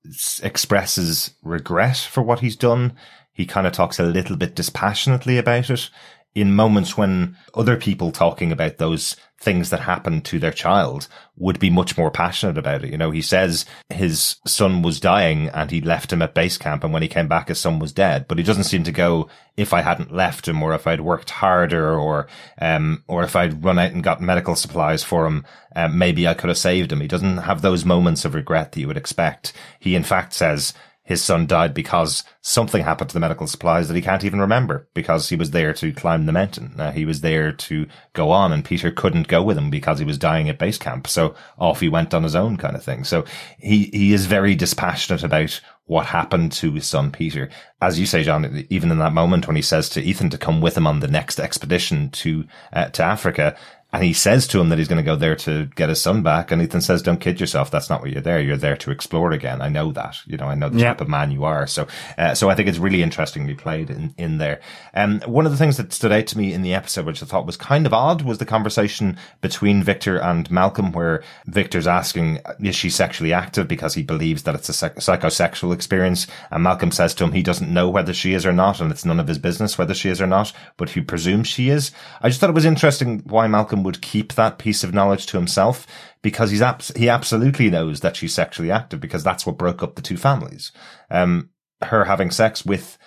s- 0.06 0.40
expresses 0.42 1.34
regret 1.42 1.96
for 1.98 2.22
what 2.22 2.40
he's 2.40 2.56
done. 2.56 2.94
He 3.32 3.46
kind 3.46 3.66
of 3.66 3.72
talks 3.72 3.98
a 3.98 4.04
little 4.04 4.36
bit 4.36 4.54
dispassionately 4.56 5.38
about 5.38 5.70
it 5.70 5.90
in 6.34 6.54
moments 6.54 6.98
when 6.98 7.36
other 7.54 7.76
people 7.76 8.12
talking 8.12 8.52
about 8.52 8.76
those 8.76 9.16
things 9.38 9.70
that 9.70 9.80
happened 9.80 10.24
to 10.24 10.38
their 10.38 10.52
child 10.52 11.08
would 11.36 11.58
be 11.60 11.68
much 11.68 11.96
more 11.98 12.10
passionate 12.10 12.56
about 12.56 12.82
it. 12.82 12.90
You 12.90 12.96
know, 12.96 13.10
he 13.10 13.20
says 13.20 13.66
his 13.90 14.36
son 14.46 14.80
was 14.82 14.98
dying 14.98 15.48
and 15.50 15.70
he 15.70 15.80
left 15.80 16.12
him 16.12 16.22
at 16.22 16.34
base 16.34 16.56
camp. 16.56 16.82
And 16.82 16.92
when 16.92 17.02
he 17.02 17.08
came 17.08 17.28
back, 17.28 17.48
his 17.48 17.60
son 17.60 17.78
was 17.78 17.92
dead, 17.92 18.26
but 18.28 18.38
he 18.38 18.44
doesn't 18.44 18.64
seem 18.64 18.82
to 18.84 18.92
go, 18.92 19.28
if 19.56 19.74
I 19.74 19.82
hadn't 19.82 20.12
left 20.12 20.48
him 20.48 20.62
or 20.62 20.74
if 20.74 20.86
I'd 20.86 21.02
worked 21.02 21.30
harder 21.30 21.98
or, 21.98 22.28
um, 22.60 23.04
or 23.08 23.24
if 23.24 23.36
I'd 23.36 23.62
run 23.62 23.78
out 23.78 23.92
and 23.92 24.02
got 24.02 24.22
medical 24.22 24.56
supplies 24.56 25.04
for 25.04 25.26
him, 25.26 25.44
um, 25.74 25.98
maybe 25.98 26.26
I 26.26 26.34
could 26.34 26.48
have 26.48 26.58
saved 26.58 26.90
him. 26.90 27.00
He 27.00 27.08
doesn't 27.08 27.38
have 27.38 27.60
those 27.60 27.84
moments 27.84 28.24
of 28.24 28.34
regret 28.34 28.72
that 28.72 28.80
you 28.80 28.86
would 28.86 28.96
expect. 28.96 29.52
He 29.78 29.94
in 29.94 30.02
fact 30.02 30.32
says, 30.32 30.72
his 31.06 31.22
son 31.22 31.46
died 31.46 31.72
because 31.72 32.24
something 32.42 32.82
happened 32.82 33.08
to 33.08 33.14
the 33.14 33.20
medical 33.20 33.46
supplies 33.46 33.86
that 33.86 33.94
he 33.94 34.02
can't 34.02 34.24
even 34.24 34.40
remember 34.40 34.88
because 34.92 35.28
he 35.28 35.36
was 35.36 35.52
there 35.52 35.72
to 35.72 35.92
climb 35.92 36.26
the 36.26 36.32
mountain. 36.32 36.74
Uh, 36.78 36.90
he 36.90 37.04
was 37.04 37.20
there 37.20 37.52
to 37.52 37.86
go 38.12 38.30
on 38.30 38.50
and 38.52 38.64
Peter 38.64 38.90
couldn't 38.90 39.28
go 39.28 39.40
with 39.40 39.56
him 39.56 39.70
because 39.70 40.00
he 40.00 40.04
was 40.04 40.18
dying 40.18 40.48
at 40.48 40.58
base 40.58 40.78
camp. 40.78 41.06
So 41.06 41.36
off 41.58 41.78
he 41.78 41.88
went 41.88 42.12
on 42.12 42.24
his 42.24 42.34
own 42.34 42.56
kind 42.56 42.74
of 42.74 42.82
thing. 42.82 43.04
So 43.04 43.24
he, 43.58 43.84
he 43.92 44.12
is 44.12 44.26
very 44.26 44.56
dispassionate 44.56 45.22
about 45.22 45.60
what 45.84 46.06
happened 46.06 46.50
to 46.50 46.72
his 46.72 46.88
son 46.88 47.12
Peter. 47.12 47.48
As 47.80 48.00
you 48.00 48.06
say, 48.06 48.24
John, 48.24 48.66
even 48.68 48.90
in 48.90 48.98
that 48.98 49.12
moment 49.12 49.46
when 49.46 49.54
he 49.54 49.62
says 49.62 49.88
to 49.90 50.02
Ethan 50.02 50.30
to 50.30 50.38
come 50.38 50.60
with 50.60 50.76
him 50.76 50.88
on 50.88 50.98
the 50.98 51.06
next 51.06 51.38
expedition 51.38 52.10
to, 52.10 52.44
uh, 52.72 52.88
to 52.88 53.04
Africa, 53.04 53.56
and 53.96 54.04
he 54.04 54.12
says 54.12 54.46
to 54.48 54.60
him 54.60 54.68
that 54.68 54.76
he's 54.76 54.88
going 54.88 55.02
to 55.02 55.10
go 55.10 55.16
there 55.16 55.34
to 55.36 55.64
get 55.74 55.88
his 55.88 56.02
son 56.02 56.22
back. 56.22 56.50
And 56.50 56.60
Ethan 56.60 56.82
says, 56.82 57.00
don't 57.00 57.18
kid 57.18 57.40
yourself. 57.40 57.70
That's 57.70 57.88
not 57.88 58.02
what 58.02 58.10
you're 58.10 58.20
there. 58.20 58.38
You're 58.38 58.58
there 58.58 58.76
to 58.76 58.90
explore 58.90 59.32
again. 59.32 59.62
I 59.62 59.70
know 59.70 59.90
that, 59.92 60.18
you 60.26 60.36
know, 60.36 60.44
I 60.44 60.54
know 60.54 60.68
the 60.68 60.80
yeah. 60.80 60.88
type 60.88 61.00
of 61.00 61.08
man 61.08 61.30
you 61.30 61.44
are. 61.44 61.66
So, 61.66 61.86
uh, 62.18 62.34
so 62.34 62.50
I 62.50 62.54
think 62.54 62.68
it's 62.68 62.76
really 62.76 63.02
interestingly 63.02 63.54
played 63.54 63.88
in, 63.88 64.14
in 64.18 64.36
there. 64.36 64.60
Um, 64.92 65.22
one 65.22 65.46
of 65.46 65.52
the 65.52 65.56
things 65.56 65.78
that 65.78 65.94
stood 65.94 66.12
out 66.12 66.26
to 66.26 66.36
me 66.36 66.52
in 66.52 66.60
the 66.60 66.74
episode, 66.74 67.06
which 67.06 67.22
I 67.22 67.26
thought 67.26 67.46
was 67.46 67.56
kind 67.56 67.86
of 67.86 67.94
odd 67.94 68.20
was 68.20 68.36
the 68.36 68.44
conversation 68.44 69.16
between 69.40 69.82
Victor 69.82 70.18
and 70.18 70.50
Malcolm, 70.50 70.92
where 70.92 71.24
Victor's 71.46 71.86
asking, 71.86 72.40
is 72.60 72.76
she 72.76 72.90
sexually 72.90 73.32
active? 73.32 73.66
Because 73.66 73.94
he 73.94 74.02
believes 74.02 74.42
that 74.42 74.54
it's 74.54 74.68
a 74.68 74.74
psych- 74.74 74.96
psychosexual 74.96 75.72
experience. 75.72 76.26
And 76.50 76.62
Malcolm 76.62 76.90
says 76.90 77.14
to 77.14 77.24
him, 77.24 77.32
he 77.32 77.42
doesn't 77.42 77.72
know 77.72 77.88
whether 77.88 78.12
she 78.12 78.34
is 78.34 78.44
or 78.44 78.52
not. 78.52 78.78
And 78.78 78.92
it's 78.92 79.06
none 79.06 79.20
of 79.20 79.28
his 79.28 79.38
business 79.38 79.78
whether 79.78 79.94
she 79.94 80.10
is 80.10 80.20
or 80.20 80.26
not, 80.26 80.52
but 80.76 80.90
he 80.90 81.00
presumes 81.00 81.48
she 81.48 81.70
is. 81.70 81.92
I 82.20 82.28
just 82.28 82.42
thought 82.42 82.50
it 82.50 82.54
was 82.54 82.66
interesting 82.66 83.20
why 83.24 83.46
Malcolm 83.46 83.85
would 83.86 84.02
keep 84.02 84.34
that 84.34 84.58
piece 84.58 84.84
of 84.84 84.92
knowledge 84.92 85.24
to 85.26 85.38
himself 85.38 85.86
because 86.20 86.50
he's 86.50 86.60
abs- 86.60 86.92
he 86.94 87.08
absolutely 87.08 87.70
knows 87.70 88.00
that 88.00 88.16
she's 88.16 88.34
sexually 88.34 88.70
active 88.70 89.00
because 89.00 89.24
that's 89.24 89.46
what 89.46 89.56
broke 89.56 89.82
up 89.82 89.94
the 89.94 90.02
two 90.02 90.18
families. 90.18 90.72
Um, 91.10 91.50
her 91.80 92.04
having 92.04 92.30
sex 92.30 92.66
with 92.66 92.98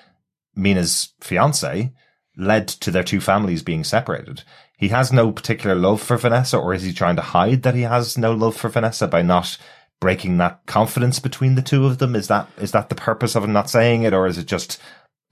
Mina's 0.56 1.14
fiance 1.20 1.94
led 2.38 2.68
to 2.68 2.92
their 2.92 3.04
two 3.04 3.20
families 3.20 3.62
being 3.62 3.84
separated. 3.84 4.44
He 4.78 4.88
has 4.88 5.12
no 5.12 5.32
particular 5.32 5.76
love 5.76 6.02
for 6.02 6.18
Vanessa, 6.18 6.58
or 6.58 6.74
is 6.74 6.84
he 6.84 6.94
trying 6.94 7.18
to 7.18 7.22
hide 7.22 7.64
that 7.64 7.76
he 7.76 7.82
has 7.82 8.18
no 8.18 8.34
love 8.34 8.56
for 8.56 8.70
Vanessa 8.70 9.08
by 9.08 9.22
not 9.22 9.58
breaking 10.00 10.38
that 10.38 10.66
confidence 10.66 11.20
between 11.20 11.56
the 11.56 11.62
two 11.62 11.86
of 11.86 11.98
them? 11.98 12.16
Is 12.16 12.30
that 12.30 12.50
is 12.58 12.72
that 12.72 12.88
the 12.88 12.96
purpose 12.96 13.36
of 13.36 13.44
him 13.44 13.52
not 13.52 13.70
saying 13.70 14.04
it, 14.04 14.14
or 14.14 14.26
is 14.26 14.38
it 14.38 14.46
just 14.46 14.80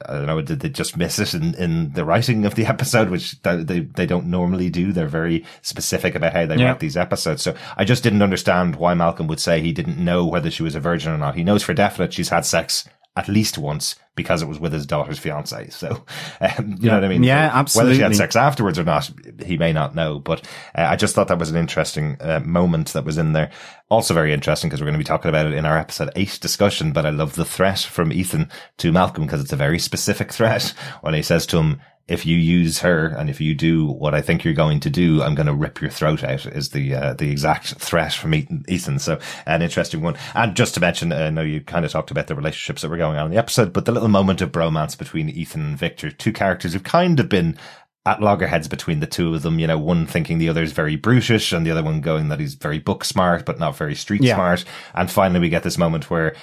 I 0.05 0.13
don't 0.13 0.27
know, 0.27 0.41
did 0.41 0.59
they 0.59 0.69
just 0.69 0.95
miss 0.95 1.17
it 1.17 1.33
in, 1.33 1.55
in 1.55 1.93
the 1.93 2.05
writing 2.05 2.45
of 2.45 2.55
the 2.55 2.65
episode, 2.67 3.09
which 3.09 3.41
they, 3.41 3.79
they 3.79 4.05
don't 4.05 4.27
normally 4.27 4.69
do. 4.69 4.91
They're 4.91 5.07
very 5.07 5.43
specific 5.63 6.13
about 6.13 6.33
how 6.33 6.45
they 6.45 6.57
yeah. 6.57 6.65
write 6.65 6.79
these 6.79 6.97
episodes. 6.97 7.41
So 7.41 7.55
I 7.75 7.83
just 7.83 8.03
didn't 8.03 8.21
understand 8.21 8.75
why 8.75 8.93
Malcolm 8.93 9.27
would 9.27 9.39
say 9.39 9.59
he 9.59 9.73
didn't 9.73 9.97
know 9.97 10.25
whether 10.25 10.51
she 10.51 10.63
was 10.63 10.75
a 10.75 10.79
virgin 10.79 11.11
or 11.11 11.17
not. 11.17 11.35
He 11.35 11.43
knows 11.43 11.63
for 11.63 11.73
definite 11.73 12.13
she's 12.13 12.29
had 12.29 12.45
sex 12.45 12.87
at 13.17 13.27
least 13.27 13.57
once 13.57 13.95
because 14.15 14.41
it 14.43 14.47
was 14.47 14.59
with 14.59 14.71
his 14.71 14.85
daughter's 14.85 15.17
fiance. 15.17 15.69
So, 15.69 16.05
um, 16.41 16.69
you 16.69 16.77
yeah. 16.81 16.91
know 16.91 16.97
what 16.97 17.05
I 17.05 17.07
mean? 17.07 17.23
Yeah, 17.23 17.49
absolutely. 17.51 17.93
Whether 17.93 17.97
she 17.97 18.03
had 18.03 18.15
sex 18.15 18.35
afterwards 18.35 18.77
or 18.77 18.83
not, 18.83 19.09
he 19.43 19.57
may 19.57 19.73
not 19.73 19.95
know. 19.95 20.19
But 20.19 20.45
uh, 20.75 20.81
I 20.81 20.95
just 20.95 21.15
thought 21.15 21.27
that 21.29 21.39
was 21.39 21.49
an 21.49 21.57
interesting 21.57 22.17
uh, 22.19 22.41
moment 22.41 22.93
that 22.93 23.05
was 23.05 23.17
in 23.17 23.33
there. 23.33 23.51
Also 23.89 24.13
very 24.13 24.33
interesting 24.33 24.69
because 24.69 24.81
we're 24.81 24.85
going 24.85 24.93
to 24.93 24.99
be 24.99 25.03
talking 25.03 25.29
about 25.29 25.47
it 25.47 25.53
in 25.53 25.65
our 25.65 25.77
episode 25.77 26.11
eight 26.15 26.37
discussion. 26.41 26.91
But 26.91 27.07
I 27.07 27.09
love 27.09 27.35
the 27.35 27.45
threat 27.45 27.79
from 27.79 28.13
Ethan 28.13 28.49
to 28.77 28.91
Malcolm 28.91 29.25
because 29.25 29.41
it's 29.41 29.53
a 29.53 29.57
very 29.57 29.79
specific 29.79 30.31
threat 30.31 30.73
when 31.01 31.15
he 31.15 31.23
says 31.23 31.47
to 31.47 31.57
him, 31.57 31.81
if 32.07 32.25
you 32.25 32.37
use 32.37 32.79
her 32.79 33.07
and 33.07 33.29
if 33.29 33.41
you 33.41 33.53
do 33.53 33.85
what 33.85 34.15
I 34.15 34.21
think 34.21 34.43
you're 34.43 34.53
going 34.53 34.79
to 34.81 34.89
do, 34.89 35.21
I'm 35.21 35.35
going 35.35 35.47
to 35.47 35.53
rip 35.53 35.81
your 35.81 35.89
throat 35.89 36.23
out 36.23 36.45
is 36.45 36.69
the, 36.69 36.95
uh, 36.95 37.13
the 37.13 37.29
exact 37.29 37.75
threat 37.75 38.13
from 38.13 38.33
Ethan. 38.33 38.99
So 38.99 39.19
an 39.45 39.61
interesting 39.61 40.01
one. 40.01 40.15
And 40.33 40.55
just 40.55 40.73
to 40.75 40.79
mention, 40.79 41.11
I 41.11 41.29
know 41.29 41.41
you 41.41 41.59
kind 41.61 41.83
of 41.83 41.91
talked 41.91 42.11
about 42.11 42.27
the 42.27 42.35
relationships 42.35 42.81
that 42.81 42.89
were 42.89 42.97
going 42.97 43.17
on 43.17 43.25
in 43.25 43.31
the 43.31 43.37
episode, 43.37 43.73
but 43.73 43.85
the 43.85 43.91
little 43.91 44.07
moment 44.07 44.41
of 44.41 44.53
bromance 44.53 44.97
between 44.97 45.29
Ethan 45.29 45.61
and 45.61 45.77
Victor, 45.77 46.09
two 46.09 46.31
characters 46.31 46.73
who've 46.73 46.83
kind 46.83 47.19
of 47.19 47.27
been 47.27 47.57
at 48.05 48.21
loggerheads 48.21 48.69
between 48.69 49.01
the 49.01 49.07
two 49.07 49.35
of 49.35 49.41
them, 49.41 49.59
you 49.59 49.67
know, 49.67 49.77
one 49.77 50.05
thinking 50.05 50.37
the 50.37 50.47
other 50.47 50.63
is 50.63 50.71
very 50.71 50.95
brutish 50.95 51.51
and 51.51 51.65
the 51.65 51.71
other 51.71 51.83
one 51.83 51.99
going 51.99 52.29
that 52.29 52.39
he's 52.39 52.53
very 52.53 52.79
book 52.79 53.03
smart, 53.03 53.45
but 53.45 53.59
not 53.59 53.75
very 53.75 53.95
street 53.95 54.23
yeah. 54.23 54.35
smart. 54.35 54.63
And 54.93 55.11
finally 55.11 55.41
we 55.41 55.49
get 55.49 55.63
this 55.63 55.77
moment 55.77 56.09
where 56.09 56.33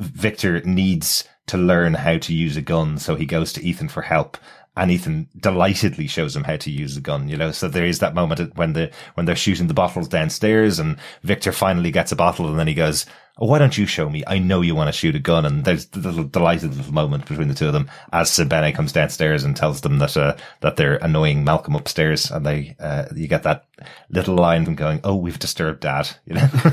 Victor 0.00 0.60
needs 0.62 1.22
to 1.46 1.56
learn 1.56 1.94
how 1.94 2.18
to 2.18 2.34
use 2.34 2.56
a 2.56 2.60
gun. 2.60 2.98
So 2.98 3.14
he 3.14 3.24
goes 3.24 3.52
to 3.52 3.62
Ethan 3.62 3.88
for 3.88 4.02
help 4.02 4.36
and 4.76 4.90
Ethan 4.90 5.28
delightedly 5.38 6.06
shows 6.06 6.36
him 6.36 6.44
how 6.44 6.56
to 6.56 6.70
use 6.70 6.94
the 6.94 7.00
gun, 7.00 7.28
you 7.28 7.36
know. 7.36 7.50
So 7.50 7.68
there 7.68 7.86
is 7.86 8.00
that 8.00 8.14
moment 8.14 8.56
when 8.56 8.74
the 8.74 8.90
when 9.14 9.26
they're 9.26 9.36
shooting 9.36 9.68
the 9.68 9.74
bottles 9.74 10.08
downstairs, 10.08 10.78
and 10.78 10.98
Victor 11.22 11.52
finally 11.52 11.90
gets 11.90 12.12
a 12.12 12.16
bottle, 12.16 12.48
and 12.48 12.58
then 12.58 12.68
he 12.68 12.74
goes, 12.74 13.06
"Why 13.36 13.58
don't 13.58 13.76
you 13.76 13.86
show 13.86 14.08
me? 14.08 14.24
I 14.26 14.38
know 14.38 14.62
you 14.62 14.74
want 14.74 14.88
to 14.88 14.92
shoot 14.92 15.14
a 15.14 15.20
gun." 15.20 15.44
And 15.44 15.64
there's 15.64 15.86
the 15.86 16.00
little 16.00 16.24
delighted 16.24 16.74
little 16.76 16.94
moment 16.94 17.26
between 17.26 17.48
the 17.48 17.54
two 17.54 17.66
of 17.66 17.72
them 17.72 17.90
as 18.12 18.30
Sembene 18.30 18.74
comes 18.74 18.92
downstairs 18.92 19.44
and 19.44 19.56
tells 19.56 19.82
them 19.82 19.98
that 19.98 20.16
uh, 20.16 20.36
that 20.60 20.76
they're 20.76 20.96
annoying 20.96 21.44
Malcolm 21.44 21.74
upstairs, 21.74 22.30
and 22.30 22.46
they 22.46 22.76
uh, 22.80 23.04
you 23.14 23.28
get 23.28 23.42
that 23.42 23.64
little 24.08 24.36
line 24.36 24.64
from 24.64 24.74
going, 24.74 25.00
"Oh, 25.04 25.16
we've 25.16 25.38
disturbed 25.38 25.80
Dad," 25.80 26.08
you 26.24 26.34
know. 26.34 26.48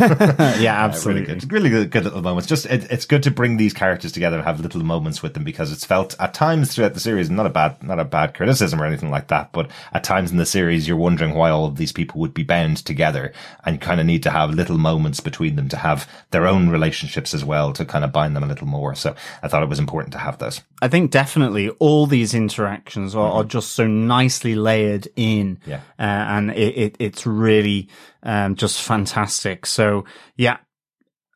yeah, 0.60 0.76
absolutely. 0.86 1.24
really 1.24 1.40
good, 1.40 1.52
really 1.52 1.70
good, 1.70 1.92
good 1.92 2.04
little 2.06 2.22
moments. 2.22 2.48
Just 2.48 2.66
it, 2.66 2.90
it's 2.90 3.06
good 3.06 3.24
to 3.24 3.32
bring 3.32 3.58
these 3.58 3.74
characters 3.74 4.12
together 4.12 4.38
and 4.38 4.46
have 4.46 4.60
little 4.60 4.84
moments 4.84 5.22
with 5.22 5.34
them 5.34 5.44
because 5.44 5.72
it's 5.72 5.86
felt 5.86 6.16
at 6.20 6.34
times 6.34 6.74
throughout 6.74 6.94
the 6.94 7.00
series 7.00 7.30
not 7.30 7.46
a 7.46 7.50
bad 7.50 7.82
not 7.84 8.00
a 8.00 8.06
bad 8.06 8.34
criticism 8.34 8.82
or 8.82 8.86
anything 8.86 9.12
like 9.12 9.28
that, 9.28 9.52
but 9.52 9.70
at 9.92 10.04
times 10.04 10.32
in 10.32 10.38
the 10.38 10.46
series 10.46 10.88
you're 10.88 10.98
wondering 10.98 11.34
why 11.34 11.50
all 11.50 11.66
of 11.66 11.76
these 11.76 11.92
people 11.92 12.22
would 12.22 12.34
be 12.34 12.44
bound 12.44 12.78
together, 12.78 13.34
and 13.66 13.76
you 13.76 13.80
kind 13.80 14.00
of 14.00 14.06
need 14.06 14.24
to 14.24 14.32
have 14.32 14.52
little 14.52 14.78
moments 14.78 15.20
between 15.20 15.56
them 15.56 15.68
to 15.70 15.78
have 15.78 16.10
their 16.32 16.48
own 16.48 16.53
relationships 16.70 17.34
as 17.34 17.44
well 17.44 17.74
to 17.74 17.86
kind 17.86 18.04
of 18.04 18.12
bind 18.12 18.36
them 18.36 18.44
a 18.44 18.48
little 18.48 18.68
more. 18.68 18.96
So 18.96 19.16
I 19.42 19.48
thought 19.48 19.64
it 19.64 19.70
was 19.70 19.80
important 19.80 20.14
to 20.14 20.20
have 20.20 20.38
those. 20.38 20.62
I 20.82 20.88
think 20.88 21.12
definitely 21.12 21.70
all 21.70 22.06
these 22.08 22.34
interactions 22.34 23.16
are, 23.16 23.30
mm-hmm. 23.30 23.38
are 23.38 23.44
just 23.44 23.72
so 23.72 23.88
nicely 23.88 24.56
layered 24.56 25.08
in, 25.16 25.60
yeah, 25.66 25.82
uh, 26.00 26.04
and 26.04 26.52
it, 26.52 26.78
it, 26.78 26.96
it's 27.00 27.26
really 27.26 27.90
um, 28.24 28.56
just 28.56 28.82
fantastic. 28.82 29.66
So 29.66 30.06
yeah, 30.36 30.58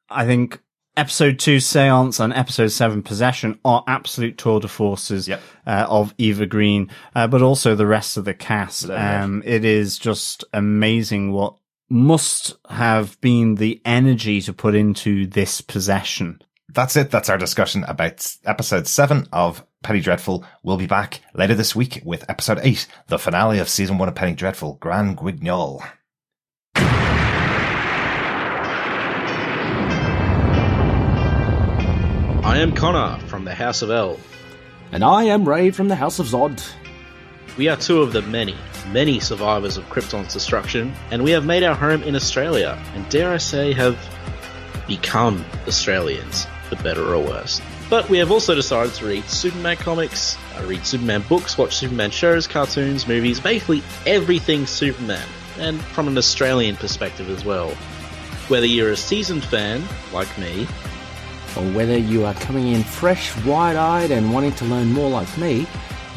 I 0.10 0.26
think 0.26 0.62
episode 0.98 1.38
two 1.38 1.60
seance 1.60 2.20
and 2.20 2.34
episode 2.34 2.70
seven 2.70 3.04
possession 3.04 3.60
are 3.64 3.84
absolute 3.88 4.38
tour 4.38 4.60
de 4.60 4.68
forces 4.68 5.28
yep. 5.28 5.42
uh, 5.68 5.86
of 5.88 6.12
eva 6.18 6.48
green 6.48 6.90
uh, 7.16 7.28
but 7.28 7.44
also 7.44 7.76
the 7.76 7.86
rest 7.86 8.18
of 8.18 8.26
the 8.26 8.34
cast 8.34 8.90
um, 8.90 9.44
it 9.46 9.64
is 9.64 10.00
just 10.00 10.44
amazing 10.54 11.32
what 11.32 11.56
must 11.90 12.56
have 12.70 13.20
been 13.22 13.56
the 13.56 13.82
energy 13.86 14.42
to 14.42 14.54
put 14.54 14.76
into 14.76 15.26
this 15.28 15.62
possession 15.62 16.42
that's 16.70 16.96
it 16.96 17.10
that's 17.10 17.30
our 17.30 17.38
discussion 17.38 17.84
about 17.86 18.36
episode 18.46 18.88
seven 18.88 19.28
of 19.32 19.64
penny 19.84 20.00
dreadful 20.00 20.44
we'll 20.64 20.78
be 20.78 20.88
back 20.88 21.22
later 21.34 21.56
this 21.56 21.76
week 21.76 22.02
with 22.04 22.30
episode 22.30 22.60
eight 22.62 22.88
the 23.08 23.18
finale 23.18 23.60
of 23.60 23.70
season 23.70 23.98
one 23.98 24.10
of 24.10 24.16
penny 24.16 24.34
dreadful 24.34 24.74
grand 24.82 25.18
guignol 25.18 25.82
I 32.48 32.60
am 32.60 32.74
Connor 32.74 33.20
from 33.28 33.44
the 33.44 33.54
House 33.54 33.82
of 33.82 33.92
El. 33.92 34.18
And 34.92 35.04
I 35.04 35.26
am 35.26 35.48
Ray 35.48 35.70
from 35.70 35.90
the 35.90 35.96
House 35.96 36.18
of 36.18 36.28
Zod. 36.28 36.66
We 37.58 37.70
are 37.70 37.76
two 37.76 38.04
of 38.04 38.14
the 38.14 38.22
many, 38.22 38.56
many 38.92 39.20
survivors 39.20 39.78
of 39.78 39.90
Krypton's 39.90 40.32
destruction, 40.32 40.94
and 41.10 41.24
we 41.24 41.32
have 41.32 41.44
made 41.44 41.64
our 41.64 41.74
home 41.74 42.04
in 42.04 42.16
Australia, 42.16 42.80
and 42.94 43.10
dare 43.10 43.32
I 43.32 43.38
say, 43.38 43.74
have 43.74 43.98
become 44.86 45.44
Australians, 45.68 46.46
for 46.70 46.76
better 46.84 47.16
or 47.16 47.20
worse. 47.20 47.60
But 47.90 48.10
we 48.10 48.20
have 48.20 48.32
also 48.32 48.54
decided 48.54 48.94
to 48.96 49.08
read 49.08 49.24
Superman 49.26 49.78
comics, 49.78 50.38
uh, 50.56 50.66
read 50.68 50.86
Superman 50.86 51.24
books, 51.28 51.58
watch 51.58 51.76
Superman 51.76 52.12
shows, 52.12 52.46
cartoons, 52.46 53.08
movies, 53.08 53.40
basically 53.40 53.82
everything 54.06 54.68
Superman, 54.68 55.28
and 55.58 55.82
from 55.82 56.08
an 56.08 56.16
Australian 56.16 56.76
perspective 56.76 57.28
as 57.28 57.44
well. 57.44 57.72
Whether 58.50 58.68
you're 58.68 58.92
a 58.92 58.98
seasoned 58.98 59.44
fan, 59.44 59.84
like 60.14 60.38
me, 60.38 60.68
or 61.56 61.64
whether 61.72 61.98
you 61.98 62.24
are 62.24 62.36
coming 62.36 62.68
in 62.68 62.84
fresh, 62.84 63.36
wide 63.44 63.78
eyed, 63.78 64.12
and 64.12 64.32
wanting 64.32 64.52
to 64.54 64.66
learn 64.66 64.94
more 64.94 65.10
like 65.10 65.36
me, 65.40 65.66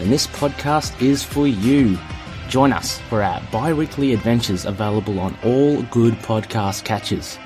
then 0.00 0.08
this 0.10 0.26
podcast 0.26 1.00
is 1.02 1.22
for 1.22 1.46
you. 1.46 1.98
Join 2.48 2.72
us 2.72 2.98
for 3.00 3.22
our 3.22 3.40
bi 3.52 3.72
weekly 3.74 4.14
adventures 4.14 4.64
available 4.64 5.20
on 5.20 5.36
all 5.44 5.82
good 5.84 6.14
podcast 6.14 6.84
catches. 6.84 7.38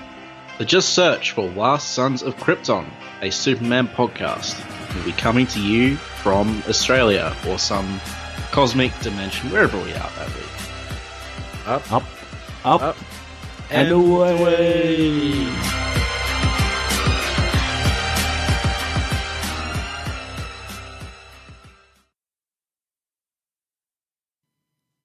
Just 0.61 0.91
search 0.91 1.33
for 1.33 1.51
Last 1.51 1.95
Sons 1.95 2.23
of 2.23 2.37
Krypton, 2.37 2.89
a 3.23 3.31
Superman 3.31 3.89
podcast. 3.89 4.55
We'll 4.95 5.05
be 5.05 5.13
coming 5.13 5.49
to 5.49 5.61
you 5.61 5.97
from 5.97 6.63
Australia 6.69 7.37
or 7.49 7.59
some 7.59 8.01
cosmic 8.53 8.97
dimension, 9.01 9.51
wherever 9.51 9.77
we 9.77 9.93
are 9.93 10.11
that 10.17 10.29
week. 10.29 11.67
Up, 11.67 11.93
up, 11.93 12.05
up, 12.65 12.83
up 12.83 12.97
and, 13.71 13.89
and 13.89 13.97
away. 13.97 15.49
away. 15.49 15.84